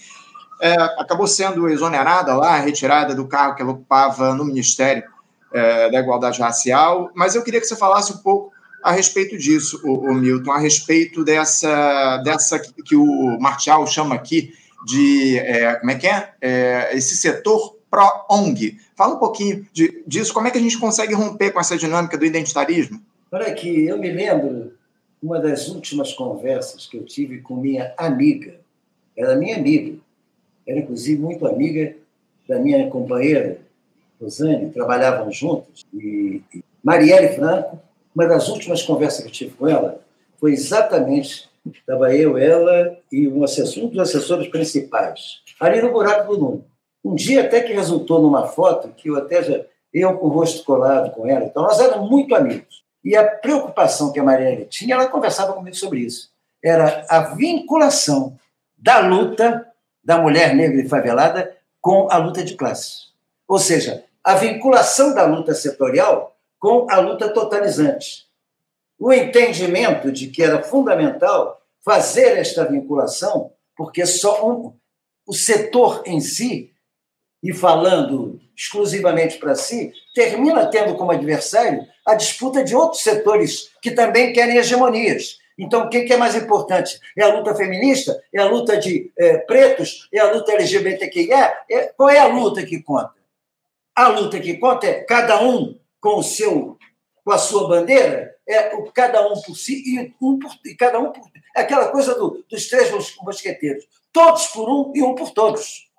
É, 0.61 0.75
acabou 0.99 1.27
sendo 1.27 1.69
exonerada 1.69 2.35
lá, 2.37 2.57
retirada 2.59 3.15
do 3.15 3.27
cargo 3.27 3.57
que 3.57 3.63
ela 3.63 3.73
ocupava 3.73 4.35
no 4.35 4.45
Ministério 4.45 5.03
é, 5.53 5.91
da 5.91 5.99
Igualdade 5.99 6.41
Racial, 6.41 7.11
mas 7.15 7.35
eu 7.35 7.43
queria 7.43 7.61
que 7.61 7.67
você 7.67 7.75
falasse 7.75 8.13
um 8.13 8.19
pouco 8.19 8.53
a 8.83 8.93
respeito 8.93 9.37
disso, 9.37 9.81
o, 9.83 10.11
o 10.11 10.15
Milton, 10.15 10.53
a 10.53 10.59
respeito 10.59 11.25
dessa, 11.25 12.19
dessa 12.19 12.59
que 12.59 12.95
o 12.95 13.39
Martial 13.41 13.87
chama 13.87 14.15
aqui 14.15 14.53
de, 14.87 15.39
é, 15.39 15.75
como 15.77 15.91
é 15.91 15.95
que 15.95 16.07
é? 16.07 16.33
é 16.41 16.91
esse 16.97 17.17
setor 17.17 17.80
pró-ONG. 17.91 18.79
Fala 18.97 19.15
um 19.15 19.19
pouquinho 19.19 19.67
de, 19.73 20.03
disso, 20.07 20.33
como 20.33 20.47
é 20.47 20.51
que 20.51 20.59
a 20.59 20.61
gente 20.61 20.79
consegue 20.79 21.15
romper 21.15 21.51
com 21.51 21.61
essa 21.61 21.77
dinâmica 21.77 22.17
do 22.17 22.25
identitarismo? 22.25 23.01
Olha 23.33 23.47
aqui, 23.47 23.85
eu 23.85 23.99
me 23.99 24.11
lembro 24.11 24.73
uma 25.23 25.39
das 25.39 25.69
últimas 25.69 26.13
conversas 26.13 26.87
que 26.87 26.97
eu 26.97 27.05
tive 27.05 27.41
com 27.41 27.57
minha 27.57 27.93
amiga, 27.97 28.55
era 29.17 29.37
minha 29.37 29.57
amiga, 29.57 29.99
era 30.67 30.79
inclusive 30.79 31.21
muito 31.21 31.47
amiga 31.47 31.95
da 32.49 32.59
minha 32.59 32.89
companheira, 32.89 33.59
Rosane, 34.21 34.71
trabalhavam 34.71 35.31
juntos, 35.31 35.85
e 35.95 36.43
Marielle 36.83 37.35
Franco, 37.35 37.79
uma 38.15 38.27
das 38.27 38.49
últimas 38.49 38.83
conversas 38.83 39.21
que 39.21 39.29
eu 39.29 39.33
tive 39.33 39.51
com 39.53 39.69
ela 39.69 40.01
foi 40.39 40.53
exatamente, 40.53 41.49
estava 41.67 42.15
eu, 42.15 42.39
ela 42.39 42.97
e 43.13 43.29
um, 43.29 43.45
assessor, 43.45 43.85
um 43.85 43.89
dos 43.89 43.99
assessores 43.99 44.49
principais, 44.49 45.43
ali 45.61 45.83
no 45.83 45.93
buraco 45.93 46.35
do 46.35 46.41
número. 46.41 46.65
Um 47.05 47.15
dia 47.15 47.43
até 47.43 47.61
que 47.61 47.73
resultou 47.73 48.21
numa 48.21 48.47
foto 48.47 48.89
que 48.89 49.09
eu 49.09 49.17
até 49.17 49.43
já, 49.43 49.61
eu 49.93 50.19
com 50.19 50.27
o 50.27 50.31
rosto 50.31 50.65
colado 50.65 51.11
com 51.13 51.27
ela, 51.27 51.47
então 51.47 51.63
nós 51.63 51.81
éramos 51.81 52.09
muito 52.09 52.35
amigos. 52.35 52.85
E 53.03 53.17
a 53.17 53.27
preocupação 53.27 54.13
que 54.13 54.21
a 54.21 54.23
Marielle 54.23 54.67
tinha, 54.67 54.95
ela 54.95 55.09
conversava 55.09 55.55
comigo 55.55 55.77
sobre 55.77 56.01
isso, 56.01 56.31
era 56.63 57.05
a 57.09 57.21
vinculação 57.35 58.39
da 58.77 58.99
luta 59.01 59.67
da 60.05 60.19
mulher 60.19 60.55
negra 60.55 60.81
e 60.81 60.89
favelada 60.89 61.57
com 61.81 62.09
a 62.11 62.19
luta 62.19 62.43
de 62.43 62.55
classes. 62.55 63.11
Ou 63.49 63.59
seja, 63.59 64.05
a 64.23 64.35
vinculação 64.35 65.15
da 65.15 65.25
luta 65.25 65.55
setorial 65.55 66.37
com 66.59 66.87
a 66.91 66.99
luta 66.99 67.29
totalizante. 67.31 68.27
O 68.99 69.13
entendimento 69.13 70.13
de 70.13 70.27
que 70.27 70.43
era 70.43 70.63
fundamental 70.63 71.61
fazer 71.83 72.37
esta 72.37 72.67
vinculação, 72.67 73.51
porque 73.75 74.05
só 74.05 74.47
um, 74.47 74.75
o 75.27 75.33
setor 75.33 76.03
em 76.05 76.21
si 76.21 76.71
e 77.43 77.53
falando 77.53 78.41
exclusivamente 78.57 79.39
para 79.39 79.55
si, 79.55 79.93
termina 80.15 80.67
tendo 80.67 80.95
como 80.95 81.13
adversário 81.13 81.87
a 82.07 82.15
disputa 82.15 82.63
de 82.63 82.75
outros 82.75 83.03
setores 83.03 83.71
que 83.81 83.91
também 83.91 84.33
querem 84.33 84.57
hegemonias. 84.57 85.39
Então, 85.59 85.85
o 85.85 85.89
que 85.91 86.13
é 86.13 86.17
mais 86.17 86.35
importante? 86.35 86.99
É 87.17 87.23
a 87.23 87.35
luta 87.35 87.55
feminista? 87.55 88.23
É 88.35 88.41
a 88.41 88.49
luta 88.49 88.79
de 88.79 89.13
é, 89.19 89.39
pretos? 89.39 90.09
É 90.13 90.19
a 90.19 90.33
luta 90.33 90.53
LGBTQIA? 90.53 91.53
É, 91.71 91.93
qual 91.97 92.09
é 92.09 92.19
a 92.19 92.27
luta 92.27 92.65
que 92.65 92.83
conta? 92.83 93.15
A 93.95 94.09
luta 94.09 94.41
que 94.41 94.57
conta 94.57 94.87
é 94.87 95.01
cada 95.05 95.43
um 95.43 95.79
com 96.01 96.19
o 96.19 96.23
seu 96.23 96.79
com 97.23 97.33
a 97.33 97.39
sua 97.39 97.69
bandeira, 97.69 98.35
é 98.49 98.75
o 98.75 98.91
cada 98.91 99.21
um 99.29 99.39
por 99.43 99.55
si 99.55 99.83
e 99.87 100.15
um 100.21 100.39
por 100.39 100.51
e 100.65 100.75
cada 100.75 100.99
um 100.99 101.13
por 101.13 101.23
é 101.55 101.61
aquela 101.61 101.89
coisa 101.89 102.15
do, 102.15 102.45
dos 102.49 102.69
três 102.69 102.91
mosqueteiros, 103.23 103.87
todos 104.13 104.47
por 104.49 104.69
um 104.69 104.93
e 104.95 105.03
um 105.03 105.15
por 105.15 105.31
todos. 105.31 105.90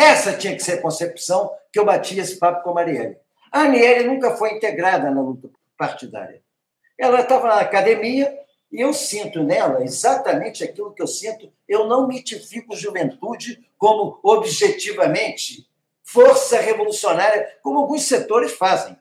Essa 0.00 0.32
tinha 0.32 0.56
que 0.56 0.62
ser 0.62 0.78
a 0.78 0.80
concepção 0.80 1.54
que 1.70 1.78
eu 1.78 1.84
batia 1.84 2.22
esse 2.22 2.36
papo 2.36 2.62
com 2.62 2.70
a 2.70 2.74
Marielle. 2.74 3.18
A 3.52 3.64
Aniele 3.64 4.04
nunca 4.04 4.34
foi 4.34 4.52
integrada 4.54 5.10
na 5.10 5.20
luta 5.20 5.50
partidária. 5.76 6.40
Ela 6.98 7.20
estava 7.20 7.48
na 7.48 7.60
academia 7.60 8.34
e 8.72 8.80
eu 8.80 8.94
sinto 8.94 9.42
nela 9.42 9.84
exatamente 9.84 10.64
aquilo 10.64 10.94
que 10.94 11.02
eu 11.02 11.06
sinto. 11.06 11.52
Eu 11.68 11.86
não 11.86 12.08
mitifico 12.08 12.74
juventude 12.74 13.62
como 13.76 14.18
objetivamente 14.22 15.68
força 16.02 16.58
revolucionária, 16.58 17.58
como 17.62 17.80
alguns 17.80 18.04
setores 18.04 18.52
fazem. 18.52 18.96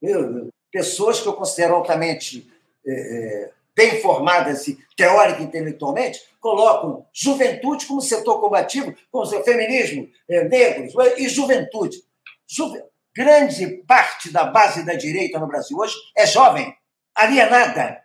Eu, 0.00 0.48
pessoas 0.72 1.20
que 1.20 1.28
eu 1.28 1.34
considero 1.34 1.74
altamente 1.74 2.50
é 2.86 3.50
bem 3.78 4.02
formadas 4.02 4.66
e 4.66 4.76
teórica 4.96 5.40
intelectualmente, 5.40 6.20
colocam 6.40 7.06
juventude 7.12 7.86
como 7.86 8.00
setor 8.00 8.40
combativo, 8.40 8.92
como 9.12 9.24
seu 9.24 9.44
feminismo, 9.44 10.10
é, 10.28 10.42
negros 10.42 10.92
e 11.16 11.28
juventude. 11.28 12.02
Juve... 12.44 12.82
Grande 13.16 13.66
parte 13.86 14.30
da 14.30 14.44
base 14.44 14.84
da 14.84 14.94
direita 14.94 15.40
no 15.40 15.48
Brasil 15.48 15.76
hoje 15.76 15.96
é 16.16 16.24
jovem, 16.24 16.72
alienada, 17.14 18.00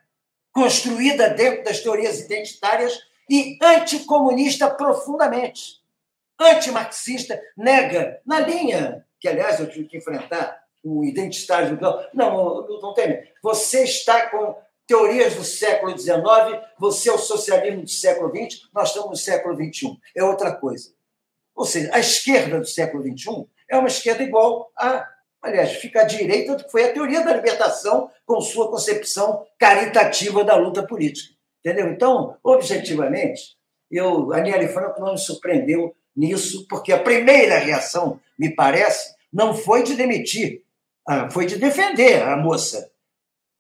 construída 0.52 1.30
dentro 1.30 1.64
das 1.64 1.82
teorias 1.82 2.20
identitárias 2.20 3.00
e 3.30 3.58
anticomunista 3.62 4.72
profundamente. 4.72 5.82
Antimarxista, 6.40 7.40
nega, 7.56 8.22
na 8.26 8.40
linha 8.40 9.06
que, 9.20 9.28
aliás, 9.28 9.60
eu 9.60 9.70
tive 9.70 9.88
que 9.88 9.98
enfrentar 9.98 10.64
o 10.84 11.04
identitário. 11.04 11.78
Não, 11.80 12.04
não, 12.14 12.68
não 12.82 12.94
tem. 12.96 13.24
Você 13.44 13.84
está 13.84 14.32
com 14.32 14.56
teorias 14.88 15.36
do 15.36 15.44
século 15.44 15.98
XIX, 15.98 16.22
você 16.78 17.10
é 17.10 17.14
o 17.14 17.18
socialismo 17.18 17.84
do 17.84 17.90
século 17.90 18.30
XX, 18.30 18.62
nós 18.74 18.90
estamos 18.90 19.10
no 19.10 19.16
século 19.16 19.56
XXI. 19.56 19.98
É 20.16 20.24
outra 20.24 20.54
coisa. 20.54 20.94
Ou 21.56 21.66
seja, 21.66 21.90
a 21.94 22.00
esquerda 22.00 22.60
do 22.60 22.68
século 22.68 23.04
XXI 23.04 23.46
é 23.70 23.78
uma 23.78 23.88
esquerda 23.88 24.24
igual 24.24 24.72
a, 24.78 25.08
aliás, 25.42 25.74
fica 25.74 26.02
à 26.02 26.04
direita 26.04 26.56
do 26.56 26.64
que 26.64 26.72
foi 26.72 26.84
a 26.86 26.94
teoria 26.94 27.24
da 27.24 27.36
libertação 27.36 28.10
com 28.26 28.42
sua 28.42 28.70
concepção 28.70 29.46
caritativa 29.60 30.44
da 30.44 30.56
luta 30.56 30.84
política. 30.86 31.34
Entendeu? 31.60 31.88
Então, 31.90 32.38
objetivamente, 32.44 33.56
eu, 33.90 34.34
a 34.34 34.42
Niele 34.42 34.68
Franco 34.68 35.00
não 35.00 35.14
me 35.14 35.18
surpreendeu 35.18 35.96
nisso, 36.16 36.68
porque 36.68 36.92
a 36.92 37.00
primeira 37.00 37.58
reação, 37.58 38.20
me 38.38 38.54
parece, 38.54 39.16
não 39.32 39.54
foi 39.54 39.84
de 39.84 39.96
demitir, 39.96 40.64
ah, 41.08 41.30
foi 41.30 41.46
de 41.46 41.58
defender 41.58 42.22
a 42.22 42.36
moça 42.36 42.92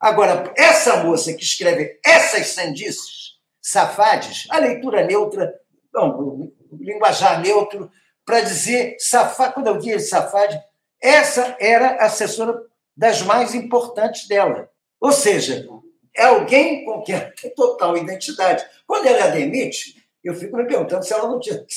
Agora, 0.03 0.53
essa 0.57 1.01
moça 1.01 1.33
que 1.33 1.41
escreve 1.41 1.97
essas 2.05 2.47
sandices, 2.47 3.37
safades, 3.61 4.45
a 4.49 4.57
leitura 4.57 5.07
neutra, 5.07 5.57
não, 5.93 6.51
linguajar 6.77 7.41
neutro, 7.41 7.89
para 8.25 8.41
dizer 8.41 8.97
safade, 8.99 9.53
quando 9.53 9.67
eu 9.67 9.77
digo 9.77 9.97
safade, 10.01 10.61
essa 11.01 11.55
era 11.57 12.01
a 12.01 12.07
assessora 12.07 12.61
das 12.97 13.21
mais 13.21 13.55
importantes 13.55 14.27
dela. 14.27 14.69
Ou 14.99 15.13
seja, 15.13 15.65
é 16.13 16.25
alguém 16.25 16.83
com 16.83 17.01
quem 17.01 17.17
tem 17.41 17.53
total 17.55 17.95
identidade. 17.95 18.61
Quando 18.85 19.07
ela 19.07 19.27
demite, 19.27 20.05
eu 20.21 20.35
fico 20.35 20.57
me 20.57 20.67
perguntando 20.67 21.05
se 21.05 21.13
ela 21.13 21.29
não 21.29 21.39
tinha 21.39 21.59
que 21.59 21.73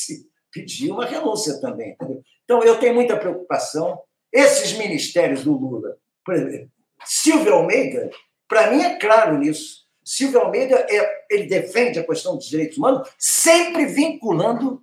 pedir 0.51 0.91
uma 0.91 1.07
renúncia 1.07 1.61
também. 1.61 1.93
Entendeu? 1.93 2.20
Então, 2.43 2.61
eu 2.64 2.77
tenho 2.81 2.95
muita 2.95 3.16
preocupação. 3.16 4.01
Esses 4.33 4.72
ministérios 4.72 5.45
do 5.45 5.53
Lula, 5.53 5.97
por 6.24 6.35
exemplo, 6.35 6.70
Silvio 7.05 7.55
Almeida, 7.55 8.11
para 8.49 8.71
mim, 8.71 8.83
é 8.83 8.99
claro 8.99 9.39
nisso. 9.39 9.87
Silvio 10.05 10.41
Almeida 10.41 10.87
é, 10.89 11.25
ele 11.31 11.47
defende 11.47 11.99
a 11.99 12.07
questão 12.07 12.37
dos 12.37 12.49
direitos 12.49 12.79
humanos, 12.79 13.09
sempre 13.19 13.87
vinculando 13.87 14.83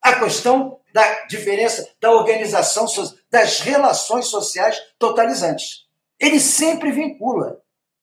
a 0.00 0.18
questão 0.18 0.80
da 0.92 1.26
diferença 1.26 1.88
da 2.00 2.10
organização, 2.10 2.86
das 3.30 3.60
relações 3.60 4.26
sociais 4.26 4.78
totalizantes. 4.98 5.86
Ele 6.18 6.40
sempre 6.40 6.90
vincula. 6.90 7.60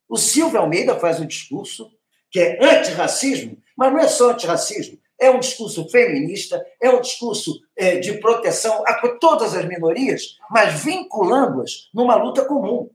O 0.08 0.18
Silvio 0.18 0.60
Almeida 0.60 1.00
faz 1.00 1.20
um 1.20 1.26
discurso 1.26 1.92
que 2.32 2.40
é 2.40 2.64
antirracismo, 2.64 3.58
mas 3.76 3.92
não 3.92 4.00
é 4.00 4.08
só 4.08 4.32
antirracismo, 4.32 5.00
é 5.20 5.30
um 5.30 5.40
discurso 5.40 5.88
feminista, 5.90 6.64
é 6.82 6.90
um 6.90 7.02
discurso 7.02 7.60
é, 7.76 7.98
de 7.98 8.14
proteção 8.20 8.84
a 8.86 8.94
todas 9.20 9.56
as 9.56 9.66
minorias, 9.66 10.38
mas 10.50 10.82
vinculando-as 10.82 11.90
numa 11.94 12.16
luta 12.16 12.46
comum. 12.46 12.90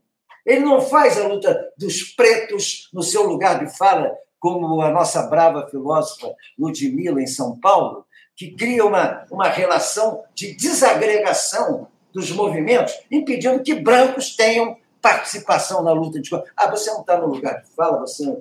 Ele 0.44 0.60
não 0.60 0.80
faz 0.80 1.18
a 1.18 1.26
luta 1.26 1.72
dos 1.76 2.02
pretos 2.02 2.88
no 2.92 3.02
seu 3.02 3.22
lugar 3.22 3.64
de 3.64 3.76
fala, 3.76 4.14
como 4.38 4.82
a 4.82 4.90
nossa 4.90 5.22
brava 5.22 5.66
filósofa 5.68 6.34
Ludmilla 6.58 7.22
em 7.22 7.26
São 7.26 7.58
Paulo, 7.58 8.04
que 8.36 8.50
cria 8.50 8.84
uma, 8.84 9.24
uma 9.30 9.48
relação 9.48 10.22
de 10.34 10.54
desagregação 10.54 11.88
dos 12.12 12.30
movimentos, 12.30 12.94
impedindo 13.10 13.62
que 13.62 13.74
brancos 13.74 14.36
tenham 14.36 14.76
participação 15.00 15.82
na 15.82 15.92
luta 15.92 16.20
de 16.20 16.30
Ah, 16.56 16.70
você 16.70 16.90
não 16.90 17.00
está 17.00 17.18
no 17.18 17.26
lugar 17.26 17.62
de 17.62 17.68
fala, 17.70 18.00
você. 18.00 18.38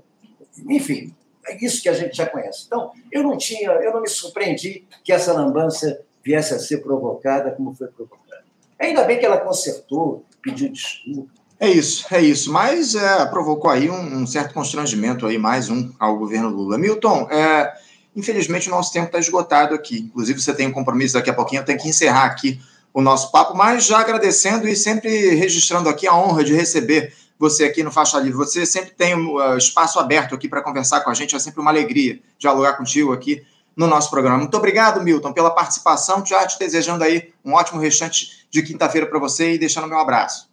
Enfim, 0.70 1.14
é 1.46 1.64
isso 1.64 1.82
que 1.82 1.90
a 1.90 1.94
gente 1.94 2.16
já 2.16 2.26
conhece. 2.26 2.66
Então, 2.68 2.92
eu 3.12 3.24
não 3.24 3.38
tinha, 3.38 3.70
eu 3.72 3.94
não 3.94 4.02
me 4.02 4.10
surpreendi 4.10 4.88
que 5.04 5.12
essa 5.12 5.34
lambança 5.34 6.02
viesse 6.24 6.54
a 6.54 6.60
ser 6.60 6.78
provocada 6.78 7.52
como 7.52 7.74
foi 7.74 7.88
provocada. 7.88 8.44
Ainda 8.80 9.04
bem 9.04 9.20
que 9.20 9.26
ela 9.26 9.40
consertou, 9.40 10.26
pediu 10.42 10.70
desculpa. 10.70 11.43
É 11.60 11.70
isso, 11.70 12.06
é 12.12 12.22
isso. 12.22 12.52
Mas 12.52 12.96
é, 12.96 13.26
provocou 13.28 13.70
aí 13.70 13.90
um, 13.90 14.22
um, 14.22 14.28
certo 14.28 14.54
constrangimento 14.54 15.26
aí, 15.26 15.38
mais 15.38 15.70
um, 15.70 15.92
ao 16.00 16.18
governo 16.18 16.50
Lula. 16.50 16.78
Milton, 16.78 17.28
é, 17.32 17.74
Infelizmente, 18.16 18.68
o 18.68 18.72
nosso 18.72 18.94
tempo 18.94 19.08
está 19.08 19.20
esgotado 19.20 19.74
aqui. 19.74 20.00
Inclusive, 20.00 20.40
você 20.40 20.54
tem 20.54 20.68
um 20.68 20.72
compromisso 20.72 21.16
daqui 21.16 21.30
a 21.30 21.34
pouquinho, 21.34 21.62
eu 21.62 21.66
tenho 21.66 21.80
que 21.80 21.90
encerrar 21.90 22.26
aqui 22.26 22.62
o 22.94 23.02
nosso 23.02 23.32
papo, 23.32 23.56
mas 23.56 23.86
já 23.86 24.00
agradecendo 24.00 24.68
e 24.68 24.76
sempre 24.76 25.30
registrando 25.34 25.90
aqui 25.90 26.08
a 26.08 26.16
honra 26.16 26.44
de 26.44 26.54
receber 26.54 27.14
você 27.40 27.64
aqui 27.64 27.82
no 27.82 27.92
Faixa 27.92 28.20
Livre. 28.20 28.38
Você 28.38 28.66
sempre 28.68 28.92
tem 28.92 29.16
um 29.16 29.36
uh, 29.36 29.58
espaço 29.58 30.00
aberto 30.00 30.36
aqui 30.36 30.48
para 30.48 30.62
conversar 30.62 31.02
com 31.02 31.10
a 31.10 31.14
gente, 31.14 31.36
é 31.36 31.40
sempre 31.40 31.60
uma 31.60 31.72
alegria 31.72 32.20
dialogar 32.38 32.74
contigo 32.74 33.12
aqui 33.12 33.44
no 33.76 33.88
nosso 33.88 34.12
programa. 34.12 34.38
Muito 34.38 34.56
obrigado, 34.56 35.02
Milton, 35.02 35.34
pela 35.34 35.50
participação. 35.50 36.24
Já 36.24 36.46
te 36.46 36.60
desejando 36.60 37.04
aí 37.04 37.34
um 37.44 37.54
ótimo 37.54 37.82
restante 37.82 38.46
de 38.52 38.62
quinta-feira 38.62 39.08
para 39.08 39.18
você 39.18 39.54
e 39.54 39.58
deixando 39.58 39.88
meu 39.88 39.98
abraço. 39.98 40.53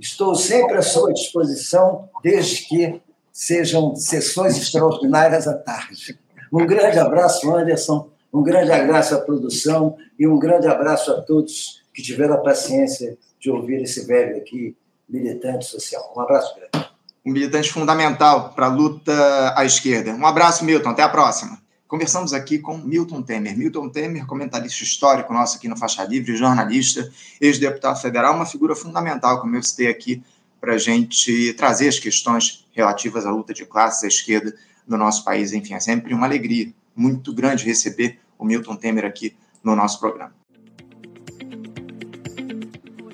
Estou 0.00 0.34
sempre 0.34 0.78
à 0.78 0.82
sua 0.82 1.12
disposição, 1.12 2.08
desde 2.22 2.66
que 2.66 3.02
sejam 3.30 3.94
sessões 3.94 4.56
extraordinárias 4.56 5.46
à 5.46 5.52
tarde. 5.52 6.18
Um 6.50 6.66
grande 6.66 6.98
abraço, 6.98 7.54
Anderson, 7.54 8.08
um 8.32 8.42
grande 8.42 8.72
abraço 8.72 9.14
à 9.14 9.18
produção 9.18 9.96
e 10.18 10.26
um 10.26 10.38
grande 10.38 10.66
abraço 10.66 11.12
a 11.12 11.20
todos 11.20 11.82
que 11.92 12.02
tiveram 12.02 12.34
a 12.34 12.38
paciência 12.38 13.18
de 13.38 13.50
ouvir 13.50 13.82
esse 13.82 14.06
velho 14.06 14.38
aqui, 14.38 14.74
militante 15.06 15.66
social. 15.66 16.12
Um 16.16 16.20
abraço 16.20 16.54
grande. 16.56 16.90
Um 17.24 17.32
militante 17.32 17.70
fundamental 17.70 18.54
para 18.54 18.66
a 18.66 18.70
luta 18.70 19.52
à 19.54 19.66
esquerda. 19.66 20.12
Um 20.12 20.24
abraço, 20.24 20.64
Milton. 20.64 20.88
Até 20.88 21.02
a 21.02 21.08
próxima. 21.10 21.60
Conversamos 21.90 22.32
aqui 22.32 22.60
com 22.60 22.78
Milton 22.78 23.20
Temer. 23.20 23.58
Milton 23.58 23.88
Temer, 23.88 24.24
comentarista 24.24 24.84
histórico 24.84 25.32
nosso 25.32 25.56
aqui 25.56 25.66
no 25.66 25.76
Faixa 25.76 26.04
Livre, 26.04 26.36
jornalista, 26.36 27.10
ex-deputado 27.40 28.00
federal, 28.00 28.36
uma 28.36 28.46
figura 28.46 28.76
fundamental, 28.76 29.40
como 29.40 29.56
eu 29.56 29.62
citei 29.64 29.88
aqui, 29.88 30.22
para 30.60 30.74
a 30.74 30.78
gente 30.78 31.52
trazer 31.54 31.88
as 31.88 31.98
questões 31.98 32.64
relativas 32.70 33.26
à 33.26 33.32
luta 33.32 33.52
de 33.52 33.66
classes 33.66 34.04
à 34.04 34.06
esquerda 34.06 34.54
no 34.86 34.96
nosso 34.96 35.24
país. 35.24 35.52
Enfim, 35.52 35.74
é 35.74 35.80
sempre 35.80 36.14
uma 36.14 36.28
alegria 36.28 36.72
muito 36.94 37.34
grande 37.34 37.64
receber 37.64 38.20
o 38.38 38.44
Milton 38.44 38.76
Temer 38.76 39.04
aqui 39.04 39.34
no 39.60 39.74
nosso 39.74 39.98
programa. 39.98 40.32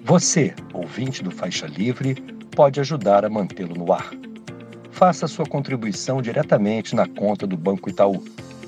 Você, 0.05 0.55
ouvinte 0.75 1.23
do 1.23 1.31
Faixa 1.31 1.67
Livre, 1.67 2.15
pode 2.55 2.79
ajudar 2.79 3.25
a 3.25 3.31
mantê-lo 3.31 3.75
no 3.75 3.91
ar. 3.91 4.11
Faça 4.91 5.27
sua 5.27 5.47
contribuição 5.47 6.21
diretamente 6.21 6.95
na 6.95 7.09
conta 7.09 7.47
do 7.47 7.57
Banco 7.57 7.89
Itaú 7.89 8.23